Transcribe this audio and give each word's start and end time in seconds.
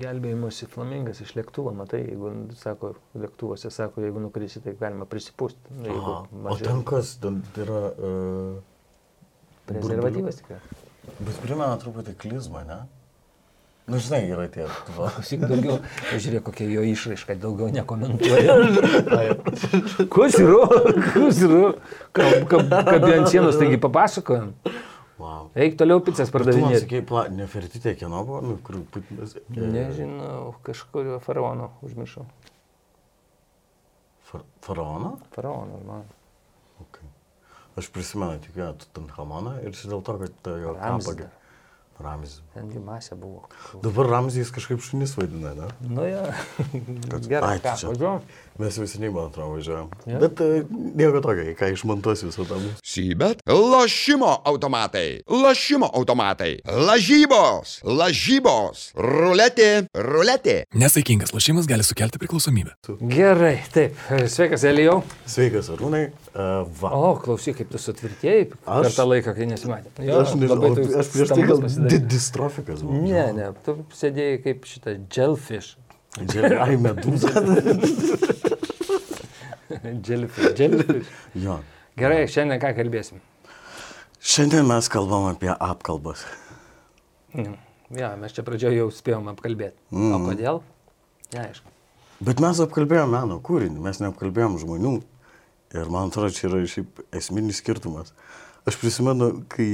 Gelbėjimuose 0.00 0.66
flamingas 0.70 1.20
iš 1.24 1.34
lėktuvo, 1.38 1.70
matai, 1.76 2.00
jeigu, 2.08 2.32
sako, 2.58 2.94
lėktuvuose 3.18 3.70
sako, 3.74 4.02
jeigu 4.04 4.22
nukrisi, 4.24 4.62
tai 4.64 4.74
galima 4.80 5.06
prisipūsti. 5.10 5.76
Nu, 5.84 5.94
Aha. 5.98 6.16
O 6.50 6.56
ten 6.60 6.82
kas, 6.86 7.14
ten 7.22 7.42
yra... 7.62 7.80
Uh, 7.94 8.58
Prezervatyvas 9.68 10.42
tikrai. 10.42 10.58
Bet 11.24 11.38
primena 11.40 11.72
truputį 11.80 12.12
klizmą, 12.20 12.64
ne? 12.68 12.82
Nu, 13.84 13.98
žinai, 14.00 14.22
yra 14.32 14.46
tie. 14.48 14.64
Klausyk 14.88 15.42
daugiau, 15.44 15.74
žiūrėk, 16.24 16.42
kokia 16.46 16.66
jo 16.72 16.84
išraiška, 16.88 17.36
daugiau 17.40 17.68
nekomentuoja. 17.72 18.54
Kas 20.14 20.38
yra? 20.40 20.62
Kas 21.10 21.40
yra? 21.44 21.74
Kab- 22.16 22.46
kab- 22.48 22.72
Kabė 22.88 23.10
ant 23.18 23.28
sienos, 23.32 23.58
taigi 23.60 23.76
papasakojom. 23.84 24.54
Wow. 25.18 25.50
Eik 25.54 25.76
toliau 25.78 26.00
pizzas 26.02 26.26
man 26.26 26.34
pardavinėti. 26.40 26.80
sakei, 26.82 27.02
pla... 27.06 27.28
nefertitė 27.30 27.92
kieno 28.00 28.24
buvo, 28.26 28.40
nu, 28.42 28.56
kur 28.66 28.80
Putinas... 28.90 29.36
e, 29.38 29.44
Nežinau, 29.54 30.56
kažkurio 30.66 31.20
faraono 31.22 31.68
užmiršau. 31.86 32.24
Far... 34.26 34.42
Faraono? 34.66 35.12
Faraono, 35.36 35.78
man. 35.86 36.02
Okay. 36.82 37.06
Aš 37.78 37.92
prisimenu 37.94 38.42
tik 38.42 38.56
vieną 38.58 38.74
Tutanchamoną 38.82 39.56
ir 39.62 39.74
dėl 39.78 40.02
to, 40.06 40.18
kad 40.24 40.34
ta 40.46 40.58
jo 40.58 40.74
Ramzis 40.78 41.08
kapagė. 41.12 41.30
Ramzis. 42.02 42.40
Ten 42.50 42.70
jų 42.74 42.80
masė 42.82 43.14
buvo. 43.18 43.44
Dabar 43.84 44.08
Ramzijais 44.10 44.50
kažkaip 44.54 44.82
šunis 44.82 45.12
vaidina, 45.14 45.52
ne? 45.54 45.68
Nu, 45.86 46.02
ja. 46.10 46.24
Kad- 47.12 47.28
Gerai, 47.30 47.52
Ai, 47.54 47.60
ką, 47.62 47.76
čia. 47.78 47.92
Mes 48.54 48.76
jau 48.78 48.84
seniai, 48.86 49.10
man 49.10 49.24
atrodo, 49.32 49.56
važiuojam. 49.56 49.88
Jo. 50.06 50.18
Bet 50.22 50.38
uh, 50.44 50.68
nieko 50.94 51.18
tokio, 51.24 51.42
ką 51.58 51.72
išmontuosiu 51.74 52.28
visą 52.28 52.44
tą 52.46 52.54
mūsų. 52.62 52.76
Šįbet 52.86 53.40
lošimo 53.50 54.28
automatai, 54.46 55.24
lošimo 55.26 55.88
automatai, 55.98 56.52
lažybos, 56.70 57.80
lažybos, 57.82 58.84
ruletė, 58.94 59.70
ruletė. 59.98 60.54
Nesaikingas 60.78 61.34
lošimas 61.34 61.66
gali 61.66 61.82
sukelti 61.86 62.22
priklausomybę. 62.22 62.76
Gerai, 63.10 63.56
taip. 63.74 63.98
Sveikas, 64.30 64.62
Elijau. 64.70 65.00
Sveikas, 65.26 65.72
Arūnai. 65.74 66.04
Uh, 66.34 66.62
va. 66.78 66.94
O, 66.94 67.12
klausyk, 67.22 67.58
kaip 67.58 67.74
tu 67.74 67.78
sutvirtėjai 67.82 68.46
per 68.54 68.86
Aš- 68.86 68.96
tą 69.00 69.08
laiką, 69.10 69.34
kai 69.34 69.50
nesimatė. 69.50 69.90
aš 69.98 70.36
nežinau, 70.38 70.74
tu 70.78 70.86
aš 71.02 71.10
prieš 71.14 71.34
tai 71.34 71.44
gal 71.50 71.66
di 71.90 71.98
distrofikas 72.14 72.86
buvau. 72.86 73.02
Ne, 73.02 73.26
ne, 73.34 73.50
tu 73.66 73.80
sėdėjai 73.98 74.38
kaip 74.46 74.70
šitas 74.70 75.02
jellyfish. 75.14 75.74
Džel- 76.14 76.60
Ai, 76.62 76.76
medūza. 76.78 77.30
jellyfish, 80.06 80.54
jellyfish. 80.58 81.12
jo. 81.46 81.58
Gerai, 81.98 82.24
šiandien 82.30 82.62
ką 82.62 82.72
kalbėsim? 82.76 83.22
Šiandien 84.24 84.66
mes 84.66 84.88
kalbam 84.90 85.28
apie 85.30 85.52
apkalbas. 85.52 86.24
Mm. 87.34 87.56
Ja, 87.94 88.14
mes 88.18 88.34
čia 88.34 88.42
pradžioje 88.46 88.80
jau 88.80 88.88
spėjom 88.94 89.28
apkalbėti. 89.34 89.76
Mm. 89.94 90.14
O 90.16 90.20
kodėl? 90.30 90.60
Neaišku. 91.34 91.70
Bet 92.24 92.40
mes 92.42 92.60
apkalbėjom 92.62 93.10
meno 93.12 93.36
kūrinį, 93.44 93.82
mes 93.84 94.00
neapkalbėjom 94.00 94.56
žmonių. 94.62 94.94
Ir 95.74 95.90
man 95.90 96.08
atrodo, 96.08 96.30
čia 96.34 96.46
yra 96.48 96.62
šiaip 96.70 97.02
esminis 97.18 97.58
skirtumas. 97.60 98.14
Aš 98.64 98.78
prisimenu, 98.80 99.42
kai, 99.50 99.68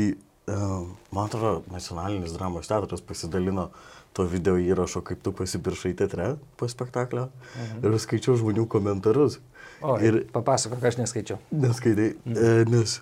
uh, 0.51 0.89
man 1.12 1.29
atrodo, 1.29 1.61
nacionalinis 1.70 2.33
dramos 2.35 2.70
teatras 2.70 3.05
pasidalino 3.05 3.69
to 4.16 4.27
video 4.27 4.56
įrašo, 4.58 5.03
kaip 5.06 5.22
tu 5.22 5.33
pasipiršai 5.36 5.94
teatre 5.98 6.34
po 6.58 6.69
spektaklio. 6.69 7.28
Mhm. 7.55 7.84
Ir 7.86 8.03
skaičiau 8.03 8.36
žmonių 8.41 8.67
komentarus. 8.70 9.39
O, 9.80 9.97
ir 10.02 10.25
papasakok, 10.34 10.83
aš 10.84 10.98
neskaičiau. 11.00 11.39
neskaitai, 11.50 12.12
e, 12.27 12.50
nes 12.69 13.00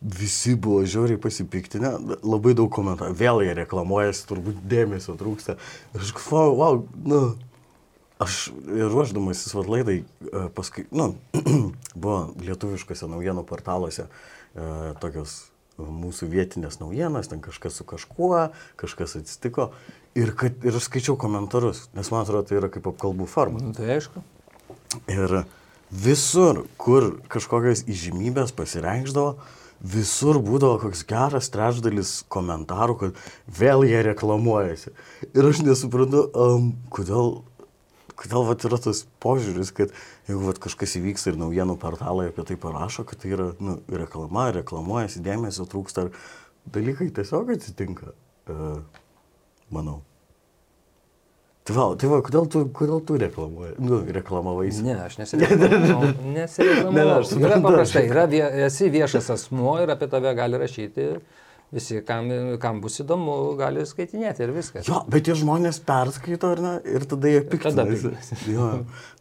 visi 0.00 0.54
buvo 0.54 0.84
žiauriai 0.86 1.18
pasipiktinę, 1.20 1.90
labai 2.22 2.54
daug 2.56 2.70
komentarų. 2.72 3.16
Vėl 3.18 3.42
jie 3.44 3.56
reklamuojasi, 3.58 4.24
turbūt 4.30 4.62
dėmesio 4.70 5.18
trūksta. 5.18 5.58
Aš 5.98 6.14
galvoju, 6.16 6.54
wow, 6.60 6.80
nu, 7.04 7.20
aš 8.22 8.48
ruoždamasis 8.64 9.54
vat 9.58 9.68
laidai, 9.68 9.98
e, 10.04 10.46
paskui, 10.54 10.86
nu, 10.94 11.12
buvo 11.98 12.20
lietuviškose 12.40 13.10
naujienų 13.10 13.44
portaluose 13.48 14.06
e, 14.06 14.70
tokios 15.02 15.40
mūsų 15.78 16.28
vietinės 16.32 16.80
naujienas, 16.82 17.30
ten 17.30 17.42
kažkas 17.44 17.78
su 17.78 17.86
kažkuo, 17.88 18.48
kažkas 18.80 19.16
atsitiko. 19.20 19.70
Ir, 20.18 20.32
kad, 20.38 20.56
ir 20.66 20.74
aš 20.74 20.88
skaičiau 20.88 21.14
komentarus, 21.20 21.86
nes 21.94 22.10
man 22.10 22.24
atrodo, 22.24 22.48
tai 22.48 22.58
yra 22.58 22.70
kaip 22.72 22.88
apkalbų 22.90 23.28
forma. 23.30 23.62
Nu, 23.62 23.74
tai 23.76 23.92
aišku. 23.98 24.24
Ir 25.12 25.42
visur, 25.90 26.64
kur 26.80 27.12
kažkokios 27.30 27.84
įžymybės 27.88 28.52
pasireikždavo, 28.56 29.36
visur 29.78 30.40
būdavo 30.42 30.80
koks 30.82 31.04
geras 31.06 31.50
trečdalis 31.54 32.22
komentarų, 32.32 32.96
kad 33.02 33.20
vėl 33.60 33.86
jie 33.86 34.00
reklamuojasi. 34.10 34.94
Ir 35.30 35.50
aš 35.52 35.62
nesuprantu, 35.66 36.24
um, 36.34 36.72
kodėl, 36.90 37.38
kodėl 38.18 38.44
vat, 38.48 38.64
yra 38.66 38.78
tas 38.82 39.04
požiūris, 39.22 39.70
kad 39.76 39.94
jeigu 40.28 40.42
vat, 40.48 40.58
kažkas 40.62 40.96
įvyks 40.98 41.28
ir 41.30 41.38
naujienų 41.40 41.78
portalai 41.82 42.28
apie 42.32 42.44
tai 42.48 42.58
parašo, 42.60 43.06
kad 43.08 43.22
tai 43.22 43.32
yra 43.36 43.52
nu, 43.62 43.78
reklama, 43.88 44.48
reklamuojasi, 44.58 45.22
dėmesio 45.24 45.68
trūksta, 45.70 46.08
ar 46.08 46.74
dalykai 46.74 47.08
tiesiog 47.14 47.54
atsitinka, 47.54 48.12
uh, 48.50 48.78
manau. 49.74 50.00
Tai 51.68 51.74
va, 51.76 51.82
tai 52.00 52.08
va 52.08 52.18
kodėl, 52.24 52.46
tu, 52.48 52.62
kodėl 52.72 53.02
tu 53.04 53.18
reklamuoji? 53.20 53.74
Nu, 53.84 53.98
reklamavaisi. 54.16 54.86
Ne, 54.86 54.94
aš 55.04 55.18
nesireklamavau. 55.20 56.14
Nesireklamavau. 56.32 56.94
Ne, 56.96 57.02
aš 57.18 57.18
Yra 57.18 57.28
suprantu, 57.34 57.66
paprastai, 57.66 58.04
aš- 58.06 58.12
yra 58.14 58.24
vie, 58.32 58.40
esi 58.64 58.88
viešas 58.94 59.28
asmuo 59.34 59.74
ir 59.84 59.92
apie 59.92 60.08
tave 60.08 60.32
gali 60.38 60.60
rašyti. 60.62 61.10
Visi, 61.74 61.98
kam, 62.08 62.30
kam 62.62 62.78
bus 62.80 62.94
įdomu, 63.02 63.34
gali 63.58 63.82
skaitinėti 63.84 64.40
ir 64.46 64.52
viskas. 64.56 64.86
Jo, 64.88 65.02
bet 65.12 65.26
tie 65.28 65.34
žmonės 65.36 65.82
perskaito, 65.84 66.54
ar 66.56 66.62
ne? 66.64 66.72
Ir 66.88 67.04
tada 67.10 67.28
jie 67.28 67.42
piktinasi. 67.44 68.14
Jo, 68.54 68.68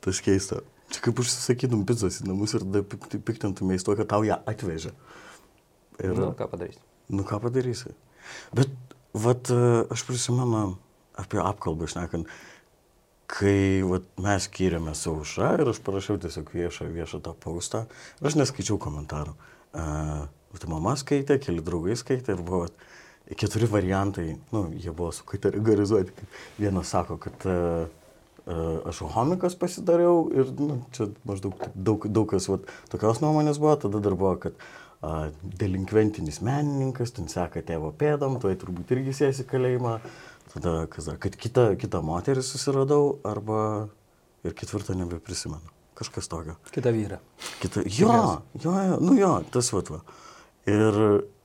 tas 0.04 0.22
keista. 0.24 0.62
Čia 0.88 1.02
kaip 1.04 1.20
užsisakytum 1.20 1.82
pizzas 1.90 2.22
į 2.24 2.30
namus 2.30 2.54
ir 2.56 2.64
tada 2.64 2.86
pik- 2.88 3.18
piktintumės 3.28 3.84
tuo, 3.84 3.98
kad 4.00 4.08
tau 4.14 4.24
ją 4.24 4.38
atvežė. 4.48 4.94
Ir, 6.00 6.14
Nu, 6.16 6.30
ką 6.40 6.48
padarysi? 6.54 6.80
nu 7.12 7.26
ką 7.28 7.42
padarysi? 7.44 7.92
Bet, 8.56 8.72
vat, 9.18 9.52
e, 9.52 9.84
aš 9.92 10.06
prisimenu 10.08 10.78
apie 11.20 11.40
apkalbą 11.44 11.88
išnekant, 11.90 12.32
kai 13.28 13.84
vat, 13.84 14.08
mes 14.24 14.48
skyrėme 14.48 14.94
su 14.96 15.12
aušra 15.18 15.52
ir 15.60 15.74
aš 15.74 15.82
parašiau 15.84 16.20
tiesiog 16.24 16.52
viešą, 16.56 16.88
viešą 16.96 17.20
tą 17.26 17.34
paustą, 17.44 17.84
aš 18.24 18.38
neskaičiau 18.40 18.80
komentarų. 18.80 19.36
Uh, 19.78 20.28
tai 20.62 20.72
mama 20.72 20.96
skaitė, 21.00 21.40
keli 21.44 21.64
draugai 21.66 21.98
skaitė 22.00 22.36
ir 22.36 22.44
buvo 22.46 22.66
keturi 23.36 23.68
variantai, 23.68 24.38
nu, 24.54 24.68
jie 24.80 24.94
buvo 24.96 25.12
sukategorizuoti. 25.12 26.28
Vienas 26.60 26.94
sako, 26.94 27.18
kad 27.20 27.48
uh, 27.50 27.88
aš 28.88 29.04
homikas 29.16 29.58
pasidariau 29.60 30.28
ir 30.32 30.52
nu, 30.56 30.82
čia 30.96 31.10
maždaug 31.28 31.68
daug, 31.76 32.08
daug 32.08 32.30
kas 32.32 32.48
vat, 32.52 32.70
tokios 32.92 33.20
nuomonės 33.24 33.60
buvo, 33.60 33.76
tada 33.84 34.02
dar 34.04 34.16
buvo, 34.16 34.38
kad 34.48 34.56
uh, 34.56 35.28
delinkventinis 35.60 36.40
menininkas, 36.46 37.12
ten 37.18 37.28
seka 37.32 37.64
tėvo 37.68 37.92
pėdam, 38.00 38.40
tuoj 38.42 38.56
turbūt 38.62 38.96
irgi 38.96 39.16
sėsi 39.24 39.48
kalėjimą. 39.50 39.98
Tada, 40.54 40.86
kas 40.90 41.10
kad 41.20 41.36
kitą, 41.36 41.74
kitą 41.78 42.00
moterį 42.08 42.42
susiradau 42.46 43.18
arba 43.28 43.90
ir 44.48 44.56
ketvirtą 44.58 44.96
nebeprisimenu. 44.98 45.76
Kažkas 45.98 46.30
tokio. 46.30 46.56
Kita 46.72 46.94
vyra. 46.94 47.18
Kita, 47.60 47.82
jo, 47.90 48.14
jo, 48.54 48.72
jo, 48.72 48.98
nu 49.02 49.18
jo, 49.18 49.32
tas 49.52 49.72
vat 49.74 49.90
va. 49.90 50.04
Ir, 50.68 50.98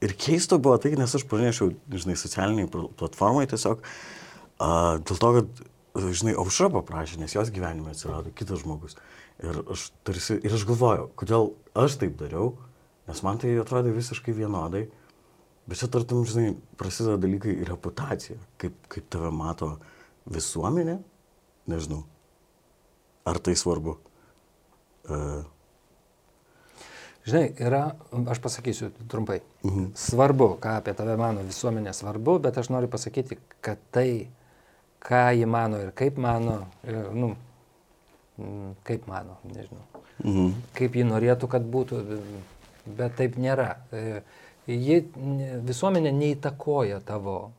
ir 0.03 0.15
keista 0.19 0.59
buvo 0.59 0.75
tai, 0.83 0.97
nes 0.99 1.13
aš 1.15 1.23
pranešiau, 1.31 1.71
žinai, 1.95 2.17
socialiniai 2.19 2.71
pl- 2.71 2.91
platformai 2.99 3.45
tiesiog, 3.51 3.85
a, 4.59 4.71
dėl 4.99 5.21
to, 5.23 5.31
kad, 5.37 5.61
žinai, 6.11 6.35
aušra 6.43 6.73
paprašė, 6.75 7.21
nes 7.21 7.37
jos 7.37 7.53
gyvenime 7.55 7.93
atsirado 7.93 8.33
kitas 8.35 8.65
žmogus. 8.65 8.99
Ir 9.43 9.63
aš, 9.71 9.87
tarsi, 10.07 10.41
ir 10.43 10.57
aš 10.57 10.67
galvojau, 10.67 11.07
kodėl 11.19 11.53
aš 11.79 12.01
taip 12.03 12.19
dariau, 12.19 12.57
nes 13.07 13.23
man 13.23 13.39
tai 13.39 13.55
atrodė 13.63 13.95
visiškai 13.95 14.35
vienodai. 14.35 14.89
Bet 15.71 15.79
čia 15.79 15.87
tartum, 15.95 16.25
žinai, 16.27 16.57
prasideda 16.79 17.21
dalykai 17.23 17.55
ir 17.55 17.71
reputacija, 17.71 18.35
kaip, 18.59 18.75
kaip 18.91 19.07
tave 19.15 19.31
mato 19.31 19.77
visuomenė, 20.27 20.99
nežinau, 21.71 22.03
ar 23.31 23.39
tai 23.39 23.55
svarbu. 23.59 24.01
Uh, 25.07 25.45
Žinai, 27.27 27.53
yra, 27.63 27.83
aš 28.33 28.41
pasakysiu 28.43 28.91
trumpai. 29.09 29.41
Mhm. 29.65 29.93
Svarbu, 29.95 30.57
ką 30.63 30.77
apie 30.81 30.95
tave 30.99 31.17
mano 31.21 31.45
visuomenė 31.47 31.93
svarbu, 31.95 32.39
bet 32.43 32.59
aš 32.59 32.73
noriu 32.75 32.91
pasakyti, 32.91 33.39
kad 33.63 33.79
tai, 33.95 34.29
ką 35.03 35.25
jį 35.39 35.47
mano 35.47 35.79
ir 35.85 35.93
kaip 35.95 36.19
mano, 36.19 36.67
ir, 36.83 37.13
nu, 37.15 37.35
mm, 38.39 38.75
kaip 38.85 39.07
mano, 39.07 39.39
nežinau. 39.45 39.85
mhm. 40.25 40.53
Kaip 40.75 40.99
jį 40.99 41.05
norėtų, 41.11 41.49
kad 41.49 41.63
būtų, 41.63 42.03
bet 42.87 43.17
taip 43.17 43.37
nėra. 43.39 43.77
E, 43.93 44.23
Ji, 44.71 45.01
visuomenė 45.67 46.13
neįtakoja 46.15 47.01
tavo 47.03 47.51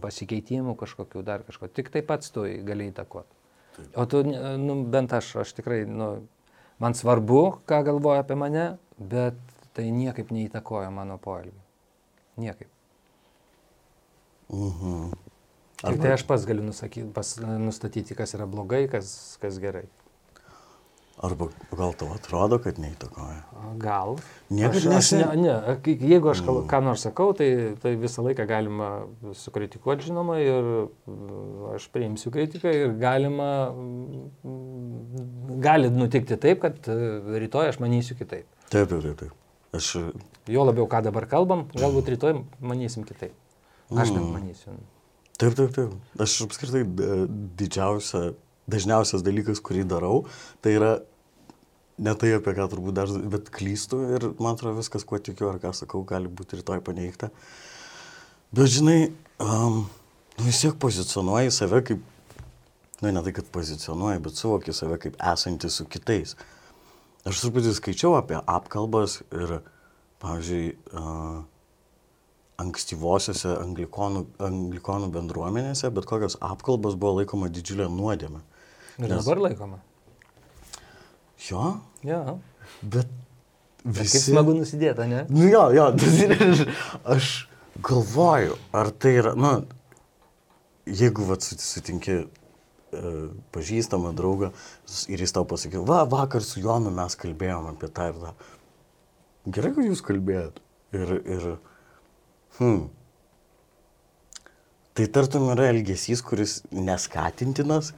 pasikeitimų 0.00 0.76
kažkokių 0.78 1.22
dar 1.26 1.42
kažko, 1.42 1.66
tik 1.66 1.88
taip 1.90 2.06
pats 2.06 2.30
tu 2.30 2.44
gali 2.62 2.86
įtakoti. 2.92 3.34
O 3.98 4.04
tu, 4.06 4.22
ne- 4.22 4.56
nu, 4.62 4.76
bent 4.84 5.12
aš, 5.12 5.32
aš 5.42 5.54
tikrai, 5.58 5.80
nu, 5.90 6.22
man 6.78 6.94
svarbu, 6.94 7.64
ką 7.66 7.82
galvoja 7.88 8.22
apie 8.22 8.36
mane, 8.38 8.78
bet 9.02 9.38
tai 9.76 9.88
niekaip 9.94 10.30
neįtakoja 10.34 10.90
mano 10.94 11.18
poelgį. 11.22 11.58
Niekaip. 12.42 12.70
Tik 15.82 15.98
tai 16.02 16.12
aš 16.14 16.24
pats 16.28 16.44
galiu 16.46 16.64
nusakyti, 16.66 17.08
pas, 17.14 17.34
nustatyti, 17.40 18.14
kas 18.18 18.36
yra 18.36 18.46
blogai, 18.46 18.84
kas, 18.92 19.36
kas 19.42 19.58
gerai. 19.62 19.86
Arba 21.22 21.46
gal 21.76 21.92
tau 21.94 22.08
atrodo, 22.16 22.56
kad 22.58 22.78
neįtakoja. 22.82 23.42
Gal. 23.78 24.16
Aš, 24.68 24.86
nesi- 24.90 25.18
ne, 25.20 25.36
ne, 25.38 25.76
jeigu 25.86 26.30
aš 26.32 26.40
kal- 26.42 26.62
ką 26.66 26.80
nors 26.82 27.04
sakau, 27.04 27.32
tai, 27.36 27.76
tai 27.82 27.92
visą 28.00 28.24
laiką 28.26 28.46
galima 28.48 28.88
sukritikuoti, 29.38 30.08
žinoma, 30.08 30.38
ir 30.42 30.66
mm, 31.06 31.74
aš 31.76 31.86
priimsiu 31.94 32.32
kritiką 32.34 32.72
ir 32.74 32.96
galima, 32.98 33.50
mm, 34.42 35.60
gali 35.62 35.90
nutikti 35.94 36.36
taip, 36.40 36.60
kad 36.64 36.80
e, 36.90 36.96
rytoj 37.44 37.70
aš 37.70 37.78
manysiu 37.82 38.16
kitaip. 38.18 38.46
Taip, 38.72 38.88
taip, 38.90 39.02
taip. 39.04 39.16
taip. 39.26 39.38
Aš, 39.72 39.92
Jo 40.50 40.64
labiau, 40.66 40.88
ką 40.90 41.04
dabar 41.06 41.24
kalbam, 41.30 41.68
galbūt 41.78 42.08
rytoj 42.16 42.32
manysim 42.60 43.04
kitaip. 43.08 43.32
Aš 43.94 44.10
nemanysiu. 44.16 44.74
taip, 45.38 45.54
taip, 45.54 45.70
taip. 45.76 45.92
Aš 46.20 46.40
apskritai 46.48 46.82
d- 46.84 47.26
didžiausia, 47.60 48.32
dažniausias 48.70 49.24
dalykas, 49.24 49.62
kurį 49.64 49.86
darau, 49.88 50.24
tai 50.62 50.76
yra 50.78 50.92
ne 52.02 52.14
tai, 52.18 52.32
apie 52.36 52.54
ką 52.56 52.68
turbūt 52.72 52.96
dar, 52.96 53.10
bet 53.32 53.50
klystu 53.54 54.00
ir 54.16 54.28
man 54.38 54.56
atrodo 54.56 54.78
viskas, 54.78 55.04
kuo 55.08 55.20
tikiu 55.22 55.50
ar 55.50 55.60
ką 55.62 55.74
sakau, 55.76 56.04
gali 56.08 56.30
būti 56.30 56.60
rytoj 56.60 56.82
paneigta. 56.84 57.30
Bet 58.52 58.72
žinai, 58.72 59.12
um, 59.42 59.84
nu 60.38 60.48
vis 60.48 60.62
tiek 60.62 60.74
pozicionuoji 60.80 61.52
save 61.54 61.82
kaip, 61.88 62.02
nu 63.02 63.12
ne 63.12 63.22
tai, 63.24 63.34
kad 63.36 63.48
pozicionuoji, 63.54 64.22
bet 64.24 64.38
suvoki 64.38 64.74
save 64.76 64.98
kaip 65.02 65.16
esantį 65.32 65.70
su 65.72 65.86
kitais. 65.90 66.36
Aš 67.28 67.44
truputį 67.44 67.76
skaičiau 67.76 68.16
apie 68.18 68.38
apkalbas 68.50 69.20
ir, 69.30 69.60
pavyzdžiui, 70.22 70.74
uh, 70.98 71.42
ankstyvosiose 72.62 73.56
anglikonų, 73.56 74.24
anglikonų 74.42 75.10
bendruomenėse, 75.14 75.90
bet 75.94 76.06
kokios 76.08 76.36
apkalbos 76.44 76.98
buvo 77.00 77.20
laikoma 77.20 77.50
didžiulė 77.52 77.88
nuodėmė. 77.90 78.42
Ir 78.98 79.08
Nes- 79.08 79.16
dabar 79.22 79.40
laikoma. 79.48 79.80
Jo, 81.48 81.80
Jo. 82.06 82.38
bet 82.82 83.08
Visi... 83.82 84.14
Kaip 84.14 84.22
smagu 84.28 84.52
nusidėta, 84.54 85.08
ne? 85.10 85.24
Nu 85.32 85.48
jo, 85.50 85.64
jo, 85.74 85.88
aš 87.16 87.30
galvoju, 87.82 88.54
ar 88.78 88.92
tai 88.94 89.16
yra, 89.18 89.32
na, 89.34 89.56
jeigu 90.86 91.26
vat, 91.26 91.42
sut- 91.42 91.64
sutinki 91.64 92.14
e, 92.22 92.26
pažįstamą 93.54 94.12
draugą 94.14 94.52
ir 95.10 95.24
jis 95.26 95.34
tau 95.34 95.42
pasakė, 95.50 95.82
va, 95.88 96.04
vakar 96.06 96.46
su 96.46 96.62
Jonu 96.62 96.92
mes 96.94 97.18
kalbėjom 97.18 97.72
apie 97.72 97.90
tą 97.90 98.06
ir 98.12 98.20
tą. 98.22 98.32
Gerai, 99.50 99.72
kad 99.74 99.88
jūs 99.90 100.04
kalbėjot. 100.06 100.62
Ir, 100.94 101.14
ir, 101.34 101.48
hmm. 102.60 102.84
Tai 104.94 105.06
tartum 105.10 105.48
yra 105.56 105.70
elgesys, 105.72 106.22
kuris 106.22 106.60
neskatintinas, 106.70 107.94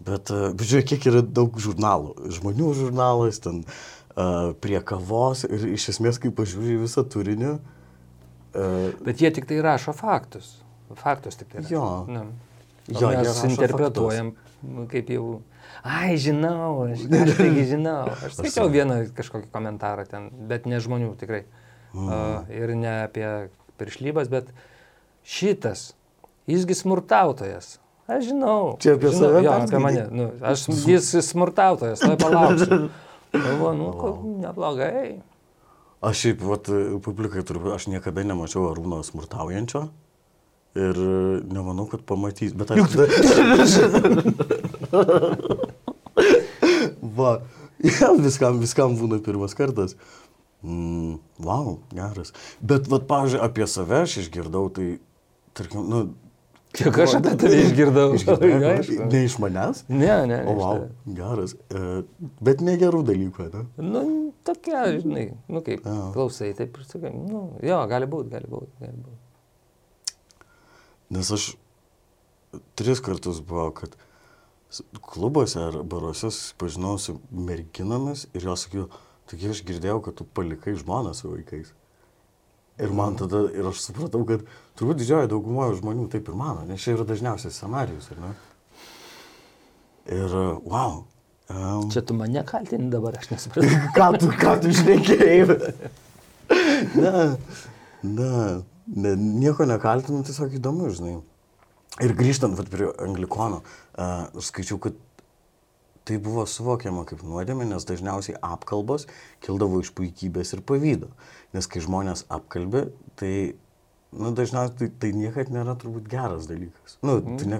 bet, 0.00 0.32
bet 0.32 0.66
žiūrėk, 0.66 0.90
kiek 0.92 1.08
yra 1.12 1.22
daug 1.22 1.56
žurnalų. 1.62 2.14
Žmonių 2.38 2.74
žurnalas, 2.76 3.40
ten 3.44 3.62
uh, 3.64 4.52
prie 4.60 4.80
kavos 4.84 5.46
ir 5.48 5.70
iš 5.76 5.90
esmės, 5.94 6.20
kai 6.22 6.34
pažiūrėjai 6.34 6.82
visą 6.84 7.06
turinį, 7.06 7.54
uh, 7.56 7.72
Bet 9.04 9.20
jie 9.20 9.30
tik 9.30 9.46
tai 9.48 9.60
rašo 9.64 9.92
faktus. 9.96 10.56
Faktus 10.96 11.36
tik 11.36 11.50
tai 11.52 11.62
rašo. 11.62 11.74
Jo. 11.74 11.88
Nu. 12.08 12.24
Jo, 12.86 13.10
mes 13.10 13.42
interpretuojam 13.48 14.32
nu, 14.62 14.86
kaip 14.90 15.10
jau. 15.10 15.40
Ai, 15.82 16.16
žinau, 16.18 16.86
aš, 16.86 17.04
aš 17.10 17.32
taigi 17.36 17.64
žinau. 17.72 18.06
Aš 18.14 18.34
skaičiau 18.38 18.70
vieną 18.72 19.00
kažkokį 19.16 19.50
komentarą 19.52 20.06
ten, 20.08 20.30
bet 20.50 20.68
ne 20.70 20.78
žmonių 20.82 21.12
tikrai. 21.20 21.42
Mm. 21.92 22.06
Uh, 22.06 22.52
ir 22.54 22.72
ne 22.78 22.92
apie 23.04 23.26
piršlybas, 23.80 24.30
bet 24.32 24.48
šitas, 25.26 25.90
jisgi 26.48 26.78
smurtautojas. 26.78 27.76
Aš 28.06 28.30
žinau. 28.30 28.76
Čia 28.78 28.94
apie 28.94 29.10
žinau, 29.10 29.26
save 29.26 29.42
Jo, 29.42 29.52
apie 29.66 29.78
mane. 29.82 30.06
Nu, 30.14 30.30
aš, 30.38 30.68
jis 30.86 31.10
smurtautojas, 31.26 31.98
tai 32.04 32.14
palauksiu. 32.20 32.88
Galvoju, 33.34 33.74
nu, 33.74 33.90
ko, 34.00 34.10
neblogai. 34.42 35.18
aš 36.06 36.22
šiaip, 36.22 36.44
vat, 36.46 36.70
publikai 37.02 37.42
turbūt, 37.46 37.74
aš 37.74 37.88
niekada 37.90 38.22
nemačiau 38.22 38.68
Arūno 38.70 39.02
smurtaujančio. 39.06 39.88
Ir 40.76 40.98
nemanau, 41.50 41.86
kad 41.90 42.04
pamatys. 42.06 42.52
Bet 42.54 42.70
aš... 42.76 42.78
Va, 47.16 47.30
ja, 47.80 48.12
viskam, 48.20 48.60
viskam 48.60 48.94
būna 49.00 49.18
pirmas 49.24 49.56
kartas. 49.56 49.96
Mm, 50.62 51.16
wow, 51.42 51.78
geras. 51.96 52.32
Bet, 52.60 52.86
vat, 52.92 53.06
pavyzdžiui, 53.08 53.42
apie 53.44 53.66
save 53.70 54.02
aš 54.04 54.20
išgirdau, 54.24 54.68
tai, 54.76 54.86
tarkim, 55.56 55.88
nu... 55.90 56.04
Tik 56.76 56.98
aš 57.04 57.14
apie 57.18 57.32
tave 57.40 57.58
išgirdau. 57.64 58.10
Išgirdau, 58.18 58.70
Aišku. 58.70 59.06
ne 59.12 59.20
iš 59.24 59.36
manęs? 59.42 59.82
Ne, 59.88 60.14
ne. 60.28 60.40
O, 60.50 60.54
wow, 60.58 60.82
geras. 61.18 61.54
E, 61.72 62.02
bet 62.44 62.60
negerų 62.64 63.00
dalykų, 63.08 63.46
ne? 63.54 63.62
Nu, 63.80 64.02
tokia, 64.46 64.82
žinai, 64.98 65.28
nu 65.48 65.62
kaip, 65.64 65.86
Jo. 65.88 66.10
klausai, 66.16 66.50
taip 66.58 66.76
ir 66.76 66.88
sakai, 66.88 67.12
nu, 67.16 67.46
jo, 67.64 67.78
gali 67.90 68.08
būti, 68.12 68.32
gali 68.34 68.50
būti, 68.50 68.72
gali 68.82 68.98
būti. 69.06 69.22
Nes 71.16 71.30
aš 71.32 71.48
tris 72.78 73.00
kartus 73.04 73.40
buvo, 73.46 73.70
kad 73.78 73.96
klubuose 75.06 75.60
ar 75.62 75.80
baruose 75.86 76.28
susipažinau 76.28 76.96
su 77.00 77.16
merginomis 77.30 78.26
ir 78.34 78.48
jos 78.50 78.66
sakiau, 78.66 78.88
taigi 79.30 79.52
aš 79.54 79.64
girdėjau, 79.68 80.00
kad 80.04 80.16
tu 80.18 80.26
palikai 80.36 80.74
žmoną 80.78 81.14
su 81.16 81.30
vaikais. 81.32 81.72
Ir 82.82 82.92
man 82.92 83.16
tada, 83.16 83.46
ir 83.56 83.64
aš 83.70 83.86
supratau, 83.86 84.26
kad 84.28 84.42
turbūt 84.78 85.00
didžioji 85.00 85.30
dauguma 85.32 85.68
žmonių 85.76 86.06
taip 86.12 86.28
ir 86.30 86.38
mano, 86.38 86.64
nes 86.68 86.82
čia 86.82 86.94
yra 86.96 87.06
dažniausias 87.08 87.56
scenarius, 87.56 88.10
ar 88.14 88.22
ne? 88.22 88.32
Ir, 90.16 90.34
wow. 90.66 91.04
Um, 91.50 91.88
Čia 91.90 92.02
tu 92.02 92.14
mane 92.14 92.42
kaltini 92.46 92.90
dabar, 92.90 93.18
aš 93.18 93.30
nesuprantu. 93.30 93.78
ką 93.96 94.10
tu, 94.18 94.30
ką 94.34 94.52
tu 94.62 94.70
išnekėjai? 94.74 95.58
ne, 96.98 97.12
ne, 98.02 98.30
ne, 98.86 99.16
nieko 99.16 99.66
nekaltinu, 99.66 100.24
tiesiog 100.26 100.58
įdomu, 100.58 100.90
žinai. 100.94 101.16
Ir 102.02 102.12
grįžtant 102.18 102.58
vat, 102.58 102.70
prie 102.70 102.90
anglikono, 103.02 103.62
uh, 103.62 104.26
aš 104.36 104.50
skaičiau, 104.50 104.80
kad 104.82 104.98
tai 106.06 106.18
buvo 106.22 106.44
suvokiama 106.46 107.02
kaip 107.08 107.22
nuodėmė, 107.26 107.66
nes 107.66 107.86
dažniausiai 107.86 108.38
apkalbos 108.44 109.08
kildavo 109.42 109.80
iš 109.82 109.90
puikybės 109.96 110.54
ir 110.54 110.62
pavydo. 110.66 111.10
Nes 111.54 111.66
kai 111.70 111.82
žmonės 111.82 112.26
apkalbė, 112.30 112.88
tai, 113.18 113.32
nu, 114.12 114.30
dažniausiai 114.36 114.78
tai, 114.78 114.88
tai 115.00 115.12
niekad 115.12 115.50
nėra 115.52 115.74
turbūt 115.80 116.08
geras 116.08 116.46
dalykas. 116.50 116.98
Nu, 117.02 117.18
tai 117.38 117.46
ne, 117.50 117.58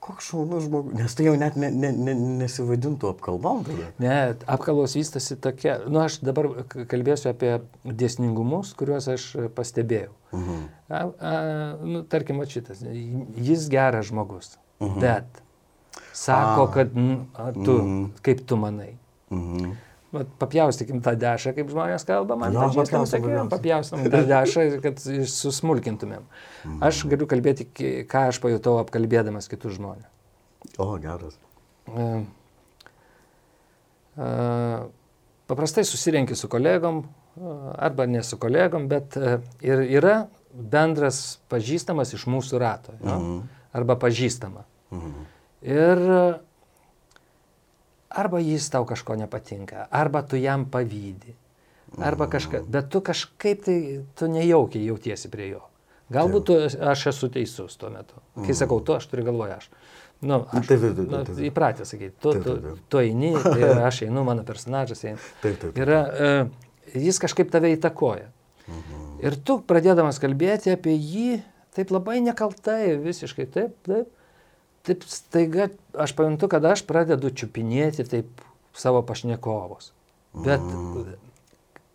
koks 0.00 0.30
šaunus 0.30 0.64
žmogus, 0.68 0.94
nes 0.96 1.14
tai 1.18 1.24
jau 1.26 1.34
net 1.36 1.56
ne, 1.60 1.68
ne, 1.74 1.90
ne, 1.92 2.14
nesivadintų 2.40 3.10
apkalbom 3.12 3.64
tada. 3.66 3.90
Ne, 4.00 4.14
apkalos 4.48 4.94
vystosi 4.96 5.36
tokia, 5.36 5.80
nu 5.90 6.00
aš 6.00 6.20
dabar 6.24 6.48
kalbėsiu 6.88 7.32
apie 7.32 7.58
dėsningumus, 7.84 8.70
kuriuos 8.78 9.08
aš 9.12 9.26
pastebėjau. 9.58 10.14
Mhm. 10.32 10.62
A, 10.88 11.02
a, 11.02 11.34
nu, 11.82 12.04
tarkim, 12.08 12.40
šitas, 12.46 12.80
jis 12.84 13.68
geras 13.72 14.08
žmogus, 14.12 14.54
Mhm. 14.80 15.00
bet 15.02 15.42
sako, 16.12 16.68
A. 16.68 16.72
kad 16.72 16.96
n, 16.96 17.26
a, 17.34 17.50
tu, 17.52 17.78
Mhm. 17.82 18.10
kaip 18.22 18.46
tu 18.46 18.56
manai. 18.56 18.94
Mhm. 19.30 19.76
Vat 20.08 20.28
Papjaustykim 20.40 21.02
tą 21.04 21.12
dešą, 21.20 21.52
kaip 21.52 21.68
žmonės 21.68 22.06
kalba, 22.08 22.36
man 22.40 22.54
Jo, 22.54 22.62
pažįstam, 22.64 23.02
papjaustom. 23.04 23.50
papjaustam 23.52 24.04
tą 24.08 24.22
dešą, 24.30 24.62
kad 24.80 25.02
susmulkintumėm. 25.28 26.24
Aš 26.80 27.02
galiu 27.10 27.28
kalbėti, 27.28 27.66
ką 28.08 28.22
aš 28.30 28.38
pajutau 28.40 28.78
apkalbėdamas 28.80 29.50
kitus 29.52 29.76
žmonės. 29.76 30.08
O, 30.80 30.88
geras. 31.02 31.36
E, 31.92 32.06
e, 34.16 34.30
Paprastai 35.48 35.84
susirenki 35.84 36.36
su 36.36 36.48
kolegom, 36.48 37.04
e, 37.04 37.52
arba 37.76 38.08
ne 38.08 38.24
su 38.24 38.40
kolegom, 38.40 38.88
bet 38.88 39.16
ir 39.60 39.84
yra 40.00 40.16
bendras 40.52 41.38
pažįstamas 41.52 42.16
iš 42.16 42.24
mūsų 42.32 42.64
rato. 42.64 42.96
Mhm. 43.02 43.40
Arba 43.76 44.00
pažįstama. 44.00 44.64
Mhm. 44.88 45.24
Ir 45.68 46.06
arba 48.10 48.40
jis 48.40 48.70
tau 48.72 48.86
kažko 48.88 49.16
nepatinka, 49.20 49.86
arba 49.90 50.22
tu 50.22 50.36
jam 50.40 50.66
pavydi, 50.70 51.34
arba 51.98 52.28
kažką, 52.30 52.64
bet 52.68 52.90
tu 52.92 53.00
kažkaip 53.04 53.64
tai, 53.64 53.78
tu 54.18 54.28
nejaukiai 54.32 54.86
jautiesi 54.88 55.30
prie 55.32 55.52
jo. 55.52 55.64
Galbūt 56.12 56.46
tu, 56.48 56.56
aš 56.88 57.10
esu 57.10 57.28
teisus 57.28 57.76
tuo 57.76 57.90
metu. 57.92 58.16
Kai 58.40 58.56
sakau 58.56 58.80
tu, 58.80 58.94
aš 58.96 59.10
turiu 59.10 59.26
galvoje 59.26 59.58
aš. 59.58 59.68
Nu, 60.24 60.40
aš 60.50 60.66
Taip, 60.66 60.80
taip, 60.80 60.96
taip, 60.96 61.10
nu, 61.12 61.18
taip. 61.22 61.40
įpratęs 61.46 61.92
sakyti, 61.92 62.14
tu, 62.18 62.32
tu, 62.42 62.54
tu 62.90 62.98
eini, 62.98 63.34
tai 63.44 63.68
aš 63.86 64.00
einu, 64.08 64.24
mano 64.26 64.42
personažas 64.46 65.04
eina. 65.06 65.20
Taip, 65.44 65.60
taip. 65.62 65.76
Yra, 65.78 66.00
e, 66.08 66.96
jis 67.04 67.20
kažkaip 67.22 67.52
tave 67.52 67.70
įtakoja. 67.76 68.32
Mhm. 68.66 69.04
Ir 69.28 69.36
tu 69.46 69.60
pradėdamas 69.68 70.18
kalbėti 70.22 70.72
apie 70.74 70.96
jį, 70.96 71.38
taip 71.76 71.92
labai 71.94 72.18
nekaltai, 72.24 72.96
visiškai 73.04 73.46
taip, 73.54 73.76
taip, 73.86 74.10
taip 74.88 75.06
staiga 75.08 75.68
aš 75.94 76.14
pajuntu, 76.18 76.50
kad 76.50 76.64
aš 76.68 76.84
pradedu 76.88 77.30
čiupinėti 77.30 78.06
taip 78.08 78.44
savo 78.78 79.02
pašnekovus. 79.06 79.92
Bet 80.38 80.62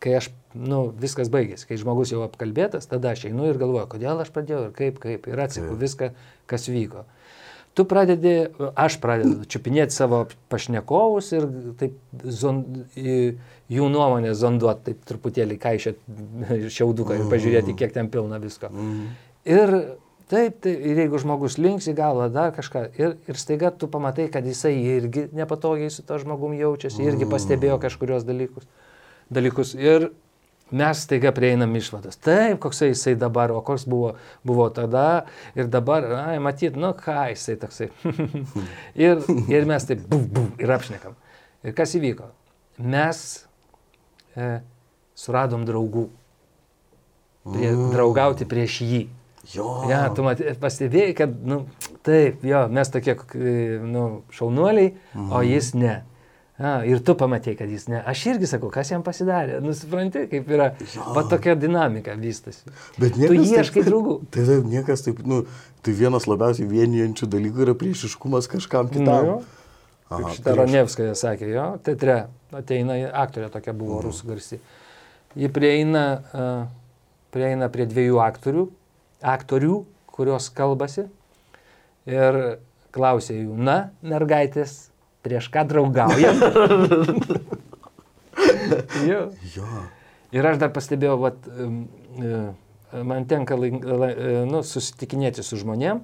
kai 0.04 0.18
aš, 0.20 0.30
nu, 0.58 0.86
viskas 1.00 1.32
baigėsi, 1.32 1.68
kai 1.70 1.80
žmogus 1.80 2.12
jau 2.12 2.24
apkalbėtas, 2.26 2.90
tada 2.92 3.14
aš 3.14 3.30
einu 3.30 3.48
ir 3.48 3.60
galvoju, 3.62 3.88
kodėl 3.94 4.20
aš 4.20 4.34
pradėjau 4.36 4.66
ir 4.68 4.74
kaip, 4.76 5.00
kaip, 5.04 5.30
ir 5.32 5.42
atseku 5.46 5.78
viską, 5.80 6.12
kas 6.50 6.68
vyko. 6.68 7.06
Tu 7.74 7.86
pradedi, 7.90 8.34
aš 8.78 9.00
pradedu 9.02 9.48
čiupinėti 9.50 9.96
savo 9.96 10.26
pašnekovus 10.52 11.32
ir 11.34 11.48
taip 11.80 11.96
zond, 12.28 12.84
jų 12.94 13.88
nuomonę 13.96 14.36
zonduoti, 14.38 14.92
taip 14.92 15.08
truputėlį 15.10 15.58
kaišėt 15.64 16.04
šiauduką 16.76 17.18
ir 17.18 17.32
pažiūrėti, 17.32 17.78
kiek 17.80 17.96
ten 17.96 18.12
pilna 18.14 18.42
visko. 18.44 18.70
Ir 19.48 19.74
taip, 20.34 20.58
tai, 20.66 20.74
ir 20.74 21.04
jeigu 21.04 21.22
žmogus 21.22 21.60
links 21.62 21.88
į 21.92 21.94
galvą 21.98 22.28
dar 22.34 22.52
kažką, 22.56 22.88
ir, 22.98 23.16
ir 23.30 23.40
staiga 23.40 23.70
tu 23.72 23.90
pamatai, 23.92 24.28
kad 24.34 24.46
jisai 24.50 24.74
irgi 24.96 25.28
nepatogiai 25.36 25.94
su 25.94 26.06
to 26.08 26.18
žmogum 26.22 26.56
jaučiasi, 26.58 27.06
irgi 27.06 27.30
pastebėjo 27.30 27.78
kažkurios 27.84 28.26
dalykus. 28.28 28.68
dalykus. 29.34 29.76
Ir 29.78 30.10
mes 30.74 31.04
staiga 31.06 31.32
prieinam 31.36 31.76
išvadas. 31.78 32.18
Taip, 32.18 32.58
koksai 32.64 32.92
jisai 32.92 33.16
dabar, 33.20 33.54
o 33.54 33.62
koks 33.66 33.86
buvo, 33.90 34.16
buvo 34.44 34.68
tada 34.74 35.26
ir 35.56 35.70
dabar, 35.70 36.08
ai, 36.24 36.40
matyt, 36.42 36.78
nu 36.80 36.94
ką 36.98 37.30
jisai 37.34 37.58
toksai. 37.62 37.92
ir, 39.08 39.22
ir 39.54 39.70
mes 39.70 39.90
taip, 39.90 40.02
buf, 40.10 40.26
buf, 40.34 40.50
ir 40.62 40.74
apšnekam. 40.74 41.18
Ir 41.64 41.78
kas 41.78 41.94
įvyko? 42.00 42.32
Mes 42.82 43.20
e, 44.36 44.50
suradom 45.16 45.68
draugų. 45.68 46.08
Prie, 47.44 47.74
draugauti 47.92 48.48
prieš 48.48 48.82
jį. 48.88 49.04
Jo. 49.52 49.84
Ja, 49.92 50.06
tu 50.16 50.24
matė, 50.24 50.54
pastebėjai, 50.62 51.14
kad, 51.18 51.34
nu, 51.44 51.66
taip, 52.08 52.44
jo, 52.48 52.62
mes 52.72 52.90
tokie, 52.94 53.18
nu, 53.84 54.04
šaunuoliai, 54.32 54.94
o 55.20 55.42
jis 55.44 55.74
ne. 55.76 55.98
A, 56.64 56.78
ir 56.88 57.02
tu 57.04 57.16
pamatėjai, 57.18 57.58
kad 57.60 57.72
jis 57.74 57.88
ne. 57.92 57.98
Aš 58.08 58.22
irgi 58.30 58.48
sakau, 58.48 58.70
kas 58.72 58.92
jam 58.94 59.02
pasidarė. 59.04 59.58
Nusipranti, 59.66 60.28
kaip 60.32 60.48
yra. 60.54 60.70
Va 61.16 61.24
tokia 61.28 61.56
dinamika 61.60 62.14
vystosi. 62.16 62.62
Bet 63.02 63.18
tu 63.18 63.24
niekas 63.26 63.50
ieškai 63.58 63.82
taip, 63.82 63.90
draugų. 63.90 64.14
Tai 64.32 64.46
taip, 64.48 64.68
niekas 64.70 65.04
taip, 65.04 65.20
nu, 65.28 65.42
tai 65.84 65.96
vienas 65.98 66.28
labiausiai 66.30 66.70
vienijančių 66.70 67.28
dalykų 67.34 67.66
yra 67.66 67.76
priešiškumas 67.82 68.48
kažkam 68.54 68.88
Nu, 68.88 68.94
kitam. 68.96 69.26
jo. 69.32 69.36
Aha, 70.14 70.22
Kaip 70.22 70.30
šitą 70.38 70.46
prieš- 70.54 70.60
Ranevskaja 70.62 71.18
sakė, 71.18 71.50
jo, 71.56 71.66
teatre 71.84 72.16
ateina 72.54 73.00
aktorė 73.26 73.50
tokia 73.58 73.74
buvo 73.74 73.98
Mhm. 74.00 74.08
rusų 74.08 74.30
garsi. 74.30 74.60
Ji 75.36 75.50
prieina, 75.50 76.06
uh, 76.38 76.68
prieina 77.34 77.68
prie 77.74 77.88
dviejų 77.90 78.22
aktorių, 78.30 78.68
aktorių, 79.24 79.84
kurios 80.14 80.50
kalbasi 80.54 81.08
ir 82.10 82.40
klausė 82.94 83.40
jų, 83.40 83.58
na, 83.58 83.78
mergaitės, 84.06 84.92
prieš 85.26 85.50
ką 85.54 85.66
draugaujam? 85.70 86.42
jo. 89.10 89.22
Jo. 89.56 89.70
Ir 90.34 90.50
aš 90.50 90.60
dar 90.62 90.72
pastebėjau, 90.74 91.18
vat, 91.22 91.48
e, 91.48 93.00
man 93.06 93.28
tenka 93.30 93.58
e, 93.58 93.70
nu, 94.50 94.64
susitikinėti 94.66 95.46
su 95.46 95.60
žmonėm, 95.62 96.02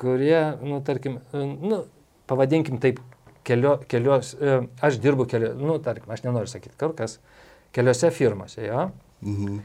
kurie, 0.00 0.38
nu, 0.62 0.80
tarkim, 0.86 1.20
e, 1.34 1.44
nu, 1.44 1.82
pavadinkim 2.30 2.78
taip, 2.82 3.00
kelio, 3.46 3.76
kelios, 3.90 4.34
aš 4.82 5.00
dirbu 5.02 5.26
kelio, 5.30 5.52
nu, 5.58 5.78
tarkim, 5.82 6.10
aš 6.14 6.24
nenoriu 6.26 6.50
sakyti, 6.50 6.76
kur 6.80 6.94
kas, 6.98 7.18
keliose 7.74 8.10
firmose, 8.14 8.62
jo. 8.66 8.88
Mhm. 9.26 9.58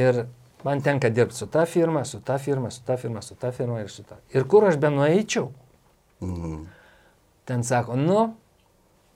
Ir 0.00 0.24
man 0.64 0.82
tenka 0.82 1.08
dirbti 1.10 1.36
su 1.36 1.46
ta 1.46 1.64
firma, 1.66 2.04
su 2.04 2.20
ta 2.20 2.38
firma, 2.38 2.70
su 2.70 2.82
ta 2.84 2.96
firma, 2.96 3.22
su 3.22 3.34
ta 3.34 3.50
firma 3.52 3.80
ir 3.80 3.88
su 3.90 4.02
ta. 4.02 4.16
Ir 4.34 4.44
kur 4.44 4.64
aš 4.68 4.76
benueičiau, 4.76 5.50
Mhm. 6.20 6.64
ten 7.44 7.62
sako, 7.64 7.96
nu, 7.96 8.34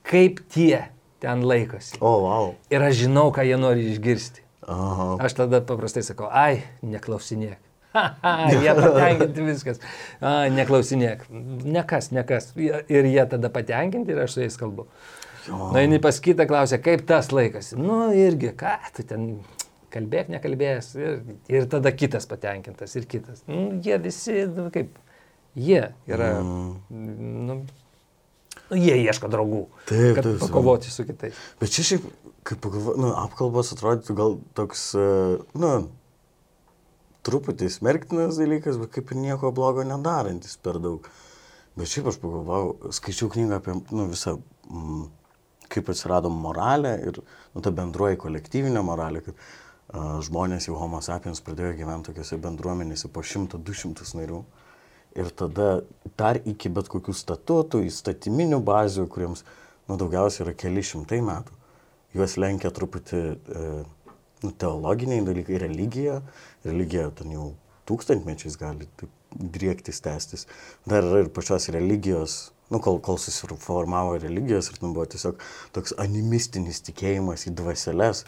kaip 0.03 0.41
tie 0.49 0.85
ten 1.21 1.43
laikosi. 1.47 1.99
O, 2.01 2.11
wow. 2.25 2.55
Ir 2.71 2.83
aš 2.83 2.95
žinau, 3.05 3.31
ką 3.33 3.45
jie 3.45 3.57
nori 3.61 3.85
išgirsti. 3.93 4.41
Aha. 4.69 5.17
Aš 5.21 5.35
tada 5.37 5.61
paprastai 5.61 6.03
sakau, 6.03 6.29
ai, 6.33 6.63
neklausinėk. 6.83 7.61
Jie 8.51 8.73
patenkinti 8.75 9.43
viskas. 9.47 9.79
A, 10.21 10.49
neklausinėk. 10.51 11.29
Nekas, 11.31 12.09
nekas. 12.11 12.49
Ir 12.59 13.07
jie 13.07 13.23
tada 13.31 13.51
patenkinti 13.55 14.11
ir 14.17 14.25
aš 14.25 14.33
su 14.35 14.41
jais 14.43 14.57
kalbu. 14.59 14.87
Na, 15.47 15.83
eini 15.85 16.01
pas 16.03 16.17
kitą 16.25 16.47
klausia, 16.49 16.81
kaip 16.83 17.05
tas 17.07 17.29
laikas. 17.31 17.75
Nu, 17.77 18.09
irgi, 18.17 18.51
ką, 18.59 18.73
tu 18.97 19.05
ten 19.07 19.29
kalbėk, 19.95 20.31
nekalbėjęs. 20.35 20.91
Ir, 20.99 21.17
ir 21.53 21.71
tada 21.71 21.95
kitas 21.95 22.29
patenkintas 22.31 22.95
ir 22.99 23.09
kitas. 23.11 23.45
Nu, 23.51 23.69
jie 23.85 23.99
visi, 24.03 24.43
nu, 24.51 24.69
kaip, 24.75 24.99
jie 25.55 25.83
yra, 26.11 26.31
nu, 26.43 26.77
nu, 27.49 27.59
jie 28.75 28.97
ieško 29.03 29.31
draugų. 29.33 29.65
Taip, 29.89 30.15
kad 30.19 30.27
taip, 30.27 30.39
pakovoti 30.43 30.93
su 30.93 31.07
kitais. 31.09 31.39
Bet 31.61 31.75
čia 31.75 31.87
šiaip, 31.91 32.07
kaip 32.47 32.63
pagalvoju, 32.65 33.01
nu, 33.05 33.13
apkalbos 33.25 33.73
atrodytų 33.77 34.17
gal 34.19 34.39
toks, 34.59 34.87
e, 34.99 35.11
nu, 35.61 35.75
truputį 37.25 37.71
smerktinas 37.73 38.39
dalykas, 38.41 38.79
bet 38.81 38.93
kaip 38.99 39.13
ir 39.13 39.21
nieko 39.23 39.53
blogo 39.55 39.85
nedarantis 39.87 40.57
per 40.61 40.81
daug. 40.83 41.09
Bet 41.79 41.91
šiaip 41.91 42.13
aš 42.13 42.21
pagalvojau, 42.23 42.93
skaičiau 42.95 43.31
knygą 43.33 43.59
apie, 43.59 43.75
nu, 43.97 44.07
visą, 44.13 44.37
mm, 44.69 45.05
kaip 45.73 45.91
atsirado 45.91 46.31
moralė 46.31 46.95
ir, 47.09 47.19
nu, 47.55 47.63
ta 47.65 47.73
bendroji 47.75 48.21
kolektyvinė 48.23 48.83
moralė, 48.87 49.25
kad 49.27 49.47
žmonės 49.95 50.69
jau 50.69 50.77
homo 50.79 51.01
sapiens 51.05 51.43
pradėjo 51.45 51.75
gyventi 51.79 52.11
tokiuose 52.11 52.39
bendruomenėse 52.43 53.11
po 53.15 53.23
100-200 53.23 54.15
narių. 54.19 54.43
Ir 55.15 55.29
tada 55.31 55.69
dar 56.19 56.41
iki 56.43 56.71
bet 56.75 56.89
kokių 56.91 57.15
statutų, 57.15 57.85
įstatyminių 57.87 58.59
bazių, 58.67 59.07
kuriems 59.07 59.45
nu, 59.87 59.99
daugiausiai 60.01 60.49
yra 60.49 60.55
keli 60.59 60.83
šimtai 60.83 61.21
metų, 61.23 61.55
juos 62.19 62.35
lenkia 62.41 62.73
truputį 62.75 63.21
e, 63.21 63.69
nu, 64.43 64.51
teologiniai 64.51 65.23
dalykai, 65.27 65.61
religija. 65.63 66.19
Religija 66.67 67.11
ten 67.21 67.35
jau 67.37 67.53
tūkstantmečiais 67.89 68.59
gali 68.59 68.89
taip 68.99 69.13
driektis, 69.35 70.01
tęstis. 70.03 70.49
Dar 70.89 71.07
yra 71.07 71.25
ir 71.25 71.31
pačios 71.35 71.69
religijos, 71.75 72.39
nu, 72.73 72.81
kol, 72.83 73.01
kol 73.05 73.19
susiformavo 73.21 74.17
religijos 74.23 74.71
ir 74.71 74.81
ten 74.81 74.95
buvo 74.97 75.07
tiesiog 75.11 75.39
toks 75.77 75.95
animistinis 76.03 76.83
tikėjimas 76.87 77.47
į 77.51 77.55
dvaseles. 77.61 78.25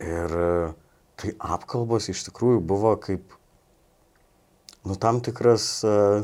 Ir 0.00 0.36
e, 0.40 0.50
tai 1.20 1.34
apkalbos 1.56 2.08
iš 2.12 2.24
tikrųjų 2.28 2.62
buvo 2.64 2.94
kaip 3.00 3.36
nu, 4.88 4.96
tam 4.96 5.20
tikras 5.20 5.66
uh, 5.84 6.22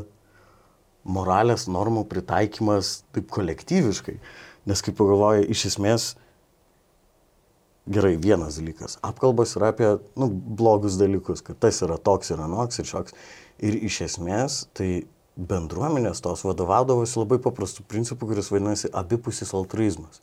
moralės 1.07 1.67
normų 1.71 2.05
pritaikymas 2.11 3.01
taip 3.15 3.29
kolektyviškai. 3.33 4.17
Nes 4.67 4.83
kaip 4.83 4.97
pagalvoju, 4.99 5.45
iš 5.53 5.67
esmės, 5.71 6.07
gerai, 7.87 8.15
vienas 8.19 8.59
dalykas. 8.59 8.97
Apkalbos 9.05 9.55
yra 9.59 9.71
apie 9.71 9.93
nu, 10.19 10.29
blogus 10.29 10.97
dalykus, 10.99 11.43
kad 11.45 11.59
tas 11.63 11.79
yra 11.85 11.97
toks 11.97 12.33
ir 12.33 12.43
anoks 12.43 12.81
ir 12.81 12.89
šioks. 12.89 13.15
Ir 13.63 13.77
iš 13.87 14.01
esmės, 14.09 14.65
tai 14.77 15.07
bendruomenės 15.37 16.19
tos 16.25 16.43
vadovaudavosi 16.45 17.21
labai 17.21 17.39
paprastų 17.41 17.85
principų, 17.87 18.33
kuris 18.33 18.51
vadinasi 18.51 18.91
abipusis 18.93 19.53
altruizmas. 19.55 20.19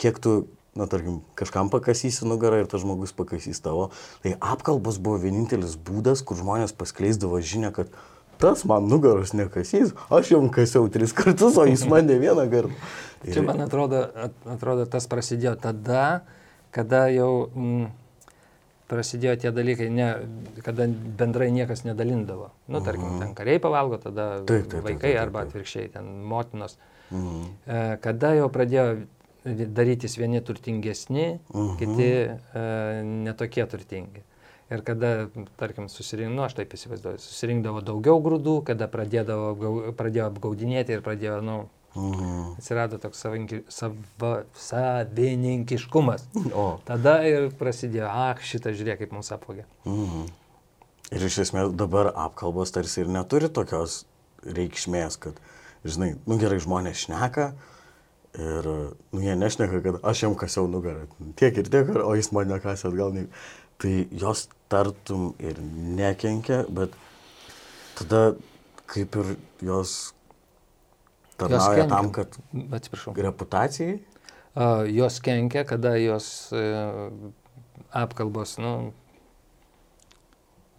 Kiek 0.00 0.18
tu 0.22 0.46
na, 0.74 0.86
tarkim, 0.86 1.20
kažkam 1.34 1.70
pakasysi 1.72 2.24
nugarą 2.28 2.60
ir 2.62 2.66
tas 2.70 2.80
žmogus 2.84 3.12
pakasys 3.16 3.58
tavo. 3.60 3.90
Tai 4.22 4.36
apkalbos 4.40 4.98
buvo 5.02 5.18
vienintelis 5.18 5.74
būdas, 5.76 6.22
kur 6.24 6.36
žmonės 6.38 6.72
paskleisdavo 6.78 7.40
žinę, 7.42 7.72
kad 7.74 7.90
tas 8.40 8.62
man 8.64 8.86
nugaros 8.88 9.34
nekasys, 9.36 9.92
aš 10.08 10.30
jam 10.32 10.46
kasiau 10.48 10.86
tris 10.88 11.12
kartus, 11.12 11.58
o 11.60 11.66
jis 11.68 11.82
man 11.90 12.06
ne 12.06 12.16
vieną 12.22 12.46
kartą. 12.50 12.72
Ir, 13.26 13.34
Čia, 13.34 13.42
man 13.44 13.60
atrodo, 13.60 14.06
at- 14.16 14.46
atrodo, 14.48 14.86
tas 14.88 15.04
prasidėjo 15.10 15.58
tada, 15.60 16.22
kada 16.72 17.02
jau 17.12 17.50
mm, 17.52 17.90
prasidėjo 18.90 19.34
tie 19.44 19.50
dalykai, 19.54 19.90
ne, 19.92 20.06
kada 20.66 20.86
bendrai 20.88 21.50
niekas 21.54 21.84
nedalindavo. 21.86 22.48
Nu, 22.72 22.80
tarkim, 22.82 23.20
ten 23.20 23.34
kariai 23.38 23.60
pavalgo, 23.62 23.98
tada 24.02 24.40
Mhm. 24.40 24.46
Taip, 24.48 24.64
taip, 24.64 24.70
taip, 24.72 24.84
vaikai 24.88 25.00
taip, 25.00 25.12
taip, 25.12 25.22
arba 25.26 25.38
taip. 25.44 25.48
atvirkščiai, 25.52 25.92
ten 25.92 26.08
motinos. 26.26 26.78
Mhm. 27.10 27.44
E, 27.66 27.96
Kada 28.02 28.32
jau 28.38 28.48
pradėjo 28.48 28.86
darytis 29.44 30.16
vieni 30.18 30.40
turtingesni, 30.44 31.38
Mhm. 31.54 31.76
kiti 31.80 32.10
e, 32.28 33.02
netokie 33.04 33.66
turtingi. 33.66 34.22
Ir 34.70 34.82
kada, 34.86 35.26
tarkim, 35.58 35.88
susirinkdavo, 35.90 36.36
nu, 36.36 36.42
aš 36.46 36.54
taip 36.54 36.70
įsivaizduoju, 36.76 37.18
susirinkdavo 37.18 37.80
daugiau 37.82 38.20
grūdų, 38.22 38.62
kada 38.68 38.86
pradėdavo, 38.86 39.92
pradėjo 39.98 40.28
apgaudinėti 40.30 40.94
ir 40.94 41.00
pradėjo, 41.02 41.40
nu, 41.42 41.68
Mhm. 41.96 42.54
atsirado 42.60 43.00
toks 43.02 43.18
savinki, 43.18 43.64
sava, 43.68 44.44
savininkiškumas. 44.54 46.22
O. 46.54 46.78
Tada 46.86 47.16
ir 47.26 47.48
prasidėjo, 47.58 48.06
ak, 48.30 48.42
šitą 48.46 48.70
žiūrėk, 48.76 49.02
kaip 49.02 49.12
mums 49.16 49.30
apvogė. 49.34 49.64
Mhm. 49.84 50.28
Ir 51.10 51.24
iš 51.26 51.40
esmės 51.42 51.72
dabar 51.74 52.12
apkalbos 52.14 52.70
tarsi 52.70 53.00
ir 53.02 53.08
neturi 53.10 53.48
tokios 53.50 54.04
reikšmės, 54.46 55.18
kad, 55.18 55.40
žinai, 55.84 56.12
nu 56.26 56.38
gerai 56.38 56.60
žmonės 56.62 57.06
šneka 57.08 57.50
ir, 58.38 58.70
nu 59.12 59.24
jie 59.24 59.34
nešneka, 59.36 59.82
kad 59.82 59.98
aš 60.06 60.22
jam 60.22 60.36
kasiau 60.38 60.68
nugarą. 60.70 61.08
Tiek 61.38 61.58
ir 61.58 61.70
tiek, 61.72 61.90
o 62.04 62.14
jis 62.18 62.30
mane 62.36 62.60
kasė 62.62 62.90
atgal. 62.92 63.14
Ne. 63.16 63.26
Tai 63.80 63.94
jos 64.12 64.48
tartum 64.70 65.32
ir 65.40 65.58
nekenkia, 65.98 66.62
bet 66.68 66.94
tada 67.98 68.34
kaip 68.90 69.16
ir 69.22 69.36
jos 69.64 70.12
tarnauja 71.40 71.84
kenkia. 71.84 71.88
tam, 71.88 72.10
kad 72.12 72.38
Atsiprašau. 72.76 73.14
reputacijai. 73.16 73.98
A, 74.54 74.82
jos 74.90 75.20
kenkia, 75.20 75.64
kada 75.64 75.94
jos 75.96 76.52
e, 76.52 76.64
apkalbos, 77.90 78.58
nu, 78.58 78.92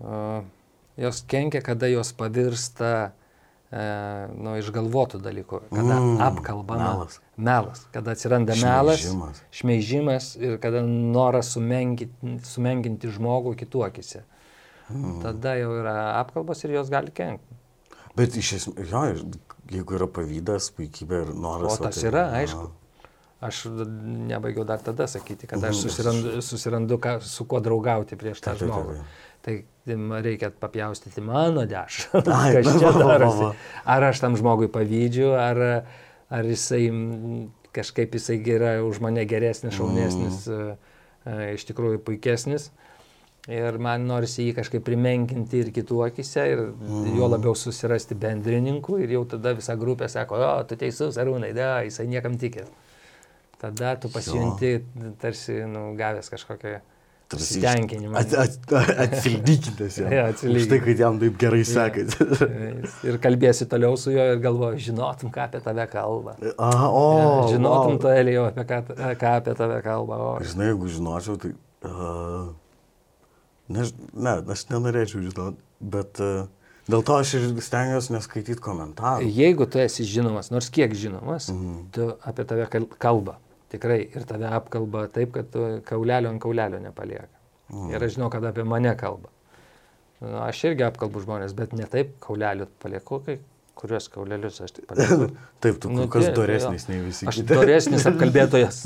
a, 0.04 0.44
jos 0.98 1.24
kenkia, 1.28 1.62
kada 1.66 1.88
jos 1.88 2.12
pavirsta 2.14 2.92
e, 3.72 3.84
nu, 4.36 4.58
išgalvotų 4.60 5.22
dalykų, 5.24 5.64
kada 5.72 5.98
mm, 5.98 6.22
apkalbama. 6.28 6.92
melas. 6.92 7.22
Melas, 7.42 7.86
kada 7.94 8.14
atsiranda 8.14 8.54
melas, 8.62 9.00
Šmeižimas. 9.02 9.40
šmeižimas 9.58 10.26
ir 10.38 10.60
kada 10.62 10.84
noras 10.86 11.50
sumenkinti, 11.56 12.36
sumenkinti 12.46 13.10
žmogų 13.16 13.56
kitų 13.64 13.82
akise. 13.88 14.22
Mm. 14.92 15.22
Tada 15.24 15.56
jau 15.58 15.72
yra 15.80 15.96
apkalbos 16.20 16.62
ir 16.68 16.76
jos 16.76 16.92
gali 16.94 17.10
kenkti. 17.16 17.58
Bet 18.16 18.36
iš 18.38 18.54
esmės, 18.60 18.92
jo, 18.92 19.02
jeigu 19.72 19.96
yra 19.98 20.08
pavydas, 20.12 20.68
puikybė 20.76 21.22
ir 21.26 21.34
noras. 21.34 21.80
O 21.80 21.84
tas 21.88 21.98
tai- 21.98 22.10
yra, 22.12 22.28
aišku. 22.42 22.68
Aš 23.42 23.64
nebaigiau 24.30 24.62
dar 24.70 24.78
tada 24.86 25.08
sakyti, 25.10 25.48
kad 25.50 25.64
aš 25.64 25.74
Mhm. 25.80 25.82
susirandu, 25.82 26.42
susirandu 26.46 26.98
ką, 27.02 27.16
su 27.26 27.46
kuo 27.50 27.60
draugauti 27.60 28.14
prieš 28.16 28.38
tą 28.44 28.54
žmogų. 28.60 29.00
Tai 29.42 29.56
reikia 30.22 30.52
papjaustyti 30.52 31.22
mano 31.26 31.66
dešą. 31.66 32.22
Kas 32.54 32.70
čia 32.78 32.92
darosi? 32.94 33.56
Ar 33.86 34.04
aš 34.12 34.20
tam 34.22 34.36
žmogui 34.38 34.68
pavydžiu, 34.70 35.34
ar, 35.34 35.84
ar 36.32 36.48
jisai 36.48 36.86
kažkaip 37.76 38.16
jisai 38.16 38.40
yra 38.56 38.78
už 38.84 39.00
mane 39.04 39.24
geresnis, 39.28 39.76
šaunesnis, 39.78 40.46
mm. 40.48 41.52
iš 41.56 41.68
tikrųjų 41.70 42.02
puikesnis. 42.06 42.70
Ir 43.50 43.80
man 43.82 44.04
norisi 44.06 44.44
jį 44.46 44.54
kažkaip 44.60 44.84
primenkinti 44.86 45.64
ir 45.64 45.72
kitų 45.74 46.04
akise, 46.06 46.44
ir 46.52 46.60
mm. 46.68 47.16
juo 47.18 47.30
labiau 47.32 47.56
susirasti 47.58 48.14
bendrininkų, 48.22 49.00
ir 49.02 49.16
jau 49.16 49.24
tada 49.34 49.56
visa 49.58 49.74
grupė 49.80 50.12
sako, 50.14 50.38
o, 50.46 50.52
tu 50.70 50.78
teisus, 50.78 51.18
arūnai, 51.22 51.50
da, 51.58 51.80
jisai 51.88 52.06
niekam 52.12 52.38
tikės. 52.42 52.70
Tada 53.62 53.96
tu 54.02 54.10
pasijunti 54.14 54.76
tarsi, 55.22 55.58
nu, 55.70 55.92
gavęs 55.98 56.30
kažkokią 56.34 56.80
At, 57.32 58.58
atsilygintas 59.06 59.98
jam. 59.98 60.12
Jo, 60.16 60.24
Už 60.28 60.34
atsilygintas. 60.36 60.70
tai, 60.70 60.80
kad 60.86 61.00
jam 61.06 61.20
taip 61.22 61.38
gerai 61.40 61.62
sekasi. 61.66 62.48
ir 63.08 63.18
kalbėsi 63.24 63.68
toliau 63.72 63.96
su 63.98 64.12
juo 64.14 64.26
ir 64.34 64.40
galvoji, 64.44 64.80
žinotum, 64.92 65.32
ką 65.34 65.46
apie 65.48 65.62
tave 65.64 65.86
kalba. 65.92 66.36
A, 66.58 66.72
o, 66.90 67.04
Ja, 67.18 67.54
žinotum, 67.56 67.96
wow. 67.98 68.02
to 68.04 68.14
Elijau, 68.14 68.48
apie 68.52 68.66
ką, 68.70 68.82
ką 69.22 69.36
apie 69.42 69.54
tave 69.60 69.82
kalba. 69.86 70.18
O, 70.20 70.32
Žinai, 70.44 70.72
jeigu 70.74 70.92
žinočiau, 70.98 71.38
tai... 71.42 71.54
Uh, 71.82 72.50
ne, 73.72 73.86
ne, 74.14 74.34
aš 74.54 74.66
nenorėčiau 74.70 75.22
žinoti, 75.26 75.58
bet 75.82 76.20
uh, 76.22 76.44
dėl 76.92 77.02
to 77.08 77.16
aš 77.22 77.32
ir 77.40 77.48
stengiuosi 77.64 78.14
neskaityti 78.18 78.60
komentarų. 78.62 79.30
jeigu 79.32 79.66
tu 79.72 79.80
esi 79.82 80.06
žinomas, 80.06 80.52
nors 80.54 80.68
kiek 80.74 80.94
žinomas, 80.98 81.48
Mhm. 81.54 81.80
tu 81.96 82.12
apie 82.28 82.46
tave 82.46 82.68
kal- 82.70 82.90
kalba. 83.02 83.38
Tikrai. 83.72 84.02
Ir 84.16 84.26
tave 84.28 84.50
apkalba 84.52 85.06
taip, 85.16 85.36
kad 85.38 85.56
kaulelio 85.88 86.32
ant 86.34 86.42
kaulelio 86.44 86.80
nepalieka. 86.84 87.30
Mhm. 87.72 87.94
Ir 87.94 88.04
aš 88.04 88.18
žinau, 88.18 88.30
kad 88.34 88.46
apie 88.46 88.66
mane 88.68 88.92
kalba. 89.00 89.32
Nu, 90.22 90.36
aš 90.44 90.66
irgi 90.70 90.86
apkalbu 90.86 91.24
žmonės, 91.24 91.56
bet 91.58 91.72
ne 91.74 91.88
taip 91.90 92.18
kaulelių 92.22 92.68
palieku, 92.84 93.22
kai 93.26 93.40
kuriuos 93.80 94.08
kaulelius 94.14 94.60
aš 94.62 94.72
tik 94.78 94.86
palieku. 94.90 95.30
Taip, 95.64 95.78
tu 95.82 95.90
Nu, 95.94 96.08
kas 96.12 96.28
doresnis 96.36 96.88
nei 96.90 97.00
visi 97.02 97.26
Aš 97.30 97.40
kiti. 97.40 97.48
doresnis 97.54 98.06
apkalbėtojas. 98.10 98.82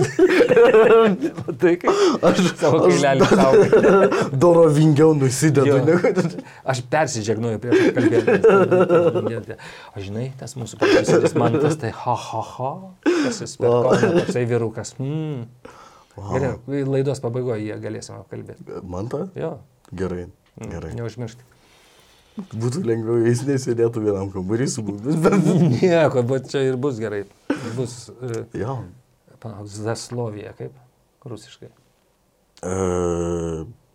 tai 1.62 1.74
kaip 1.82 2.24
aš 2.30 2.42
savo 2.60 2.80
kailelį 2.86 3.28
saugai. 3.32 3.70
Dorovingiau 4.46 5.14
nusidedu. 5.18 5.80
Negu- 5.88 6.44
Aš 6.74 6.82
persižegnuoju 6.92 7.62
prieš 7.64 7.90
kalbėtoją. 7.98 9.58
O 9.96 10.04
žinai, 10.06 10.28
tas 10.40 10.56
mūsų 10.60 10.80
profesorius 10.82 11.36
man 11.40 11.58
tas 11.64 11.80
tai 11.82 11.92
ha 12.04 12.16
ha 12.28 12.44
ha. 12.56 12.72
Tas 13.08 13.42
jis 13.44 13.58
per 13.62 13.74
kauną 13.74 14.14
toksai 14.22 14.46
vyrukas. 14.50 14.96
Mm. 15.02 15.48
Gerai, 16.16 16.54
laidos 16.88 17.20
pabaigoje 17.24 17.66
jie 17.68 17.76
galėsim 17.84 18.16
apkalbėti. 18.22 18.80
Man 18.88 19.10
tą? 19.12 19.26
Jo, 19.36 19.58
Gerai. 19.92 20.30
mm, 20.62 20.70
Gerai. 20.72 20.94
neužmiršk. 20.96 21.42
Būtų 22.36 22.82
lengviau, 22.84 23.22
jis 23.24 23.46
nesėdėtų 23.48 24.02
vienam 24.04 24.28
kambarį 24.34 24.66
su 24.68 24.84
mumis. 24.84 25.16
bet- 25.24 25.46
Nieko, 25.80 26.24
bet 26.28 26.50
čia 26.52 26.66
ir 26.68 26.76
bus 26.82 26.98
gerai. 27.00 27.24
Bus 27.78 28.10
uh, 28.12 28.42
Jo. 28.56 28.82
Zaslovija, 29.70 30.52
kaip 30.58 30.74
rusiškai. 31.30 31.70
E, 32.66 32.74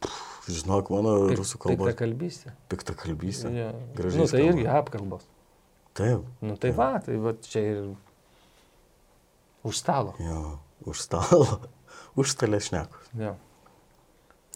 pf, 0.05 0.47
žinok, 0.47 0.89
mano 0.95 1.15
rusų 1.35 1.59
kalba 1.61 1.89
Tai 1.91 1.97
kalbystė. 1.99 2.53
pikta 2.71 2.95
kalbystė. 2.95 3.51
Ja. 3.57 3.71
Gražiai 3.99 4.21
Nu, 4.23 4.29
tai 4.31 4.39
skamba. 4.45 4.53
irgi 4.55 4.67
apkalbos. 4.79 5.25
Taip. 5.99 6.23
Nu 6.41 6.55
tai 6.61 6.71
va, 6.77 6.91
tai 7.03 7.17
va 7.19 7.33
čia 7.43 7.65
ir 7.73 7.81
už 9.67 9.75
stalo. 9.83 10.15
Jo, 10.23 10.59
už 10.87 11.03
stalo. 11.03 11.61
Už 12.19 12.33
stalę 12.35 12.59
šnekos. 12.63 13.07
Jo. 13.15 13.35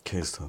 Keista. 0.06 0.48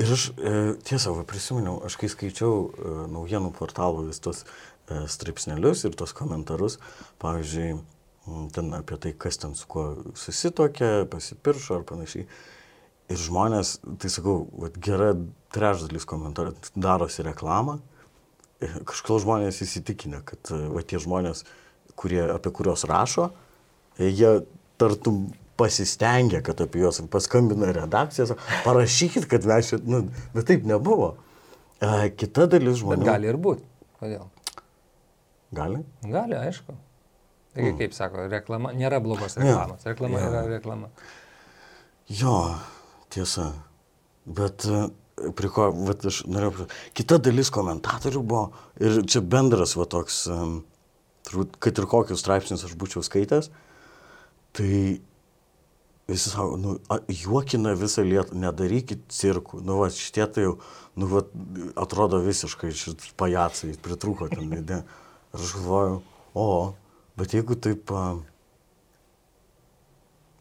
Ir 0.00 0.12
aš 0.14 0.30
e, 0.32 0.52
tiesą 0.86 1.12
prisiminiau, 1.28 1.78
aš 1.86 1.96
kai 2.00 2.08
skaičiau 2.10 2.54
e, 2.66 2.92
naujienų 3.12 3.52
portalų 3.56 4.06
vis 4.08 4.22
tos 4.22 4.44
e, 4.44 5.04
straipsnelius 5.10 5.84
ir 5.84 5.96
tos 5.98 6.14
komentarus, 6.16 6.78
pavyzdžiui, 7.22 7.74
ten 8.54 8.72
apie 8.76 8.98
tai, 9.00 9.12
kas 9.16 9.40
ten 9.42 9.56
su 9.58 9.66
kuo 9.70 9.84
susitokė, 10.18 11.06
pasipiršo 11.10 11.80
ar 11.80 11.86
panašiai. 11.88 12.26
Ir 13.10 13.18
žmonės, 13.18 13.80
tai 13.98 14.10
sakau, 14.12 14.44
vat, 14.62 14.76
gera 14.78 15.12
trečdalis 15.54 16.06
komentarų 16.06 16.54
darosi 16.78 17.24
reklamą. 17.26 17.80
Kažkodėl 18.60 19.24
žmonės 19.24 19.62
įsitikinę, 19.66 20.22
kad 20.26 20.52
e, 20.54 20.62
va, 20.70 20.84
tie 20.86 21.00
žmonės, 21.02 21.44
kurie, 21.98 22.22
apie 22.30 22.52
kuriuos 22.54 22.86
rašo, 22.88 23.30
jie 24.00 24.38
tartum 24.80 25.26
pasistengia, 25.60 26.40
kad 26.46 26.60
apie 26.64 26.80
juos 26.82 26.98
paskambina 27.12 27.70
redakcija, 27.76 28.26
sako, 28.32 28.40
parašykit, 28.64 29.28
kad 29.30 29.46
mes 29.48 29.70
čia, 29.72 29.78
nu, 29.84 30.06
bet 30.34 30.48
taip 30.50 30.64
nebuvo. 30.68 31.14
Kita 32.20 32.44
dalis 32.52 32.78
Bet 32.78 32.82
žmonių. 32.82 33.06
gali 33.08 33.28
ir 33.30 33.38
būti. 33.40 33.64
Kodėl? 34.00 34.26
Gali? 35.56 35.80
Gali, 36.06 36.36
aišku. 36.38 36.74
Taigi, 37.56 37.72
kaip 37.80 37.94
sako, 37.96 38.28
reklama, 38.30 38.70
nėra 38.76 39.00
blogos 39.02 39.34
reklamos. 39.40 39.82
Reklama 39.88 40.20
Jo. 40.20 40.26
yra 40.30 40.42
reklama. 40.52 40.90
Jo, 42.20 42.34
tiesa. 43.10 43.48
Bet 44.30 44.66
e, 44.70 44.84
prie 45.38 45.50
ko, 45.50 45.70
vat 45.88 46.04
aš 46.06 46.20
norėjau, 46.30 46.68
kita 46.96 47.18
dalis 47.22 47.50
komentatorių 47.54 48.22
buvo, 48.22 48.44
ir 48.78 49.00
čia 49.10 49.22
bendras 49.26 49.74
va 49.78 49.88
toks, 49.90 50.20
turbūt, 51.26 51.58
kad 51.62 51.80
ir 51.82 51.88
kokius 51.90 52.22
straipsnius 52.22 52.64
aš 52.68 52.76
būčiau 52.78 53.02
skaitęs, 53.06 53.50
tai 54.56 55.00
visi 56.10 56.32
sako, 56.32 56.58
nu, 56.60 56.74
juokina 57.08 57.76
visą 57.78 58.04
lietuvą, 58.06 58.38
nedarykit 58.42 59.06
cirkų, 59.14 59.62
nu, 59.66 59.78
va, 59.80 59.90
šitie 59.94 60.26
tai 60.34 60.46
jau, 60.48 60.56
nu, 60.98 61.08
va, 61.10 61.22
atrodo 61.80 62.20
visiškai 62.24 62.72
šit 62.76 63.06
pajacai, 63.20 63.76
pritruko 63.82 64.28
ten, 64.32 64.50
ne. 64.54 64.82
Ir 65.30 65.44
aš 65.46 65.54
galvoju, 65.60 66.00
o, 66.34 66.48
bet 67.20 67.36
jeigu 67.38 67.56
taip, 67.62 67.94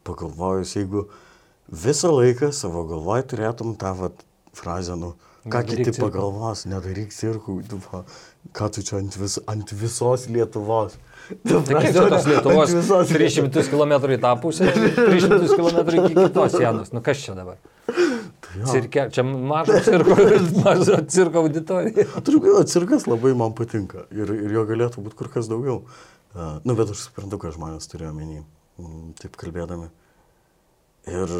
pagalvojus, 0.09 0.75
jeigu 0.79 1.05
visą 1.69 2.11
laiką 2.15 2.51
savo 2.55 2.85
galvoj 2.89 3.27
turėtum 3.29 3.75
tą 3.79 3.93
vat, 3.99 4.25
frazę, 4.57 4.97
nu, 4.97 5.13
ką 5.45 5.61
Nedaryk 5.61 5.85
kiti 5.85 5.95
cirkų. 5.95 6.07
pagalvos, 6.07 6.65
nedaryk 6.69 7.13
cirkų, 7.15 7.59
tu, 7.69 7.79
va, 7.89 8.03
ką 8.53 8.69
tu 8.73 8.83
čia 8.85 8.99
ant, 8.99 9.17
vis, 9.19 9.37
ant 9.49 9.73
visos 9.73 10.27
Lietuvos. 10.31 10.97
Ta 11.45 11.59
Tai 11.61 11.91
tos 11.93 12.25
Lietuvos 12.25 12.73
visos 12.73 13.11
300 13.13 13.65
km 13.69 13.97
į 14.15 14.19
tą 14.23 14.31
pusę, 14.41 14.69
300 14.73 15.51
km 15.53 15.91
iki 15.99 16.15
kitos 16.15 16.55
sienos. 16.55 16.93
Nu 16.95 17.03
kas 17.05 17.21
čia 17.25 17.35
dabar? 17.37 17.59
Jo. 18.57 18.65
Cirke, 18.65 19.05
čia 19.13 19.23
mažo 19.23 19.77
cirko, 19.85 20.15
mažo 20.65 20.97
cirko 21.07 21.43
auditorija. 21.45 22.07
Turiu 22.25 22.41
galvoje, 22.41 22.69
cirkas 22.71 23.05
labai 23.05 23.35
man 23.37 23.53
patinka 23.57 24.07
ir, 24.09 24.31
ir 24.33 24.55
jo 24.57 24.65
galėtų 24.69 25.03
būti 25.05 25.19
kur 25.19 25.29
kas 25.33 25.49
daugiau. 25.51 25.83
Uh, 26.33 26.57
nu, 26.65 26.73
bet 26.77 26.89
aš 26.93 27.07
suprantu, 27.07 27.37
ką 27.41 27.53
žmonės 27.53 27.89
turėjo 27.89 28.09
menį, 28.17 28.41
mm, 28.81 29.05
taip 29.21 29.37
kalbėdami. 29.41 29.89
Ir 31.09 31.35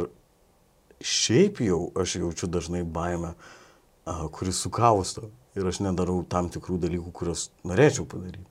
šiaip 1.02 1.62
jau 1.66 1.82
aš 1.98 2.20
jaučiu 2.22 2.50
dažnai 2.50 2.84
baimę, 2.86 3.34
uh, 3.34 4.24
kuris 4.34 4.62
sukausto 4.62 5.30
ir 5.60 5.68
aš 5.70 5.82
nedarau 5.86 6.22
tam 6.30 6.48
tikrų 6.54 6.80
dalykų, 6.86 7.12
kuriuos 7.16 7.50
norėčiau 7.68 8.08
padaryti. 8.10 8.48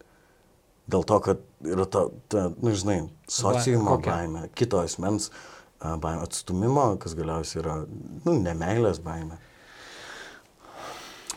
Dėl 0.88 1.04
to, 1.04 1.18
kad 1.20 1.42
yra 1.68 1.84
ta, 1.84 2.06
ta 2.32 2.46
nu, 2.56 2.72
žinai, 2.72 2.98
sociumo 3.28 3.98
baimė, 4.04 4.46
kito 4.56 4.78
asmens 4.80 5.28
a, 5.80 5.96
baimė, 6.00 6.22
atstumimo, 6.24 6.86
kas 7.02 7.12
galiausiai 7.18 7.60
yra, 7.60 7.74
nu, 8.24 8.36
nemailės 8.40 9.02
baimė. 9.04 9.36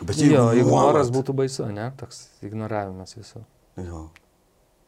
Bet 0.01 0.17
Jo, 0.17 0.47
jeigu 0.55 0.69
nuolat- 0.71 0.93
noras 0.95 1.09
būtų 1.13 1.35
baisu, 1.37 1.67
ne? 1.69 1.91
Toks 1.99 2.23
ignoravimas 2.47 3.13
visų. 3.17 3.43
Jo. 3.77 4.07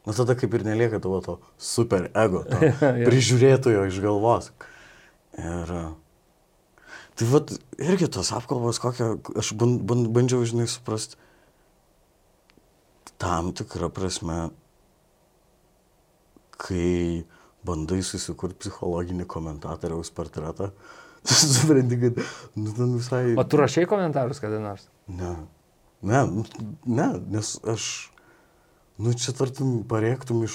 Na 0.06 0.12
tada 0.12 0.34
kaip 0.36 0.52
ir 0.58 0.64
nelieka 0.66 0.98
tavo 1.00 1.20
to 1.24 1.36
super 1.58 2.08
ego, 2.14 2.42
to 2.48 2.58
Jo. 3.00 3.06
prižiūrėtojo 3.06 3.84
iš 3.88 4.00
galvos. 4.02 4.50
Ir 5.38 5.70
a, 5.70 5.84
tai 7.14 7.28
vad 7.30 7.52
irgi 7.78 8.08
tos 8.10 8.32
apkalbos, 8.34 8.80
kokią 8.82 9.14
aš 9.38 9.52
ban- 9.58 9.78
ban- 9.86 10.08
bandžiau, 10.14 10.44
žinai, 10.46 10.66
suprasti. 10.70 11.16
Tam 13.18 13.52
tikrą 13.54 13.88
prasme, 13.94 14.50
kai 16.58 17.24
bandai 17.64 18.02
susikurti 18.04 18.64
psichologinį 18.64 19.26
komentatoriaus 19.30 20.10
portretą, 20.14 20.72
supranti, 21.24 22.00
kad, 22.02 22.18
nu, 22.58 22.72
ten 22.76 22.96
visai... 22.98 23.22
O 23.38 23.44
tu 23.46 23.60
rašai 23.60 23.86
komentarus 23.88 24.42
kada 24.42 24.58
nors? 24.60 24.88
Ne, 25.08 25.36
ne, 26.02 26.24
nu, 26.28 26.44
ne, 26.84 27.08
nes 27.32 27.54
aš, 27.70 27.86
nu, 28.98 29.14
čia 29.16 29.32
tartum 29.38 29.78
parėktum 29.88 30.42
į 30.44 30.50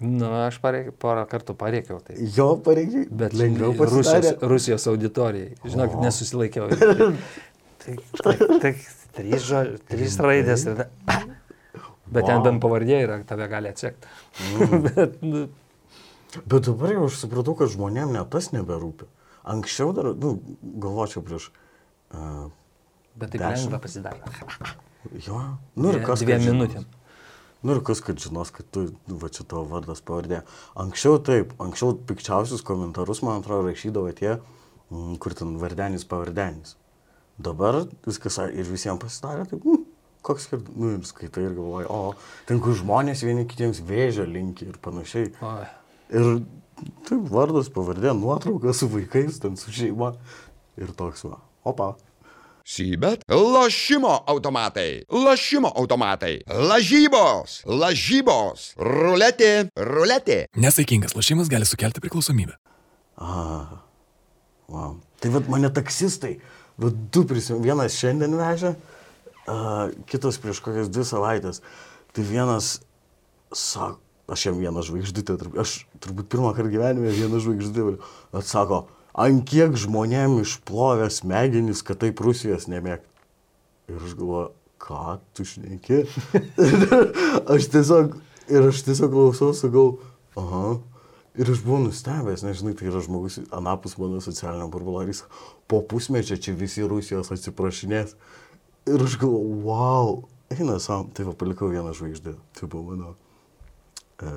šulinį. 0.00 0.18
Nu, 0.20 0.30
aš 0.46 0.58
pareik, 0.64 0.90
porą 1.02 1.26
kartų 1.28 1.54
pareikiau 1.60 2.00
tai. 2.04 2.16
Jo 2.36 2.56
pareikiai, 2.64 3.06
Bet 3.10 3.34
lengviau 3.36 3.74
Rusijos, 3.76 4.08
pasidarė. 4.08 4.48
Rusijos 4.48 4.86
auditorijai. 4.88 5.54
Žinok, 5.64 5.94
O. 5.98 6.02
nesusilaikiau. 6.06 6.68
tai, 7.84 7.96
tai, 8.24 8.34
tai 8.64 8.72
trys, 9.16 9.44
žo- 9.44 9.78
trys 9.90 10.16
raidės. 10.24 10.64
Ir, 10.72 10.84
bet 12.10 12.24
ten 12.26 12.36
Wow. 12.40 12.44
bent 12.48 12.62
pavardė 12.62 13.02
yra, 13.04 13.20
tave 13.28 13.46
gali 13.52 13.68
atsekti. 13.70 14.08
bet, 14.88 15.20
nu, 15.22 15.48
Bet 16.46 16.62
dabar 16.62 16.92
jau 16.94 17.08
aš 17.08 17.16
supratau, 17.24 17.56
kad 17.58 17.72
žmonėm 17.72 18.12
net 18.14 18.28
tas 18.30 18.52
neberūpi. 18.54 19.08
Anksčiau 19.50 19.90
dar, 19.96 20.12
nu, 20.14 20.36
galvočiau 20.62 21.24
prieš... 21.26 21.48
Uh, 22.14 22.46
bet 23.18 23.32
Dešimt. 23.34 23.66
lengva 23.66 23.80
pasidarė. 23.82 24.20
jo, 25.26 25.40
nu 25.74 25.90
ir 25.90 25.98
kas... 26.06 26.22
dviem 26.22 26.38
kad 26.38 26.46
žinos. 26.46 26.86
Nu 27.62 27.74
ir 27.76 27.82
kas, 27.84 28.00
kad 28.00 28.20
žinos, 28.20 28.52
kad 28.56 28.68
tu, 28.72 28.86
va 29.20 29.28
čia 29.28 29.44
tavo 29.44 29.66
vardas 29.68 30.00
pavardė. 30.04 30.40
Anksčiau 30.80 31.18
taip, 31.24 31.52
anksčiau 31.60 31.98
pikčiausius 32.08 32.64
komentarus, 32.64 33.20
man 33.26 33.42
atrodo, 33.42 33.68
rašydavo 33.68 34.12
tie, 34.16 34.38
mm, 34.88 35.18
kur 35.20 35.36
ten 35.36 35.58
vardenis 35.60 36.06
pavardenis. 36.08 36.78
Dabar 37.40 37.82
viskas 38.06 38.40
ir 38.48 38.64
visiems 38.68 39.02
pasidarė 39.04 39.44
taip, 39.50 39.64
mm, 39.64 39.84
koks 40.24 40.48
skirtumas, 40.48 40.80
nu 40.80 40.94
ir 40.96 41.04
skaitai 41.08 41.44
ir 41.48 41.56
galvoji, 41.58 41.90
o 41.92 42.14
ten 42.48 42.60
kur 42.64 42.76
žmonės 42.76 43.24
vieni 43.24 43.46
kitiems 43.48 43.82
vėžio 43.84 44.24
linki 44.28 44.68
ir 44.68 44.80
panašiai. 44.80 45.32
Oi. 45.44 45.68
Ir 46.16 46.28
taip, 47.08 47.28
vardas, 47.28 47.68
pavardė, 47.72 48.14
nuotrauka 48.16 48.72
su 48.76 48.88
vaikais, 48.88 49.40
ten 49.44 49.60
su 49.60 49.72
šeima. 49.72 50.14
Ir 50.80 50.96
toks 50.96 51.28
va, 51.28 51.42
opa. 51.68 51.94
Sybet. 52.70 53.24
Lošimo 53.28 54.24
automatai. 54.26 55.02
Lošimo 55.10 55.72
automatai. 55.76 56.36
Lažybos. 56.46 57.64
Lažybos. 57.66 58.66
Ruletė. 58.78 59.54
Ruletė. 59.74 60.44
Nesaikingas 60.54 61.16
lošimas 61.18 61.50
gali 61.50 61.66
sukelti 61.66 62.02
priklausomybę. 62.04 62.54
A, 63.18 63.32
wow. 64.70 64.94
Tai 65.18 65.32
vad 65.34 65.50
mane 65.50 65.72
taksistai, 65.74 66.36
vad 66.78 66.94
du 67.10 67.24
prisimenu, 67.26 67.64
vienas 67.66 67.98
šiandien 67.98 68.38
vežė, 68.38 68.76
a, 69.50 69.58
kitas 70.06 70.38
prieš 70.38 70.62
kokias 70.62 70.92
dvi 70.94 71.08
savaitės. 71.10 71.58
Tai 72.14 72.28
vienas, 72.30 72.76
sako, 73.50 73.98
aš 74.30 74.46
jam 74.46 74.62
vieną 74.62 74.86
žvaigždutę, 74.86 75.40
aš 75.58 75.74
turbūt 75.98 76.30
pirmą 76.30 76.54
kartą 76.54 76.70
gyvenime 76.70 77.10
vieną 77.18 77.42
žvaigždutę, 77.42 77.98
atsako, 78.30 78.84
ant 79.20 79.44
kiek 79.48 79.76
žmonėm 79.78 80.40
išplovė 80.42 81.10
smegenis, 81.12 81.84
kad 81.86 82.00
taip 82.02 82.22
Rusijos 82.24 82.68
nemėg. 82.70 83.04
Ir 83.90 84.02
aš 84.06 84.16
galvoju, 84.18 84.50
ką 84.80 85.18
tu 85.36 85.46
šneki? 85.46 86.04
aš 87.54 87.70
tiesiog, 87.74 88.14
ir 88.48 88.70
aš 88.70 88.84
tiesiog 88.86 89.12
klausau, 89.12 89.50
sakau, 89.56 89.88
aha. 90.38 90.78
Ir 91.38 91.50
aš 91.52 91.62
buvau 91.62 91.84
nustebęs, 91.84 92.42
nežinai, 92.42 92.74
tai 92.76 92.88
yra 92.90 93.00
žmogus 93.04 93.38
anapus 93.54 93.94
mano 94.00 94.18
socialinio 94.24 94.66
burbulo 94.72 95.04
jis 95.06 95.22
po 95.70 95.82
pusmečio 95.86 96.36
čia 96.36 96.56
visi 96.58 96.82
Rusijos 96.82 97.30
atsiprašinės. 97.30 98.16
Ir 98.90 99.04
aš 99.04 99.14
galvoju, 99.20 99.60
wow, 99.62 100.16
eina 100.50 100.80
sam, 100.82 101.12
tai 101.14 101.28
va 101.28 101.36
palikau 101.38 101.70
vieną 101.70 101.92
žvaigždę, 101.94 102.34
tai 102.58 102.68
buvo 102.70 102.90
mano 102.90 103.12
e, 104.18 104.32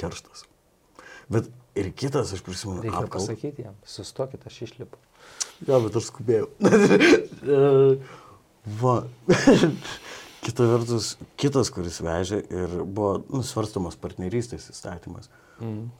kerštas. 0.00 0.46
Bet 1.30 1.46
ir 1.78 1.92
kitas, 1.94 2.32
aš 2.34 2.42
prisimenu, 2.46 2.82
Reikia 2.82 3.04
apkalbą. 3.04 3.28
pasakyti 3.30 3.66
jam, 3.68 3.76
sustokit, 3.86 4.42
aš 4.50 4.56
išlipu. 4.66 4.98
Jo, 5.68 5.78
bet 5.84 6.00
aš 6.00 6.08
skubėjau. 6.10 6.48
Va. 8.80 8.96
Kita 10.40 10.64
vertus, 10.64 11.14
kitas, 11.36 11.68
kuris 11.72 11.98
vežė 12.00 12.38
ir 12.48 12.70
buvo 12.88 13.18
nusvarstomas 13.28 13.96
partnerystės 14.00 14.70
įstatymas. 14.72 15.28
Mm. 15.60 15.90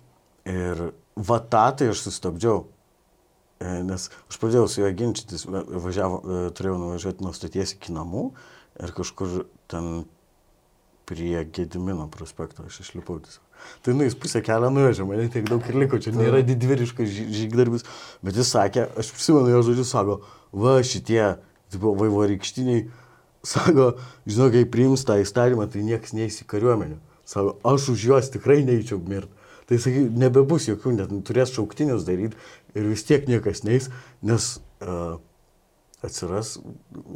Ir 0.49 0.81
va 1.29 1.37
tą 1.53 1.66
tai 1.77 1.90
aš 1.93 2.07
sustabdžiau. 2.07 2.62
E, 3.61 3.75
Nes 3.85 4.07
aš 4.09 4.38
pradėjau 4.40 4.64
su 4.73 4.81
juo 4.81 4.88
ginčytis, 4.97 5.45
va- 5.45 5.61
važiavo, 5.85 6.23
e, 6.25 6.38
turėjau 6.57 6.79
nuvažiuoti 6.81 7.27
nuo 7.27 7.35
stoties 7.37 7.75
iki 7.77 7.93
namų 7.93 8.31
ir 8.81 8.95
kažkur 8.97 9.43
ten 9.69 10.07
prie 11.05 11.45
Gedimino 11.53 12.09
prospekto 12.09 12.64
aš 12.64 12.81
išlipau 12.87 13.19
tiesiog. 13.21 13.45
Tai 13.85 13.94
nu, 13.96 14.05
jis 14.07 14.16
pusę 14.20 14.42
kelio 14.44 14.70
nuvežė, 14.73 15.07
mane 15.09 15.29
tiek 15.33 15.46
daug 15.49 15.64
ir 15.68 15.79
liko, 15.83 16.01
čia 16.03 16.12
nėra 16.14 16.42
didvyriškas 16.46 17.12
žygdarbis, 17.37 17.87
bet 18.25 18.38
jis 18.40 18.53
sakė, 18.55 18.87
aš 19.01 19.12
prisimenu 19.16 19.53
jo 19.55 19.62
žodžius, 19.70 19.92
sako, 19.94 20.18
va 20.53 20.79
šitie, 20.87 21.23
vaivorykštiniai, 21.81 22.87
sako, 23.55 23.92
žinau, 24.29 24.51
kai 24.55 24.66
priims 24.68 25.07
tą 25.09 25.20
įstatymą, 25.23 25.68
tai 25.73 25.85
niekas 25.87 26.16
neįsi 26.16 26.49
kariuomenę. 26.51 27.01
Sako, 27.31 27.57
aš 27.73 27.92
už 27.94 28.09
juos 28.11 28.33
tikrai 28.35 28.61
neįčiau 28.66 29.01
mirti. 29.07 29.33
Tai 29.70 29.79
sakai, 29.79 30.03
nebebus 30.18 30.66
jokių, 30.66 30.96
net 30.99 31.12
turės 31.29 31.53
šauktinius 31.55 32.03
daryti 32.03 32.35
ir 32.75 32.88
vis 32.90 33.05
tiek 33.07 33.29
niekas 33.31 33.62
neįs, 33.62 33.87
nes 34.27 34.57
uh, 34.83 35.20
atsiras 36.03 36.57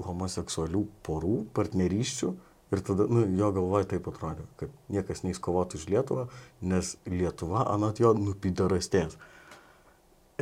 homoseksualių 0.07 0.85
porų, 1.07 1.39
partnerysčių 1.57 2.31
ir 2.75 2.83
tada, 2.85 3.07
nu, 3.11 3.25
jo 3.39 3.51
galvoje 3.57 3.89
taip 3.95 4.09
atrodė, 4.11 4.45
kad 4.61 4.73
niekas 4.93 5.25
neįs 5.25 5.41
kovoti 5.43 5.79
už 5.79 5.87
Lietuvą, 5.93 6.27
nes 6.67 6.95
Lietuva 7.09 7.65
anot 7.73 8.01
jo 8.03 8.13
nupidarastės. 8.19 9.17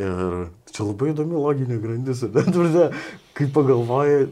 Ir 0.01 0.47
čia 0.73 0.87
labai 0.89 1.11
įdomi 1.13 1.37
loginė 1.37 1.77
grandis. 1.83 2.23
Net, 2.25 2.49
pradė, 2.55 2.87
kai 3.37 3.49
pagalvoji, 3.53 4.31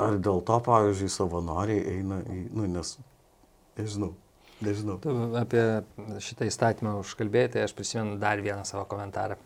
ar 0.00 0.20
dėl 0.20 0.40
to, 0.48 0.60
pavyzdžiui, 0.68 1.10
savanoriai 1.12 1.82
eina 1.98 2.22
į, 2.24 2.38
nu, 2.56 2.68
nes, 2.72 2.94
nežinau, 3.76 4.14
nežinau. 4.64 4.96
Tu 5.04 5.16
apie 5.40 5.66
šitą 6.24 6.48
įstatymą 6.48 6.96
užkalbėjai, 7.02 7.52
tai 7.56 7.66
aš 7.68 7.76
prisimenu 7.76 8.16
dar 8.20 8.40
vieną 8.44 8.64
savo 8.68 8.86
komentarą. 8.88 9.36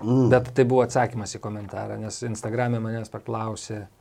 Mm. 0.00 0.28
Bet 0.32 0.52
tai 0.56 0.64
buvo 0.68 0.84
atsakymas 0.86 1.34
į 1.36 1.42
komentarą, 1.44 1.98
nes 2.00 2.22
Instagram'e 2.24 2.78
manęs 2.82 3.10
paklausė, 3.12 3.82
e, 3.84 3.99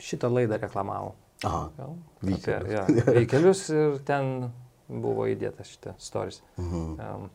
šitą 0.00 0.30
laidą 0.34 0.58
reklamavo. 0.62 1.14
Aha, 1.44 1.68
Gal? 1.76 1.96
Vykelius. 2.24 2.80
Apie, 2.80 2.98
ja, 3.00 3.14
veikelius 3.20 3.64
ir 3.74 3.96
ten 4.06 4.50
buvo 4.88 5.26
įdėtas 5.28 5.74
šitą 5.74 5.96
stories. 6.00 6.38
Mhm. 6.60 6.94
Um, 7.04 7.26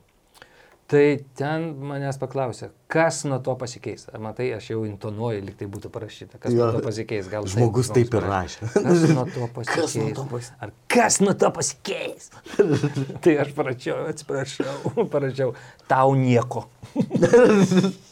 tai 0.90 1.20
ten 1.38 1.68
manęs 1.86 2.18
paklausė, 2.18 2.72
kas 2.90 3.20
nuo 3.30 3.38
to 3.46 3.54
pasikeis. 3.62 4.08
Matai, 4.18 4.48
aš 4.56 4.72
jau 4.72 4.80
intonuoju, 4.90 5.44
lyg 5.46 5.60
tai 5.60 5.68
būtų 5.70 5.92
parašyta, 5.94 6.40
kas 6.42 6.56
Jo. 6.56 6.72
nuo 6.72 6.80
to 6.80 6.82
pasikeis. 6.88 7.30
Gal 7.30 7.46
Žmogus 7.46 7.92
žmogus 7.92 7.92
taip 7.94 8.18
ir 8.18 8.26
rašė. 8.26 8.72
Kas 8.74 9.06
nuo 9.14 9.28
to 9.36 9.50
pasikeis? 9.54 9.78
Kas 9.86 9.96
nuo 10.02 10.10
to 10.18 10.26
pas- 10.32 10.52
Ar 10.66 10.74
kas 10.96 11.20
nuo 11.22 11.36
to 11.44 11.52
pasikeis? 11.60 12.32
tai 13.26 13.36
aš 13.46 13.54
parašiau, 13.60 14.08
atsiprašau, 14.10 15.06
parašiau, 15.14 15.54
tau 15.92 16.16
nieko. 16.18 16.66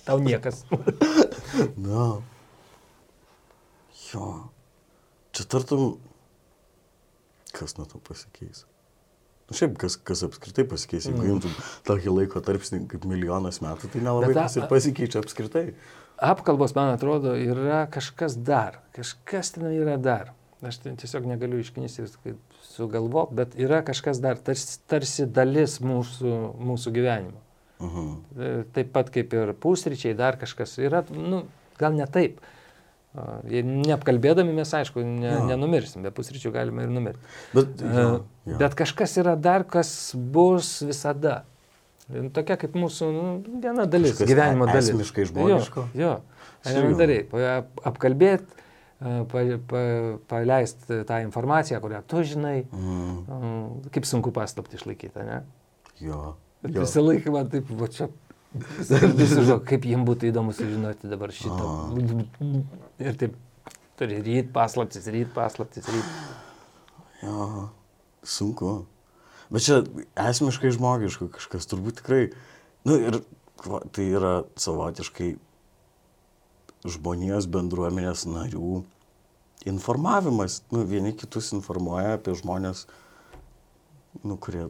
tau 0.05 0.19
niekas. 0.21 0.61
Na. 1.77 2.11
Jo. 4.13 4.31
Čia 5.35 5.45
tartum, 5.51 5.97
kas 7.53 7.77
nuo 7.77 7.85
to 7.89 7.99
pasikeis. 8.03 8.65
Na 9.47 9.55
šiaip, 9.55 9.77
kas, 9.79 9.95
kas 10.03 10.25
apskritai 10.27 10.65
pasikeis, 10.67 11.07
jeigu 11.07 11.21
mm. 11.23 11.35
imtum 11.37 11.53
tokį 11.87 12.13
laiko 12.15 12.41
tarpsnį 12.43 12.81
kaip 12.91 13.05
milijonas 13.07 13.61
metų, 13.63 13.91
tai 13.93 14.01
nelabai 14.03 14.33
Bet 14.33 14.41
kas 14.41 14.57
ir 14.59 14.67
pasikeičia 14.71 15.21
apskritai. 15.23 15.69
Apkalbos, 16.27 16.73
man 16.75 16.91
atrodo, 16.95 17.35
yra 17.37 17.85
kažkas 17.93 18.35
dar. 18.43 18.81
Kažkas 18.97 19.53
ten 19.55 19.69
yra 19.69 19.95
dar. 20.01 20.33
Aš 20.65 20.81
ten 20.81 20.97
tiesiog 20.97 21.27
negaliu 21.29 21.61
išknisti 21.61 22.07
kaip 22.23 22.59
sugalvot, 22.73 23.31
bet 23.37 23.53
yra 23.61 23.83
kažkas 23.85 24.19
dar, 24.23 24.39
tarsi, 24.41 24.79
tarsi 24.89 25.27
dalis 25.29 25.77
mūsų, 25.85 26.33
mūsų 26.57 26.93
gyvenimo. 26.97 27.43
Mhm. 27.85 28.11
E, 28.33 28.51
Taip 28.73 28.91
pat 28.95 29.13
kaip 29.13 29.35
ir 29.37 29.53
pusryčiai, 29.61 30.17
dar 30.17 30.39
kažkas 30.41 30.79
yra, 30.81 31.05
nu, 31.13 31.43
gal 31.77 31.93
ne 31.95 32.09
taip. 32.09 32.41
Ir 32.41 32.56
Neapkalbėdami 33.17 34.53
mes, 34.53 34.71
aišku, 34.73 35.01
ne, 35.03 35.31
Jo. 35.31 35.43
nenumirsim, 35.49 36.03
be 36.05 36.11
pusryčių 36.13 36.51
galime 36.53 36.83
ir 36.85 36.89
numirti. 36.93 37.19
Bet, 37.53 37.81
E, 37.81 37.93
jo, 37.95 38.09
jo. 38.45 38.57
Bet 38.59 38.75
kažkas 38.77 39.17
yra 39.21 39.35
dar, 39.39 39.63
kas 39.63 40.13
bus 40.15 40.81
visada. 40.85 41.43
Tokia 42.07 42.55
kaip 42.55 42.71
mūsų 42.79 43.07
nu, 43.11 43.23
viena 43.61 43.85
dalis, 43.85 44.13
Kažkas 44.15 44.29
gyvenimo 44.31 44.63
e- 44.69 44.71
dalis. 44.71 44.89
esmiškai 44.93 45.25
žmogiško? 45.27 45.87
Jo, 45.93 45.99
jo. 46.05 46.21
Elementariai. 46.65 47.25
Apkalbėti, 47.83 48.47
pa, 48.99 49.41
pa, 49.67 49.81
paleisti 50.27 51.01
tą 51.05 51.17
informaciją, 51.25 51.81
kurią 51.83 52.03
tu 52.07 52.23
žinai, 52.23 52.65
Mm, 52.71 53.25
mm, 53.27 53.89
kaip 53.91 54.05
sunku 54.05 54.31
paslapti 54.31 54.75
išlaikyti, 54.79 55.25
ne? 55.25 55.43
jo. 55.99 56.35
Jo. 56.63 56.81
Visą 56.81 57.03
laiką 57.05 57.31
man 57.31 57.49
taip, 57.49 57.67
va 57.69 57.87
čia, 57.87 58.07
žinau, 58.89 59.59
kaip 59.67 59.87
jiems 59.87 60.07
būtų 60.07 60.31
įdomu 60.31 60.53
sužinoti 60.55 61.11
dabar 61.11 61.33
šitą. 61.35 61.71
Ir 63.03 63.17
taip, 63.19 63.37
turi 63.99 64.19
ryt 64.25 64.51
paslaptis, 64.55 65.07
ryt 65.13 65.33
paslaptis, 65.35 65.89
ryt. 65.91 66.13
Jo, 67.23 67.67
sunku. 68.25 68.75
Bet 69.53 69.63
čia 69.63 69.81
esmiškai 70.19 70.73
žmogiška 70.75 71.29
kažkas 71.37 71.69
turbūt 71.71 72.01
tikrai. 72.01 72.23
Nu 72.87 72.97
ir 72.99 73.21
va, 73.65 73.81
tai 73.93 74.09
yra 74.11 74.33
savotiškai 74.59 75.31
žmonijos 76.87 77.47
bendruomenės 77.51 78.25
narių 78.29 78.81
informavimas. 79.67 80.61
Nu, 80.71 80.83
vieni 80.87 81.13
kitus 81.17 81.53
informuoja 81.55 82.17
apie 82.17 82.35
žmonės, 82.37 82.85
nu, 84.23 84.37
kurie 84.37 84.67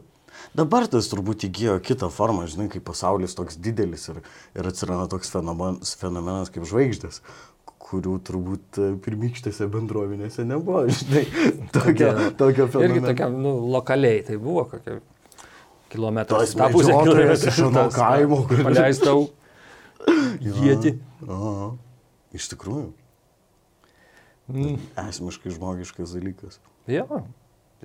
Dabar 0.56 0.86
tas 0.90 1.08
turbūt 1.12 1.44
įgyjo 1.48 1.76
kitą 1.84 2.08
formą, 2.12 2.46
žinai, 2.50 2.68
kai 2.72 2.80
pasaulis 2.84 3.34
toks 3.38 3.58
didelis 3.60 4.08
ir, 4.12 4.20
ir 4.58 4.68
atsiranda 4.70 5.08
toks 5.12 5.30
fenomenas, 5.32 5.92
fenomenas 6.00 6.50
kaip 6.54 6.66
žvaigždės, 6.68 7.20
kurių 7.88 8.16
turbūt 8.26 8.78
e, 8.82 8.88
pirmykštėse 9.04 9.68
bendruomenėse 9.72 10.44
nebuvo, 10.48 10.84
žinai, 10.98 11.24
tokio, 11.74 12.12
tokio 12.40 12.66
fenomeno. 12.68 12.98
Irgi 12.98 13.04
tokia, 13.06 13.28
nu, 13.32 13.54
lokaliai 13.74 14.22
tai 14.26 14.36
buvo 14.42 14.64
kokia 14.72 14.98
kilometras. 15.92 16.52
Tas 16.52 16.56
medžiotojas 16.60 17.44
iš 17.48 17.60
ano 17.68 17.86
kaimo, 17.94 18.42
kur- 18.48 18.64
Paleistau 18.66 19.28
jėti. 20.42 20.96
Aha, 21.28 21.70
iš 22.36 22.48
tikrųjų. 22.52 22.90
Mm. 24.48 24.76
Esmiškai 25.08 25.52
žmogiškas 25.52 26.12
dalykas. 26.16 26.60
Jo. 26.88 27.04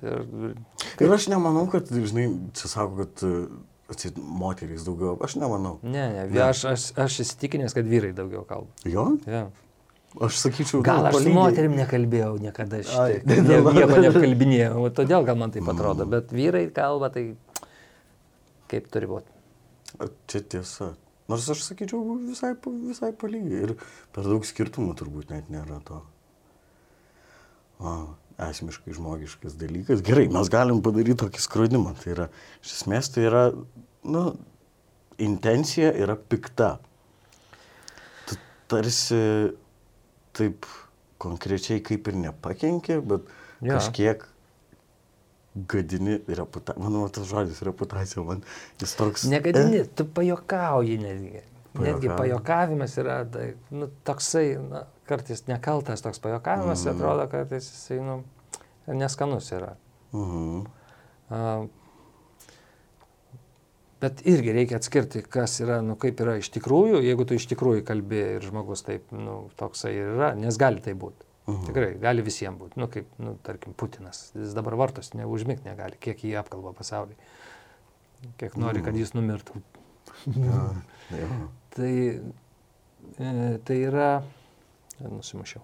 Ir, 0.02 0.54
Ir 1.04 1.12
aš 1.14 1.28
nemanau, 1.30 1.66
kad, 1.70 1.86
žinai, 1.92 2.26
čia 2.56 2.70
sako, 2.70 3.04
kad 3.04 3.22
e, 3.26 3.32
atsit, 3.92 4.16
moterys 4.18 4.86
daugiau, 4.86 5.14
aš 5.22 5.36
nemanau. 5.38 5.76
ne, 5.82 6.06
ne, 6.12 6.24
ne. 6.30 6.40
Aš, 6.48 6.64
aš, 6.72 6.86
aš 6.98 7.20
įsitikinęs, 7.26 7.76
kad 7.76 7.86
vyrai 7.86 8.10
daugiau 8.16 8.42
kalba. 8.48 8.72
Jo? 8.88 9.12
Ja. 9.30 9.44
Aš 10.22 10.38
sakyčiau, 10.44 10.82
Gal 10.86 11.08
aš 11.10 11.16
su 11.24 11.30
moterim 11.34 11.72
nekalbėjau 11.74 12.36
niekada 12.38 12.78
tai 12.86 13.16
Ne, 13.26 13.38
nieko 13.78 13.98
neapkalbinėjau. 13.98 14.82
o 14.86 14.90
Todėl 14.94 15.26
gal 15.26 15.38
man 15.38 15.50
taip 15.54 15.66
atrodo. 15.70 16.06
Bet 16.06 16.30
vyrai 16.34 16.68
kalba 16.74 17.10
tai 17.14 17.24
kaip 18.70 18.86
turi 18.94 19.10
būti. 19.10 19.30
Čia 20.30 20.42
tiesa. 20.54 20.92
Nors 21.30 21.48
aš 21.50 21.64
sakyčiau 21.66 22.18
visai, 22.28 22.52
visai 22.86 23.10
palygiai. 23.16 23.62
Ir 23.66 23.74
per 24.14 24.26
daug 24.28 24.46
skirtumų 24.46 24.94
turbūt 24.98 25.30
net 25.34 25.50
nėra 25.50 25.80
to. 25.86 25.98
O, 27.82 27.94
esmiškai 28.38 28.94
žmogiškas 28.96 29.54
dalykas. 29.58 30.02
Gerai, 30.04 30.26
mes 30.32 30.50
galim 30.52 30.82
padaryti 30.84 31.18
tokį 31.22 31.42
skrodimą. 31.42 31.94
Tai 32.00 32.10
yra, 32.14 32.28
iš 32.64 32.76
esmės 32.80 33.10
tai 33.14 33.28
yra, 33.28 33.44
nu, 34.10 34.24
intencija 35.22 35.92
yra 35.94 36.16
pikta. 36.18 36.76
Tu 38.28 38.38
tarsi 38.70 39.22
taip 40.34 40.68
konkrečiai 41.22 41.82
kaip 41.84 42.10
ir 42.10 42.20
nepakenkė, 42.26 43.00
bet 43.06 43.30
ja. 43.62 43.76
kažkiek 43.78 44.26
gadini 45.54 46.18
reputaciją. 46.26 46.82
Manau, 46.82 47.06
tas 47.14 47.28
žodis 47.30 47.62
reputacija 47.64 48.24
man 48.26 48.42
jis 48.82 48.94
toks. 48.98 49.26
Negadini, 49.30 49.84
tu 49.94 50.06
pajokauji 50.16 50.98
netgi. 51.02 51.44
Netgi 51.74 52.10
pajokavimas 52.12 52.92
yra 53.02 53.16
tai, 53.26 53.48
nu, 53.74 53.88
toksai, 54.06 54.44
na, 54.62 54.84
kartais 55.10 55.42
nekaltas 55.48 56.04
toks 56.04 56.22
pajokavimas, 56.22 56.84
mm. 56.84 56.92
atrodo, 56.94 57.24
kartais 57.32 57.66
jisai, 57.66 57.98
nu, 58.04 58.20
neskanus 58.86 59.50
yra. 59.56 59.72
Mhm. 60.14 60.60
A, 61.34 61.40
Bet 64.04 64.20
irgi 64.28 64.52
reikia 64.52 64.76
atskirti, 64.76 65.22
kas 65.32 65.54
yra, 65.64 65.78
nu 65.80 65.94
kaip 65.96 66.18
yra 66.20 66.34
iš 66.36 66.50
tikrųjų, 66.52 66.98
jeigu 67.06 67.24
tu 67.24 67.38
iš 67.38 67.46
tikrųjų 67.54 67.84
kalbė 67.88 68.24
ir 68.34 68.44
žmogus 68.44 68.84
taip, 68.84 69.06
nu, 69.16 69.46
toksai 69.56 69.94
yra, 69.96 70.34
nes 70.36 70.58
gali 70.60 70.82
tai 70.84 70.92
būti. 70.98 71.24
Mhm. 71.46 71.68
Tikrai, 71.68 71.88
gali 72.02 72.24
visiems 72.24 72.60
būti. 72.60 72.80
Nu, 72.80 72.88
kaip, 72.92 73.08
nu, 73.20 73.34
tarkim, 73.44 73.72
Putinas. 73.76 74.26
Jis 74.36 74.52
dabar 74.56 74.76
vartos, 74.80 75.12
neužmigti 75.16 75.68
negali, 75.68 75.96
kiek 76.00 76.20
jį 76.24 76.34
apkalba 76.40 76.74
pasaulyje. 76.76 77.16
Kiek 78.40 78.56
nori, 78.60 78.84
kad 78.84 78.96
jis 78.96 79.12
numirtų. 79.16 79.60
Ja, 80.36 80.60
ja. 81.16 81.28
Tai, 81.74 81.92
e, 83.18 83.58
tai 83.66 83.76
yra, 83.88 84.10
nusimušiau. 85.02 85.62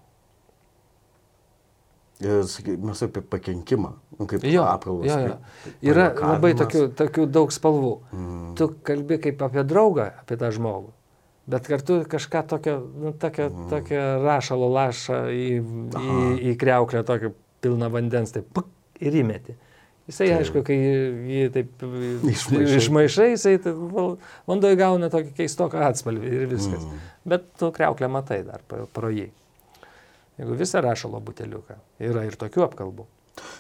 Ir, 2.21 2.43
saky, 2.45 2.75
Mes 2.85 3.01
apie 3.07 3.23
pakenkimą, 3.25 3.95
nu, 4.19 4.27
kaip 4.29 4.43
Jo, 4.45 4.67
apkalbas. 4.69 5.07
jo, 5.09 5.19
jo. 5.31 5.37
Yra 5.89 6.11
labai 6.21 6.51
tokių, 6.59 6.83
tokių 6.99 7.25
daug 7.33 7.53
spalvų. 7.55 7.93
Mm. 8.13 8.51
Tu 8.61 8.67
kalbi 8.85 9.17
kaip 9.25 9.41
apie 9.47 9.65
draugą, 9.65 10.11
apie 10.21 10.37
tą 10.37 10.51
žmogų, 10.53 10.91
bet 11.49 11.71
kartu 11.71 12.03
kažką 12.13 12.43
tokio, 12.51 12.75
nu, 13.01 13.15
tokio, 13.17 13.49
Mhm. 13.49 13.69
tokio 13.73 14.03
rašalo 14.27 14.69
lašą 14.75 15.21
į, 15.33 15.47
į, 15.97 16.19
į 16.53 16.57
kreuklę, 16.61 17.05
tokio 17.09 17.33
pilną 17.65 17.89
vandens, 17.91 18.33
taip, 18.37 18.53
puk, 18.53 18.67
ir 19.01 19.13
įmeti. 19.23 19.57
Jisai, 20.11 20.27
Taip. 20.33 20.41
aišku, 20.43 20.63
kai 20.67 20.77
jį 21.31 21.43
taip 21.55 21.83
Išmaišai. 22.27 22.79
išmaišai, 22.81 23.27
jisai 23.37 23.53
val- 23.63 24.17
vandoje 24.51 24.79
gauna 24.81 25.07
tokį 25.13 25.37
keistoką 25.39 25.85
atspalvį 25.87 26.33
ir 26.35 26.49
viskas. 26.51 26.83
Mm. 26.83 27.05
Bet 27.31 27.45
tu 27.61 27.69
kreuklę 27.77 28.09
matai 28.11 28.41
dar 28.43 28.65
pro, 28.67 29.11
jį. 29.15 29.29
Jeigu 30.41 30.57
visą 30.59 30.83
rašalo 30.83 31.21
buteliuką, 31.23 31.77
yra 32.03 32.25
ir 32.27 32.35
tokių 32.41 32.65
apkalbų. 32.67 33.07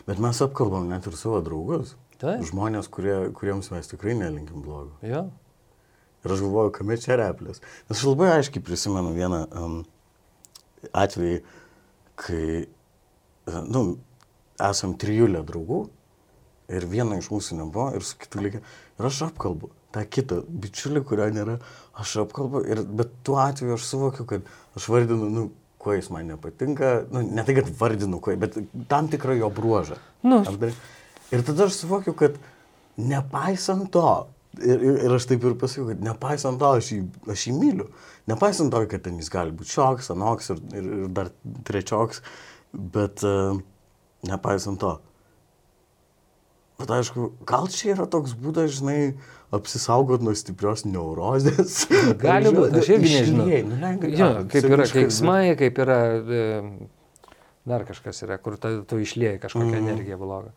Bet 0.08 0.18
mes 0.18 0.40
apkalbam 0.42 0.88
net 0.90 1.06
ir 1.06 1.14
savo 1.20 1.38
draugus. 1.44 1.94
Taip. 2.20 2.42
Žmonės, 2.50 2.88
kurie, 2.92 3.14
kuriems 3.36 3.70
mes 3.72 3.86
tikrai 3.88 4.16
nelinkim 4.18 4.64
blogo. 4.64 4.90
Jo. 5.06 5.22
Ir 6.24 6.34
aš 6.34 6.42
galvoju, 6.44 6.72
kame 6.76 6.98
čia 7.00 7.16
replės. 7.16 7.62
Nes 7.88 7.94
aš 7.96 8.04
labai 8.10 8.32
aiškiai 8.34 8.64
prisimenu 8.64 9.14
vieną 9.16 9.44
um, 9.56 9.78
atvejį, 10.92 11.38
kai, 12.20 12.66
uh, 12.66 13.62
nu, 13.70 13.84
esam 14.60 14.98
trijulė 15.00 15.40
draugų 15.46 15.84
ir 16.70 16.86
viena 16.90 17.18
iš 17.20 17.28
mūsų 17.32 17.58
nebuvo 17.60 17.90
ir 17.98 18.04
su 18.06 18.18
kitu 18.20 18.42
lygiai. 18.44 18.62
Ir 19.00 19.08
aš 19.10 19.22
apkalbu 19.30 19.70
tą 19.94 20.04
kitą 20.06 20.40
bičiulį, 20.46 21.02
kurio 21.08 21.26
nėra, 21.34 21.56
aš 21.98 22.16
apkalbu. 22.24 22.62
Ir, 22.70 22.84
bet 22.86 23.12
tuo 23.26 23.40
atveju 23.42 23.74
aš 23.78 23.88
suvokiu, 23.90 24.26
kad 24.30 24.46
aš 24.78 24.86
vardinu, 24.92 25.30
nu, 25.34 25.46
kuo 25.80 25.96
jis 25.96 26.10
man 26.14 26.28
nepatinka. 26.30 26.92
Nu, 27.10 27.22
ne 27.26 27.42
tai, 27.46 27.56
kad 27.58 27.70
vardinu, 27.80 28.20
kuo, 28.22 28.36
bet 28.38 28.58
tam 28.90 29.08
tikrą 29.10 29.34
jo 29.40 29.48
bruožą. 29.54 29.98
Nu. 30.22 30.42
Apdar- 30.46 30.76
Ir 31.30 31.42
tada 31.46 31.68
aš 31.70 31.76
suvokiu, 31.84 32.10
kad 32.18 32.34
nepaisant 32.98 33.90
to, 33.94 34.26
ir, 34.58 34.80
ir, 34.82 34.96
ir 35.06 35.12
aš 35.14 35.26
taip 35.30 35.44
ir 35.46 35.54
pasakiau, 35.58 35.90
kad 35.92 36.00
nepaisant 36.02 36.58
to, 36.60 36.70
aš 36.80 36.88
jį, 36.94 37.00
aš 37.30 37.44
jį 37.48 37.52
myliu. 37.58 37.86
Nepaisant 38.30 38.72
to, 38.74 38.80
kad 38.90 39.04
ten 39.06 39.18
jis 39.22 39.30
gali 39.32 39.54
būti 39.54 39.74
šioks, 39.76 40.10
anoks 40.14 40.50
ir, 40.54 40.62
ir, 40.74 40.88
ir 41.04 41.12
dar 41.14 41.30
trečioks, 41.66 42.20
bet 42.74 43.22
uh, 43.26 43.58
nepaisant 44.26 44.80
to. 44.82 44.96
Bet 46.80 46.92
aišku, 46.96 47.32
gal 47.48 47.68
čia 47.72 47.92
yra 47.94 48.06
toks 48.10 48.32
būdas, 48.38 48.78
žinai, 48.78 49.12
apsisaugot 49.54 50.22
nuo 50.24 50.32
stiprios 50.38 50.86
neurozės. 50.88 51.84
Gali 52.24 52.54
būti, 52.54 52.80
aš 52.80 52.90
irgi 52.94 53.12
nežinau. 53.18 53.46
Nu, 53.68 53.78
lenkai, 53.82 54.12
jo, 54.16 54.30
kaip 54.52 54.68
yra 54.70 54.88
keiksmai, 54.88 55.42
kaip 55.60 55.80
yra 55.84 56.00
e, 56.16 56.42
dar 57.68 57.84
kažkas 57.88 58.24
yra, 58.26 58.40
kur 58.42 58.56
ta, 58.60 58.72
tu 58.88 59.00
išlieji 59.02 59.42
kažkokią 59.42 59.74
mm. 59.74 59.84
energiją 59.84 60.20
blogą. 60.20 60.54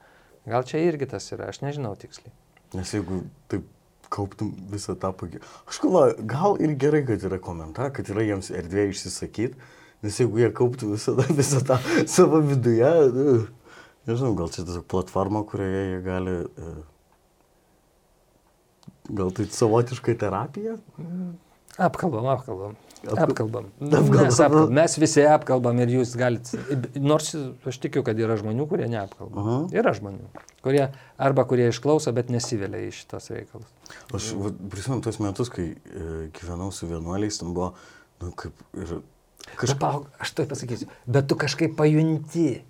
Gal 0.49 0.65
čia 0.67 0.81
irgi 0.83 1.07
tas 1.12 1.27
yra, 1.36 1.51
aš 1.51 1.62
nežinau 1.63 1.93
tiksliai. 1.99 2.33
Nes 2.73 2.91
jeigu 2.95 3.23
taip 3.51 3.67
kauptum 4.13 4.51
visą 4.71 4.95
tą 4.99 5.13
pagį... 5.17 5.41
Aš 5.69 5.79
galvoju, 5.83 6.25
gal 6.29 6.59
ir 6.62 6.75
gerai, 6.79 7.01
kad 7.07 7.23
yra 7.25 7.39
komentarai, 7.41 7.93
kad 7.95 8.09
yra 8.13 8.25
jiems 8.27 8.51
erdvė 8.53 8.88
išsisakyti, 8.91 9.71
nes 10.05 10.19
jeigu 10.21 10.41
jie 10.43 10.49
kauptų 10.53 10.93
visą, 10.93 11.15
tą- 11.17 11.38
visą 11.39 11.62
tą 11.65 11.79
savo 12.12 12.41
viduje, 12.45 12.91
nu, 13.15 13.36
nežinau, 14.08 14.34
gal 14.38 14.50
čia 14.54 14.66
tiesiog 14.68 14.88
platforma, 14.92 15.44
kurioje 15.48 15.84
jie 15.92 16.02
gali... 16.06 16.36
e, 16.58 16.74
Gal 19.12 19.34
tai 19.36 19.44
savotiškai 19.52 20.13
terapija? 20.16 20.78
Apkalbam, 21.82 22.28
apkalbam. 22.32 22.76
Apkal- 23.04 23.24
Apkalbam. 23.26 23.66
Apkalbam. 23.84 24.22
Mes, 24.24 24.38
apkalbam. 24.39 24.74
Mes 24.78 24.94
visi 25.02 25.24
apkalbam 25.28 25.80
ir 25.84 25.92
jūs 25.98 26.13
galite, 26.16 26.60
nors 27.04 27.34
aš 27.68 27.80
tikiu, 27.84 28.00
kad 28.08 28.20
yra 28.24 28.38
žmonių, 28.39 28.63
kurie 28.72 28.88
neapkalba. 28.92 29.42
Aha. 29.42 29.56
Yra 29.76 29.92
žmonių, 29.98 30.30
kurie 30.63 30.86
arba 31.20 31.44
kurie 31.50 31.68
išklauso, 31.74 32.13
bet 32.16 32.32
nesivelia 32.32 32.80
į 32.88 32.94
šitos 32.96 33.28
reikalus. 33.36 33.68
Aš 34.16 34.30
prisimenu 34.72 35.04
tos 35.04 35.20
metus, 35.20 35.52
kai 35.52 35.74
e, 35.76 36.08
gyvenau 36.39 36.72
su 36.72 36.88
vienuoliais, 36.88 37.42
ten 37.42 37.52
buvo, 37.58 37.74
nu, 38.24 38.32
kaip 38.39 38.63
ir... 38.80 39.02
Kažkaip... 39.60 39.84
aš 40.24 40.32
tai 40.39 40.48
pasakysiu, 40.48 40.88
bet 41.12 41.28
tu 41.28 41.36
kažkaip 41.44 41.76
pajunti, 41.76 42.62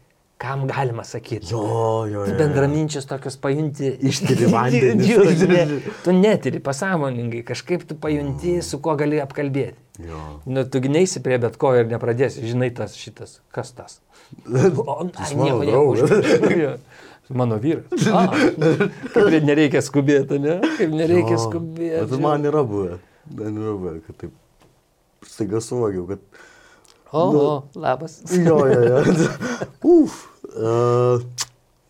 kam 0.43 0.65
galima 0.67 1.06
sakyti. 1.08 1.47
Jo, 1.53 2.03
jo, 2.12 2.25
jo. 2.27 2.34
bendraminčius 2.38 3.08
tokius 3.08 3.38
pajunti. 3.39 3.93
Ištiri 4.12 4.49
vandenį. 4.53 5.08
Jo, 5.08 5.23
ne, 5.47 5.62
tu 6.03 6.12
netiri 6.17 6.60
pasąmoningai, 6.63 7.45
kažkaip 7.47 7.86
tu 7.88 7.95
pajunti, 7.95 8.58
su 8.65 8.82
kuo 8.84 8.97
gali 8.99 9.21
apkalbėti. 9.23 9.79
Jo. 10.03 10.19
Nu, 10.49 10.65
tu 10.67 10.82
gneisi 10.84 11.21
prie 11.23 11.38
bet 11.39 11.56
ko 11.62 11.71
ir 11.77 11.88
nepradėsi, 11.88 12.43
žinai 12.49 12.71
tas 12.75 12.97
šitas, 12.99 13.39
kas 13.56 13.71
tas. 13.77 13.99
O, 14.84 14.99
ai, 15.15 15.32
mano 15.38 15.60
nieko, 15.63 16.08
nieko. 16.49 16.77
Mano 17.34 17.56
vyras. 17.62 18.08
A, 18.12 18.23
kaip 19.13 19.45
nereikia 19.47 19.79
skubėti, 19.86 20.41
ne? 20.43 20.58
Kaip 20.75 20.91
nereikia 20.91 21.38
Jo, 21.38 21.43
skubėti. 21.45 22.01
Bet 22.10 22.19
man 22.25 22.43
yra 22.49 22.65
buvę. 22.67 22.97
Man 23.32 23.62
yra 23.62 23.75
buvę, 23.79 23.93
kad 24.10 24.17
taip 24.25 25.29
staiga 25.29 25.62
suvokiau, 25.63 26.03
kad... 26.10 26.25
O, 27.13 27.23
nu- 27.32 27.45
o, 27.45 27.53
labas. 27.79 28.19
Jo, 28.34 28.58
jo, 28.67 28.82
jo. 28.89 29.29
Uf. 29.86 30.17
Uh, 30.53 31.21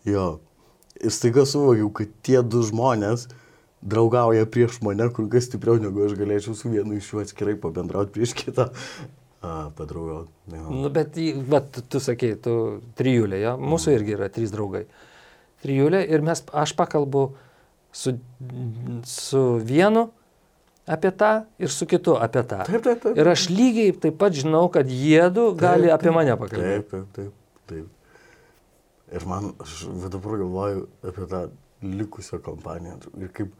jo. 0.08 0.40
ir 1.04 1.12
staiga 1.12 1.44
suvokiau, 1.48 1.90
kad 1.92 2.12
tie 2.24 2.40
du 2.42 2.62
žmonės 2.64 3.26
draugauja 3.84 4.46
prieš 4.48 4.78
mane 4.84 5.10
kur 5.12 5.26
kas 5.28 5.44
stipriau, 5.50 5.76
negu 5.82 6.06
aš 6.06 6.14
galėčiau 6.16 6.56
su 6.56 6.70
vienu 6.72 6.96
iš 6.96 7.10
jų 7.12 7.24
atskirai 7.26 7.58
pabendrauti 7.60 8.14
prieš 8.14 8.32
kitą. 8.38 8.70
A, 9.44 9.68
padraugauti. 9.76 10.30
Ja. 10.48 10.62
Nu, 10.72 10.88
bet, 10.88 11.18
vat, 11.52 11.76
tu- 11.92 12.00
sakei, 12.00 12.32
tu 12.40 12.80
trijulė, 12.96 13.42
jo, 13.42 13.50
mūsų 13.60 13.92
irgi 13.98 14.14
yra 14.16 14.30
trys 14.32 14.54
draugai. 14.54 14.86
Trijulė 15.60 16.00
ir 16.08 16.24
mes, 16.24 16.40
aš 16.48 16.72
pakalbu 16.78 17.26
su, 17.92 18.14
su 19.04 19.42
vienu 19.60 20.06
apie 20.88 21.12
tą 21.12 21.32
ir 21.60 21.72
su 21.72 21.84
kitu 21.88 22.16
apie 22.16 22.40
tą. 22.48 22.62
Taip, 22.68 22.80
taip, 22.84 23.04
taip. 23.04 23.20
Ir 23.20 23.30
aš 23.34 23.50
lygiai 23.52 23.92
taip 24.00 24.16
pat 24.20 24.32
žinau, 24.36 24.64
kad 24.72 24.88
jiedu 24.88 25.50
gali 25.60 25.90
Taip, 25.90 25.98
apie 25.98 26.08
taip. 26.08 26.16
mane 26.16 26.38
pakalbėti. 26.40 26.88
Taip, 26.88 27.12
taip, 27.12 27.12
taip, 27.20 27.36
taip. 27.68 27.86
Ir 29.14 29.26
man, 29.30 29.52
aš 29.62 29.84
dabar 30.10 30.40
galvoju 30.40 30.86
apie 31.06 31.26
tą 31.30 31.42
likusią 31.84 32.40
kompaniją 32.42 32.98
ir 33.20 33.30
kaip, 33.36 33.52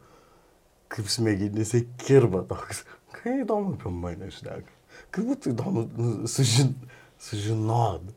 kaip 0.91 1.11
smegenyse 1.11 1.85
kirba 2.01 2.43
toks. 2.49 2.83
Kai 3.15 3.39
įdomu 3.43 3.77
apie 3.77 3.91
mane 3.93 4.31
šneka. 4.35 4.73
Kaip 5.15 5.29
būtų 5.31 5.53
įdomu 5.53 5.85
nu, 5.95 6.11
sužin, 6.31 6.73
sužinot. 7.21 8.09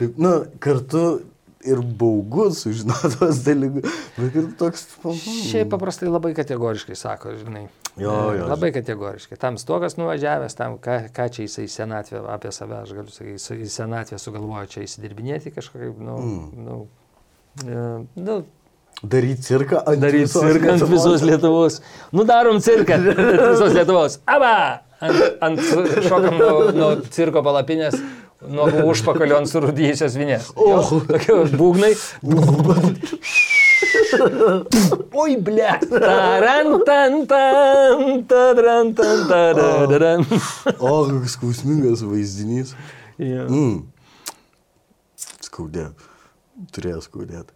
Taip, 0.00 0.18
na, 0.18 0.32
kartu 0.62 1.22
ir 1.68 1.82
baugu 2.00 2.50
sužinot 2.56 3.04
tos 3.18 3.42
dalykus. 3.46 4.00
Bet 4.16 4.38
ir 4.40 4.50
toks... 4.58 4.86
Šiaip 5.48 5.70
paprastai 5.72 6.10
labai 6.10 6.34
kategoriškai 6.38 6.98
sako, 6.98 7.36
žinai. 7.40 7.66
Jo, 7.96 8.12
E, 8.32 8.38
jo. 8.38 8.46
Labai 8.48 8.72
kategoriškai. 8.72 9.36
Tam 9.40 9.58
stogas 9.60 9.98
nuvažiavęs, 10.00 10.56
tam 10.56 10.78
ką, 10.82 10.98
ką 11.12 11.28
čia 11.34 11.46
jisai 11.46 11.66
į 11.68 11.72
senatvę 11.74 12.22
apie 12.32 12.52
save, 12.54 12.78
aš 12.80 12.94
galiu 12.96 13.12
sakyti, 13.12 13.60
į 13.66 13.68
senatvę 13.72 14.18
sugalvojo 14.20 14.70
čia 14.72 14.86
įsidirbinėti 14.86 15.52
kažkaip, 15.52 16.00
nu, 16.00 16.16
mm. 16.16 16.66
nu, 16.66 16.80
e, 17.66 17.86
nu 18.20 18.42
Daryti 19.02 19.42
cirką 19.42 19.80
ant 19.88 19.98
daryti 19.98 20.28
visos 20.28 20.44
cirką 20.44 20.68
ant 20.70 20.82
Lietuvos. 20.82 20.92
visos 20.92 21.22
Lietuvos. 21.26 21.78
Nu, 22.14 22.24
darom 22.28 22.60
cirką 22.62 23.00
ant 23.00 23.08
visos 23.08 23.74
Lietuvos. 23.74 24.18
Aba! 24.30 24.54
Ant, 25.02 25.16
ant 25.42 25.58
šokam 26.06 26.36
nuo, 26.38 26.52
nuo 26.76 26.90
cirko 27.10 27.42
palapinės, 27.42 27.96
nuo 28.50 28.66
užpakalio 28.90 29.38
ant 29.40 29.50
surūdyjusios 29.50 30.16
vinės. 30.18 30.50
O, 30.56 30.80
tokie 31.08 31.36
būgnai. 31.58 31.92
Oi, 35.22 35.36
ble. 35.42 35.70
O, 40.78 40.92
koks 41.08 41.36
skausmingas 41.38 42.04
vaizdinys. 42.06 42.74
Jo. 43.22 43.46
Mm. 43.48 43.80
Skaudė. 45.42 45.90
Turėjo 46.72 47.02
skaudėti. 47.04 47.52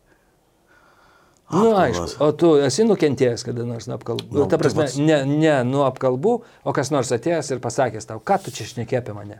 Nu, 1.46 1.70
Apkalbas. 1.70 1.98
aišku, 2.10 2.24
o 2.26 2.32
tu 2.34 2.48
esi 2.58 2.82
nukentėjęs 2.88 3.44
kada 3.46 3.62
nors 3.66 3.86
nuo 3.86 3.94
apkalbų. 4.00 4.32
Nu, 4.34 4.40
Nu, 4.40 4.46
ta 4.50 4.58
prasme, 4.58 4.88
ne, 5.06 5.20
ne 5.30 5.52
nuo 5.68 5.84
apkalbų, 5.86 6.32
o 6.66 6.72
kas 6.74 6.90
nors 6.90 7.12
atėjęs 7.14 7.52
ir 7.54 7.60
pasakęs 7.62 8.08
tau, 8.08 8.18
ką 8.18 8.40
tu 8.42 8.50
čia 8.54 8.66
šnekė 8.66 8.98
apie 8.98 9.14
mane? 9.14 9.38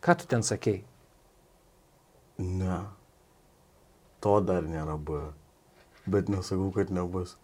Ką 0.00 0.14
tu 0.18 0.26
ten 0.30 0.42
sakei? 0.42 0.82
Ne. 2.38 2.78
To 4.22 4.38
dar 4.42 4.66
nėra 4.66 4.96
buvę. 4.98 5.32
Bet 6.08 6.30
nesakau, 6.32 6.70
kad 6.74 6.90
nebus. 6.94 7.36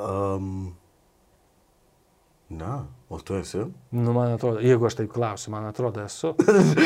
Um, 0.00 0.74
ne. 2.50 2.72
O 3.08 3.20
tu 3.20 3.36
esi? 3.38 3.62
Nu, 3.94 4.14
man 4.16 4.32
atrodo, 4.34 4.62
jeigu 4.64 4.88
aš 4.88 4.96
taip 4.98 5.12
klausiu, 5.12 5.52
man 5.54 5.68
atrodo, 5.68 6.02
esu. 6.02 6.32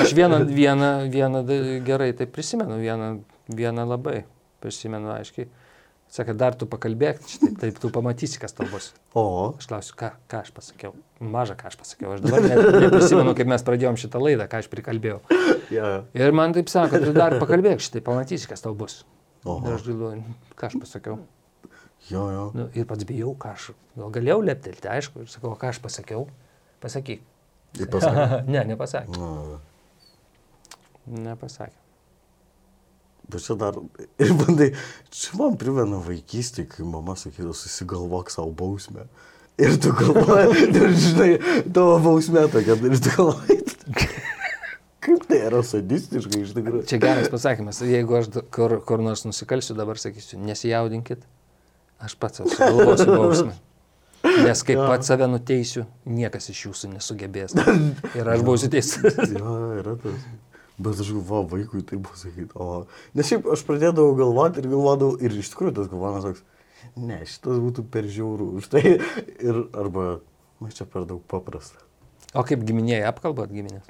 Aš 0.02 0.12
vieną, 0.18 0.42
vieną, 0.50 0.90
vieną 1.12 1.44
gerai 1.86 2.10
tai 2.18 2.26
prisimenu, 2.28 2.76
vieną, 2.82 3.12
vieną 3.48 3.86
labai 3.88 4.24
prisimenu 4.60 5.14
aiškiai. 5.14 5.48
Sakė, 6.08 6.32
dar 6.40 6.54
tu 6.56 6.64
pakalbėk, 6.64 7.18
šitaip, 7.28 7.56
taip 7.60 7.78
tu 7.82 7.90
pamatysi, 7.92 8.38
kas 8.40 8.54
tau 8.56 8.64
bus. 8.70 8.86
O. 9.12 9.52
Aš 9.60 9.66
klausiu, 9.68 9.96
ką, 10.00 10.08
ką 10.32 10.38
aš 10.40 10.52
pasakiau. 10.56 10.94
Maža, 11.20 11.52
ką 11.58 11.68
aš 11.68 11.76
pasakiau. 11.76 12.14
Aš 12.14 12.22
dabar 12.24 12.46
net 12.46 12.78
neprisimenu, 12.86 13.34
kaip 13.36 13.50
mes 13.52 13.64
pradėjom 13.66 13.98
šitą 14.00 14.22
laidą, 14.24 14.46
ką 14.48 14.62
aš 14.62 14.70
prikalbėjau. 14.72 15.18
Ja. 15.74 15.90
Ir 16.16 16.32
man 16.32 16.56
taip 16.56 16.70
sako, 16.72 17.02
tu 17.02 17.12
dar 17.12 17.36
pakalbėk 17.36 17.84
šitai, 17.84 18.00
pamatysi, 18.06 18.48
kas 18.48 18.64
tau 18.64 18.72
bus. 18.78 19.02
Oho. 19.44 19.60
Ir 19.68 19.76
aš 19.76 19.84
galvoju, 19.90 20.36
ką 20.56 20.70
aš 20.70 20.78
pasakiau. 20.80 21.18
Jo, 22.08 22.22
jo. 22.32 22.44
Nu, 22.56 22.68
ir 22.72 22.88
pats 22.88 23.04
bijau, 23.04 23.34
ką 23.36 23.52
aš. 23.52 23.66
Gal 23.98 24.14
galėjau 24.14 24.38
leptelti, 24.48 24.88
aišku, 24.88 25.26
ir 25.26 25.32
sakau, 25.32 25.52
ką 25.60 25.74
aš 25.74 25.82
pasakiau. 25.84 26.24
Pasakyk. 26.80 27.20
Ir 27.76 27.92
pasakė. 27.92 28.40
ne, 28.54 28.64
nepasakė. 28.72 29.20
Na, 29.20 29.60
Nepasakė. 31.28 31.76
Bet 33.32 33.44
čia 33.44 33.56
dar. 33.60 33.78
Ir 34.22 34.34
bandai. 34.38 34.70
Čia 35.14 35.38
man 35.40 35.58
primena 35.60 36.00
vaikystį, 36.04 36.68
kai 36.72 36.86
mama 36.88 37.16
sakydavo, 37.18 37.56
susigalvok 37.56 38.32
savo 38.34 38.52
bausmę. 38.56 39.08
Ir 39.58 39.74
tu 39.82 39.90
galvoji, 39.90 40.68
ir 40.78 40.92
žinai, 40.94 41.30
tavo 41.74 41.96
bausmė 42.04 42.44
tokia, 42.52 42.76
ir 42.78 43.00
tu 43.02 43.14
galvoji. 43.16 43.56
Kaip 45.08 45.24
tai 45.26 45.40
yra 45.48 45.62
sadistiškai 45.64 46.42
iš 46.44 46.52
tikrųjų. 46.54 46.84
Čia 46.90 46.98
geras 47.02 47.30
pasakymas. 47.32 47.80
Jeigu 47.86 48.18
aš 48.18 48.28
kur, 48.54 48.76
kur 48.86 49.02
nors 49.02 49.24
nusikalsiu, 49.26 49.74
dabar 49.78 49.98
sakysiu, 49.98 50.38
nesijaudinkit, 50.44 51.24
aš 52.04 52.14
pats 52.20 52.44
sugalvosiu 52.44 53.08
bausmę. 53.14 53.56
Nes 54.42 54.62
kaip 54.66 54.80
pats 54.82 55.08
save 55.08 55.28
nuteisiu, 55.30 55.84
niekas 56.06 56.50
iš 56.52 56.64
jūsų 56.66 56.92
nesugebės. 56.96 57.54
Ir 58.18 58.30
aš 58.34 58.42
būsiu 58.46 58.70
teisus. 58.72 59.16
Jo, 59.32 59.54
yra 59.78 59.94
tas. 60.02 60.26
Bet 60.78 61.00
aš 61.02 61.10
galvoju, 61.16 61.48
vaikui 61.50 61.82
tai 61.82 61.98
buvo 61.98 62.14
sakyti, 62.14 62.54
o... 62.54 62.84
Nes 63.18 63.26
šiaip 63.26 63.48
aš 63.50 63.64
pradėdavau 63.66 64.14
galvoti 64.18 64.62
ir 64.62 64.70
galvodavau, 64.70 65.16
ir 65.18 65.34
iš 65.34 65.50
tikrųjų 65.50 65.74
tas 65.80 65.90
galvojimas 65.90 66.26
toks, 66.28 66.44
ne, 66.94 67.18
šitas 67.26 67.58
būtų 67.64 67.84
per 67.90 68.06
žiaurų 68.06 68.48
už 68.60 68.68
tai. 68.72 68.84
Ir 69.42 69.62
arba, 69.74 70.08
na, 70.62 70.70
čia 70.74 70.86
per 70.86 71.08
daug 71.08 71.24
paprasta. 71.30 71.82
O 72.36 72.44
kaip 72.46 72.62
giminėjai 72.68 73.08
apkalbot 73.08 73.50
giminės? 73.50 73.86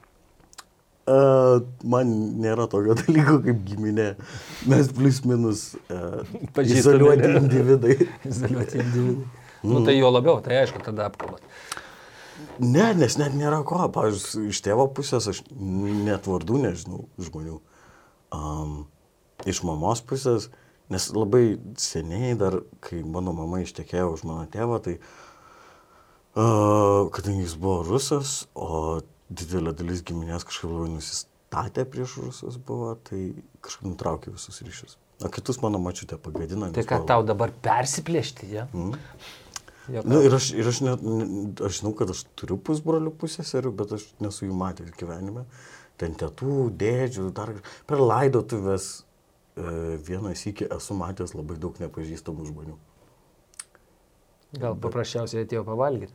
Uh, 1.09 1.62
man 1.88 2.11
nėra 2.42 2.66
tokio 2.68 2.96
dalyko 3.01 3.38
kaip 3.44 3.61
giminė. 3.68 4.09
Mes 4.68 4.90
plus 4.92 5.22
minus 5.29 5.62
uh, 5.94 6.24
izoliuoti 6.64 7.31
individai. 7.42 7.96
Izoliuoti 8.29 8.83
individai. 8.85 9.44
Nu 9.68 9.83
tai 9.85 9.96
jo 9.98 10.11
labiau, 10.12 10.38
tai 10.44 10.61
aišku, 10.62 10.81
tada 10.85 11.09
apkalbot. 11.09 11.42
Ne, 12.59 12.87
nes 12.98 13.18
net 13.20 13.35
nėra 13.38 13.62
ko. 13.66 13.81
Pavyzdžiui, 13.94 14.48
iš 14.53 14.62
tėvo 14.66 14.88
pusės 14.94 15.29
aš 15.31 15.42
net 15.55 16.27
vardų 16.31 16.62
nežinau 16.64 17.05
žmonių. 17.22 17.59
Um, 18.35 18.72
iš 19.48 19.62
mamos 19.66 20.03
pusės, 20.05 20.48
nes 20.92 21.09
labai 21.14 21.59
seniai 21.81 22.35
dar, 22.38 22.61
kai 22.85 23.03
mano 23.07 23.33
mama 23.37 23.62
ištekėjo 23.62 24.12
už 24.16 24.24
mano 24.29 24.44
tėvą, 24.51 24.81
tai 24.85 24.98
uh, 26.37 27.09
kadangi 27.14 27.46
jis 27.46 27.57
buvo 27.61 27.83
rusas, 27.87 28.46
o 28.55 29.01
didelė 29.29 29.74
dalis 29.77 30.03
giminės 30.07 30.46
kažkaip 30.48 30.72
labai 30.72 30.94
nusistatė 30.96 31.85
prieš 31.88 32.16
rusus 32.24 32.57
buvo, 32.59 32.94
tai 33.09 33.33
kažkaip 33.64 33.92
nutraukė 33.92 34.33
visus 34.35 34.62
ryšius. 34.64 34.98
O 35.24 35.29
kitus 35.35 35.59
mano 35.64 35.81
mačiutė 35.83 36.16
pagadino. 36.22 36.68
Tai 36.74 36.85
ką 36.87 37.01
tau 37.09 37.24
dabar 37.27 37.51
persipplėšti, 37.64 38.53
ja? 38.55 38.68
Mm. 38.70 38.94
Jo, 39.88 40.03
Nu, 40.05 40.20
ir 40.24 40.35
aš, 40.37 40.51
ir 40.53 40.68
aš, 40.68 40.81
net, 40.85 41.03
ne- 41.03 41.53
aš 41.64 41.81
žinau, 41.81 41.94
kad 41.96 42.11
aš 42.12 42.24
turiu 42.37 42.59
pusbrolių 42.61 43.12
pusėserių, 43.20 43.72
bet 43.79 43.94
aš 43.96 44.05
nesu 44.20 44.48
jų 44.48 44.57
matęs 44.59 44.92
gyvenime. 44.98 45.46
Ten 45.98 46.14
tėtų, 46.14 46.68
dėdžių, 46.79 47.31
dar 47.35 47.55
per 47.88 48.03
laidotuvės 48.05 48.90
e, 48.98 49.96
vieną 50.07 50.35
sykį 50.38 50.68
esu 50.77 50.94
matęs 50.98 51.35
labai 51.35 51.57
daug 51.59 51.81
nepažįstamų 51.83 52.46
žmonių. 52.53 52.77
Gal 54.61 54.79
paprasčiausiai 54.81 55.44
atėjo 55.44 55.64
pavalgyti. 55.66 56.14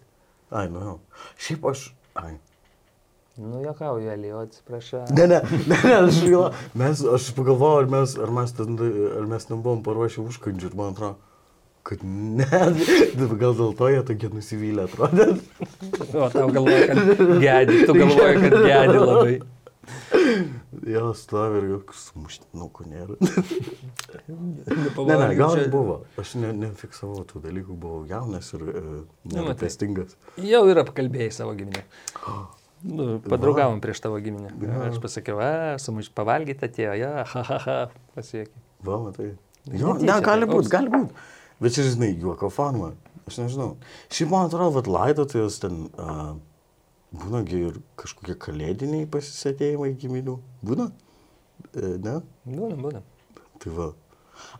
Ai, 0.54 0.68
nu 0.70 0.82
jau. 0.86 0.96
Šiaip 1.42 1.66
aš... 1.70 1.88
Ai. 2.18 2.38
Nu, 3.38 3.64
jokauju, 3.66 4.10
Elio, 4.14 4.44
atsiprašau. 4.46 5.08
Ne, 5.18 5.26
ne, 5.26 5.40
ne, 5.66 5.78
ne 5.82 5.94
aš, 6.06 6.20
mes, 6.78 7.00
aš 7.18 7.32
pagalvojau, 7.34 7.82
ar 7.82 7.88
mes, 7.90 8.14
ar 8.22 8.34
mes, 8.34 8.54
ten, 8.54 8.78
ar 9.18 9.30
mes 9.30 9.48
ten 9.50 9.62
buvom 9.66 9.82
paruošę 9.86 10.22
užkandžių 10.22 10.70
ir 10.70 10.76
man 10.78 10.94
atrodo, 10.94 11.33
kad 11.84 12.04
ne, 12.04 12.48
gal 13.42 13.56
dėl 13.58 13.74
to 13.80 13.90
jie 13.92 14.04
tokie 14.08 14.30
nusivylę 14.34 14.88
atrodė. 14.88 15.34
O 16.14 16.30
tau 16.30 16.48
galvoja, 16.54 16.94
kad 16.94 17.20
gedi, 17.42 17.84
tu 17.88 17.96
galvoji, 17.98 18.40
kad 18.46 18.56
gedi 18.64 19.02
labai. 19.02 19.34
Jo, 20.88 21.10
stovi 21.18 21.60
ir 21.60 21.68
jokių 21.74 21.98
sumuštinukų 22.00 22.90
nėra. 22.92 23.18
Ne, 24.24 25.16
ne, 25.18 25.28
gal 25.36 25.58
ir 25.58 25.70
buvo. 25.74 25.96
Aš 26.22 26.36
ne, 26.40 26.52
nefiksavau 26.56 27.24
tų 27.28 27.42
dalykų, 27.44 27.76
buvau 27.80 28.04
jaunas 28.08 28.52
ir 28.56 28.62
e, 28.70 28.84
nerūpestingas. 29.34 30.14
Jau 30.44 30.62
ir 30.70 30.80
apkalbėjai 30.84 31.32
savo 31.42 31.56
giminę. 31.60 31.86
Nu, 32.84 33.14
padraugavom 33.24 33.78
prieš 33.80 34.02
tavo 34.04 34.18
giminę. 34.20 34.50
Aš 34.90 34.98
pasakiau, 35.00 35.38
a, 35.40 35.78
sumuš 35.80 36.10
pavalgyti 36.12 36.68
atėjo, 36.68 36.98
ja, 37.00 37.12
ha, 37.32 37.44
ha, 37.48 37.60
ha, 37.64 37.76
pasiekė. 38.12 38.52
Va, 38.84 38.98
matai. 39.06 39.30
Jo, 39.72 39.94
ne, 40.02 40.18
gali 40.26 40.44
tai 40.44 40.52
būti, 40.52 40.72
gali 40.74 40.92
būti. 40.92 41.24
Bet 41.64 41.78
čia, 41.78 41.88
žinai, 41.88 42.12
juoko 42.20 42.50
forma. 42.52 42.92
Aš 43.24 43.40
nežinau. 43.40 43.78
Šiaip 44.12 44.34
man 44.34 44.50
atrodo, 44.50 44.82
kad 44.82 44.90
laidotuvės 44.92 45.62
ten 45.64 45.86
uh, 45.96 46.34
būna 47.16 47.44
gi 47.48 47.62
ir 47.70 47.80
kažkokie 48.00 48.36
kalėdiniai 48.42 49.08
pasisėdėjimai 49.12 49.94
giminių. 50.02 50.38
Būna? 50.66 50.90
E, 51.72 51.96
ne? 52.04 52.18
Būna, 52.44 52.76
būna. 52.80 53.04
Tai 53.64 53.76
va. 53.78 53.90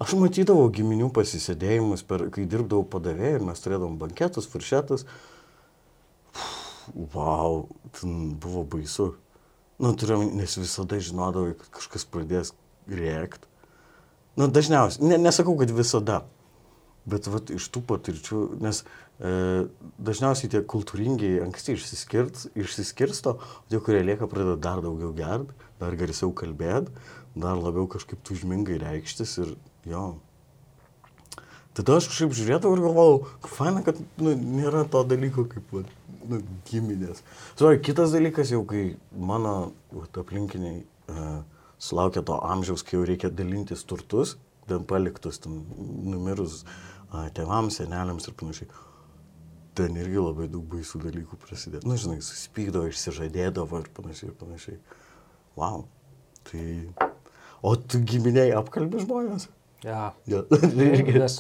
Aš 0.02 0.16
matydavau 0.22 0.70
giminių 0.74 1.10
pasisėdėjimus, 1.14 2.06
per, 2.08 2.28
kai 2.34 2.46
dirbdavau 2.50 2.86
padavėjai 2.94 3.40
ir 3.40 3.48
mes 3.50 3.64
turėdavom 3.64 3.98
banketus, 4.02 4.48
furšetus. 4.50 5.04
Wow, 6.94 7.66
ten 8.00 8.36
buvo 8.42 8.64
baisu. 8.70 9.14
Nu, 9.82 9.92
turiu, 9.98 10.22
nes 10.38 10.56
visada 10.60 11.00
žinodavai, 11.02 11.58
kad 11.60 11.74
kažkas 11.80 12.06
pradės 12.08 12.54
rėkti. 12.88 13.50
Nu, 14.40 14.48
dažniausiai, 14.50 15.06
ne, 15.12 15.18
nesakau, 15.22 15.56
kad 15.60 15.74
visada, 15.74 16.24
bet 17.10 17.28
vat, 17.32 17.52
iš 17.52 17.68
tų 17.74 17.84
patirčių, 17.90 18.42
nes 18.64 18.84
e, 18.84 19.66
dažniausiai 20.00 20.52
tie 20.54 20.62
kultūringiai 20.74 21.42
anksti 21.44 21.76
išsiskirsto, 21.76 23.36
o 23.40 23.66
tie, 23.72 23.80
kurie 23.84 24.04
lieka, 24.06 24.30
pradeda 24.32 24.56
dar 24.70 24.84
daugiau 24.86 25.12
gert, 25.18 25.52
dar 25.82 25.98
garsiau 26.00 26.32
kalbėti, 26.36 26.94
dar 27.36 27.60
labiau 27.60 27.90
kažkaip 27.92 28.22
tužmingai 28.28 28.80
reikštis 28.82 29.38
ir 29.44 29.56
jo. 29.90 30.06
Tada 31.74 31.98
aš 31.98 32.12
kažkaip 32.12 32.36
žiūrėdavau 32.38 32.78
ir 32.78 32.84
galvojau, 32.86 33.16
faina, 33.50 33.82
kad 33.86 33.98
nu, 34.22 34.36
nėra 34.38 34.84
to 34.94 35.02
dalyko 35.10 35.48
kaip 35.50 35.72
vat, 35.74 35.90
nu, 36.30 36.40
giminės. 36.70 37.24
Sorry, 37.58 37.82
kitas 37.84 38.14
dalykas 38.14 38.54
jau, 38.54 38.62
kai 38.70 38.92
mano 39.18 39.74
vat, 39.90 40.22
aplinkiniai 40.22 40.84
uh, 41.10 41.42
sulaukia 41.82 42.22
to 42.30 42.38
amžiaus, 42.46 42.86
kai 42.86 43.00
jau 43.00 43.08
reikia 43.10 43.34
dalintis 43.34 43.82
turtus, 43.90 44.38
ten 44.70 44.86
paliktus, 44.88 45.42
ten 45.42 45.64
numirus 46.14 46.62
tėvams, 47.38 47.78
seneliams 47.82 48.28
ir 48.30 48.36
panašiai. 48.40 48.70
Ten 49.78 49.96
irgi 49.98 50.22
labai 50.22 50.48
daug 50.54 50.66
baisų 50.70 51.00
dalykų 51.08 51.38
prasidėjo. 51.42 51.82
Na, 51.86 51.94
nu, 51.96 51.98
žinai, 51.98 52.20
suspykdavo, 52.26 52.90
išsižadėdavo 52.92 53.80
ir 53.82 53.88
panašiai, 53.98 54.30
ir 54.30 54.38
panašiai. 54.38 54.78
Wow. 55.58 55.86
Tai... 56.50 56.66
O 57.64 57.76
tu 57.80 58.02
giminiai 58.04 58.52
apkalbė 58.60 59.02
žmonės? 59.06 59.48
Ja. 59.84 60.12
Ja. 60.30 60.42
Mes 60.52 61.38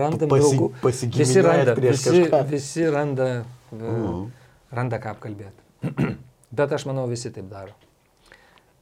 randam 0.00 0.30
Pasi- 0.32 0.56
draugų. 0.56 0.70
Visi 1.14 1.42
randa, 1.44 1.74
visi, 1.78 2.08
kažką. 2.10 2.40
visi 2.50 2.86
randa, 2.92 3.28
Mhm. 3.72 4.30
randa 4.72 4.98
ką 4.98 5.12
apkalbėti. 5.14 5.66
Bet 6.58 6.72
aš 6.72 6.86
manau, 6.88 7.04
visi 7.10 7.30
taip 7.30 7.50
daro. 7.52 7.74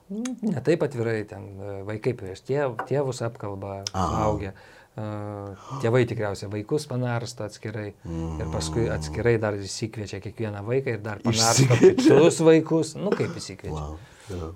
Ne 0.09 0.61
taip 0.63 0.85
atvirai, 0.87 1.25
ten 1.27 1.47
e, 1.59 1.71
vaikai 1.89 2.13
prieš 2.15 2.45
tėv, 2.47 2.77
tėvus 2.87 3.25
apkalba, 3.27 3.81
suaugę. 3.91 4.53
E, 4.55 4.76
Tėvai 4.97 6.07
tikriausiai 6.09 6.49
vaikus 6.49 6.87
panarsto 6.89 7.45
atskirai 7.45 7.91
ir 7.93 8.47
paskui 8.53 8.87
atskirai 8.89 9.35
dar 9.43 9.59
įsikviečia 9.61 10.23
kiekvieną 10.25 10.63
vaiką 10.65 10.95
ir 10.97 11.03
dar 11.05 11.21
panarsto 11.25 11.77
kitus 11.83 12.39
vaikus. 12.47 12.95
Nu 12.97 13.13
kaip 13.13 13.37
įsikviečia. 13.37 13.77
Wow. 13.77 13.99
Ja. 14.27 14.49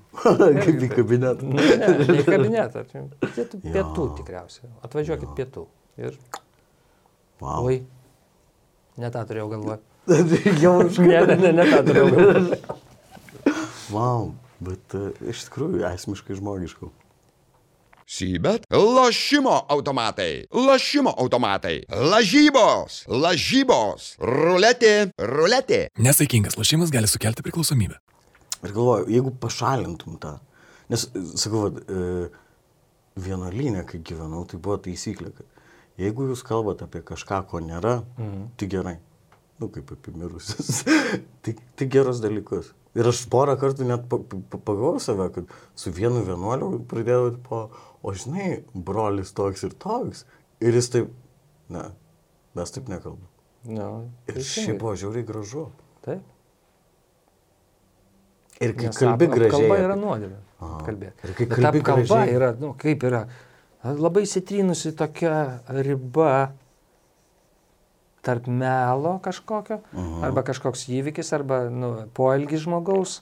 Kaip 0.65 0.81
į 0.83 0.89
kabinetą. 0.91 1.47
Nu, 1.47 1.61
ne, 1.61 1.91
ne 2.01 2.17
į 2.19 2.25
kabinetą. 2.27 2.87
Pietų, 2.91 3.61
Jo. 3.63 3.75
pietų 3.77 4.07
tikriausiai. 4.23 4.71
Atvažiuokit 4.89 5.37
pietų. 5.39 5.67
Ir, 6.01 6.17
Wow. 7.41 7.69
oi, 7.69 7.77
ne 9.01 9.09
tą 9.13 9.23
turėjau 9.29 9.47
galvoje. 9.53 9.79
Jau 10.65 10.75
Ne, 11.05 11.21
ne, 11.29 11.37
ne, 11.41 11.53
ne 11.61 11.69
tą 11.71 11.79
turėjau 11.87 12.09
galvoje. 12.17 12.59
Wow. 13.93 14.33
Bet 14.61 14.93
uh, 14.99 15.07
iš 15.31 15.47
tikrųjų 15.47 15.85
esmiškai 15.89 16.37
žmogiškau. 16.37 16.91
Sybet 18.11 18.65
lošimo 18.75 19.53
automatai, 19.69 20.47
lošimo 20.51 21.13
automatai, 21.23 21.77
lažybos, 21.95 23.05
lažybos, 23.07 24.09
ruletė, 24.19 25.13
ruletė. 25.15 25.79
Nesaikingas 25.95 26.59
lošimas 26.59 26.91
gali 26.91 27.07
sukelti 27.07 27.45
priklausomybę. 27.47 28.01
Ir 28.67 28.75
galvoju, 28.75 29.07
jeigu 29.15 29.31
pašalintum 29.45 30.19
tą, 30.19 30.33
nes, 30.91 31.07
sakau, 31.39 31.71
e, 31.71 32.27
vienuolynė, 33.29 33.87
kai 33.87 34.03
gyvenau, 34.03 34.43
tai 34.51 34.59
buvo 34.59 34.81
taisyklė, 34.89 35.31
kad 35.39 36.03
jeigu 36.03 36.27
jūs 36.33 36.43
kalbate 36.51 36.91
apie 36.91 37.05
kažką, 37.07 37.45
ko 37.47 37.63
nėra, 37.63 38.01
mhm. 38.19 38.51
tai 38.59 38.71
gerai. 38.75 38.97
Nu, 39.63 39.71
kaip 39.71 39.95
apie 39.95 40.17
mirusius. 40.19 40.83
tai, 41.47 41.55
tai 41.79 41.87
geras 41.95 42.19
dalykas. 42.27 42.75
Ir 42.99 43.07
aš 43.07 43.21
porą 43.31 43.55
kartų 43.61 43.87
net 43.87 44.09
pa- 44.11 44.19
pa- 44.19 44.59
pagavau 44.67 44.99
save, 45.01 45.29
kad 45.35 45.45
su 45.79 45.93
vienu 45.95 46.25
vienuoliu 46.27 46.81
pradėjau 46.91 47.37
po, 47.47 47.61
o 48.03 48.13
žinai, 48.13 48.65
brolis 48.75 49.31
toks 49.33 49.63
ir 49.69 49.77
toks. 49.79 50.25
Ir 50.61 50.75
jis 50.75 50.89
taip, 50.91 51.13
ne, 51.71 51.85
mes 52.59 52.71
taip 52.75 52.89
nekalbam. 52.91 53.29
Nu, 53.65 54.11
Ir 54.27 54.41
šiaip 54.43 54.79
buvo 54.81 54.97
žiauriai 54.97 55.27
gražu. 55.29 55.69
Taip. 56.03 56.23
Ir 58.61 58.75
kai 58.77 58.87
Nes 58.91 58.99
kalbi 58.99 59.25
ap- 59.29 59.35
gražiai. 59.39 59.55
Kalba 59.69 59.77
yra 59.81 59.95
nuodėmė. 59.97 60.39
Kalbėti. 60.85 61.25
Ir 61.29 61.35
kai 61.39 61.47
kalbi 61.47 61.81
kalba 61.87 62.03
gražiai- 62.03 62.35
yra, 62.37 62.51
nu, 62.61 62.75
kaip 62.77 63.07
yra, 63.09 63.23
labai 63.85 64.23
įsitrinusi 64.27 64.93
tokia 64.97 65.61
riba 65.69 66.33
tarp 68.23 68.47
melo 68.47 69.19
kažkokio, 69.23 69.81
Mhm. 69.93 70.25
arba 70.25 70.43
kažkoks 70.43 70.87
įvykis, 70.89 71.33
arba 71.33 71.71
nu, 71.71 72.07
poelgis 72.15 72.61
žmogaus, 72.67 73.21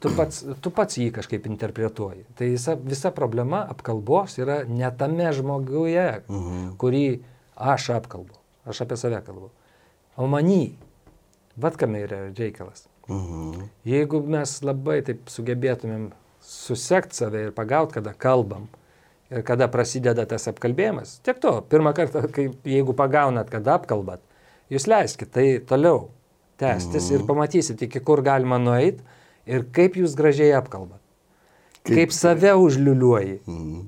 tu 0.00 0.10
pats, 0.16 0.44
tu 0.60 0.70
pats 0.70 0.96
jį 0.98 1.12
kažkaip 1.12 1.46
interpretuoji. 1.46 2.24
Tai 2.36 2.48
visa, 2.48 2.74
visa 2.74 3.10
problema 3.10 3.66
apkalbos 3.70 4.38
yra 4.38 4.64
ne 4.68 4.90
tame 4.98 5.30
žmoguje, 5.32 6.22
Mhm. 6.28 6.76
kurį 6.78 7.20
aš 7.56 7.90
apkalbu, 7.90 8.34
aš 8.66 8.80
apie 8.82 8.96
save 8.96 9.22
kalbu, 9.24 9.50
o 10.16 10.26
manį. 10.26 10.72
Vat 11.56 11.76
kame 11.76 11.98
yra 12.06 12.32
reikalas. 12.34 12.86
Mhm. 13.08 13.68
Jeigu 13.84 14.22
mes 14.26 14.60
labai 14.62 15.02
taip 15.02 15.26
sugebėtumėm 15.26 16.10
susekti 16.40 17.14
save 17.14 17.34
ir 17.46 17.50
pagauti, 17.52 17.92
kada 17.94 18.14
kalbam 18.14 18.68
ir 19.30 19.42
kada 19.42 19.68
prasideda 19.68 20.26
tas 20.26 20.46
apkalbėjimas, 20.48 21.20
tiek 21.22 21.38
to, 21.40 21.60
pirmą 21.70 21.92
kartą, 21.94 22.24
kai, 22.32 22.48
jeigu 22.64 22.94
pagaunat, 22.94 23.50
kada 23.50 23.74
apkalbat, 23.78 24.20
jūs 24.70 24.86
leiskit 24.90 25.30
tai 25.34 25.46
toliau 25.66 26.08
tęstis 26.60 27.10
ir 27.14 27.24
pamatysit, 27.28 27.82
iki 27.86 28.02
kur 28.04 28.22
galima 28.22 28.58
nueiti 28.60 29.02
ir 29.48 29.64
kaip 29.74 29.96
jūs 30.00 30.16
gražiai 30.18 30.52
apkalbat. 30.58 31.00
Kaip, 31.80 31.94
kaip 31.96 32.12
save 32.12 32.52
užliuliuoji. 32.60 33.40
Mhm. 33.46 33.86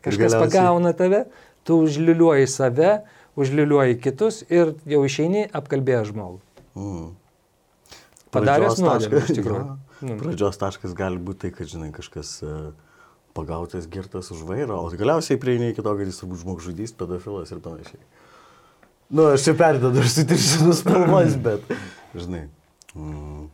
Kažkas 0.00 0.32
galiausiai- 0.32 0.44
pagauna 0.44 0.92
tave, 0.96 1.24
tu 1.64 1.80
užliuliuoji 1.84 2.48
save, 2.48 3.02
užliuliuoji 3.36 4.00
kitus 4.00 4.42
ir 4.48 4.74
jau 4.88 5.04
išeini 5.04 5.46
apkalbėję 5.52 6.04
žmogų. 6.12 6.40
Mm. 6.76 7.08
Padaręs 8.30 8.80
nuodėmę, 8.80 9.22
iš 9.24 9.32
tikrųjų. 9.38 9.64
Jo. 9.64 9.78
Nu. 10.00 10.16
Pradžios 10.16 10.56
taškas 10.56 10.94
gali 10.96 11.20
būti 11.20 11.44
tai, 11.44 11.50
kad, 11.52 11.68
žinai, 11.68 11.90
kažkas 11.92 12.38
e, 12.40 12.54
pagautas 13.36 13.88
girtas 13.90 14.30
už 14.32 14.46
vairo, 14.48 14.78
o 14.80 14.88
galiausiai 14.88 15.36
prieini 15.40 15.74
iki 15.74 15.84
to, 15.84 15.92
kad 15.98 16.08
jis 16.08 16.20
turbūt 16.22 16.40
žmogžudys, 16.40 16.94
pedofilas 16.96 17.52
ir 17.52 17.60
panašiai. 17.64 18.00
Nu, 19.10 19.26
aš 19.34 19.44
čia 19.48 19.54
perdedu 19.58 19.98
ir 19.98 20.08
sutiršinu 20.08 20.74
spalvas, 20.80 21.34
bet, 21.42 21.66
žinai, 22.14 22.44
mm, 22.94 23.48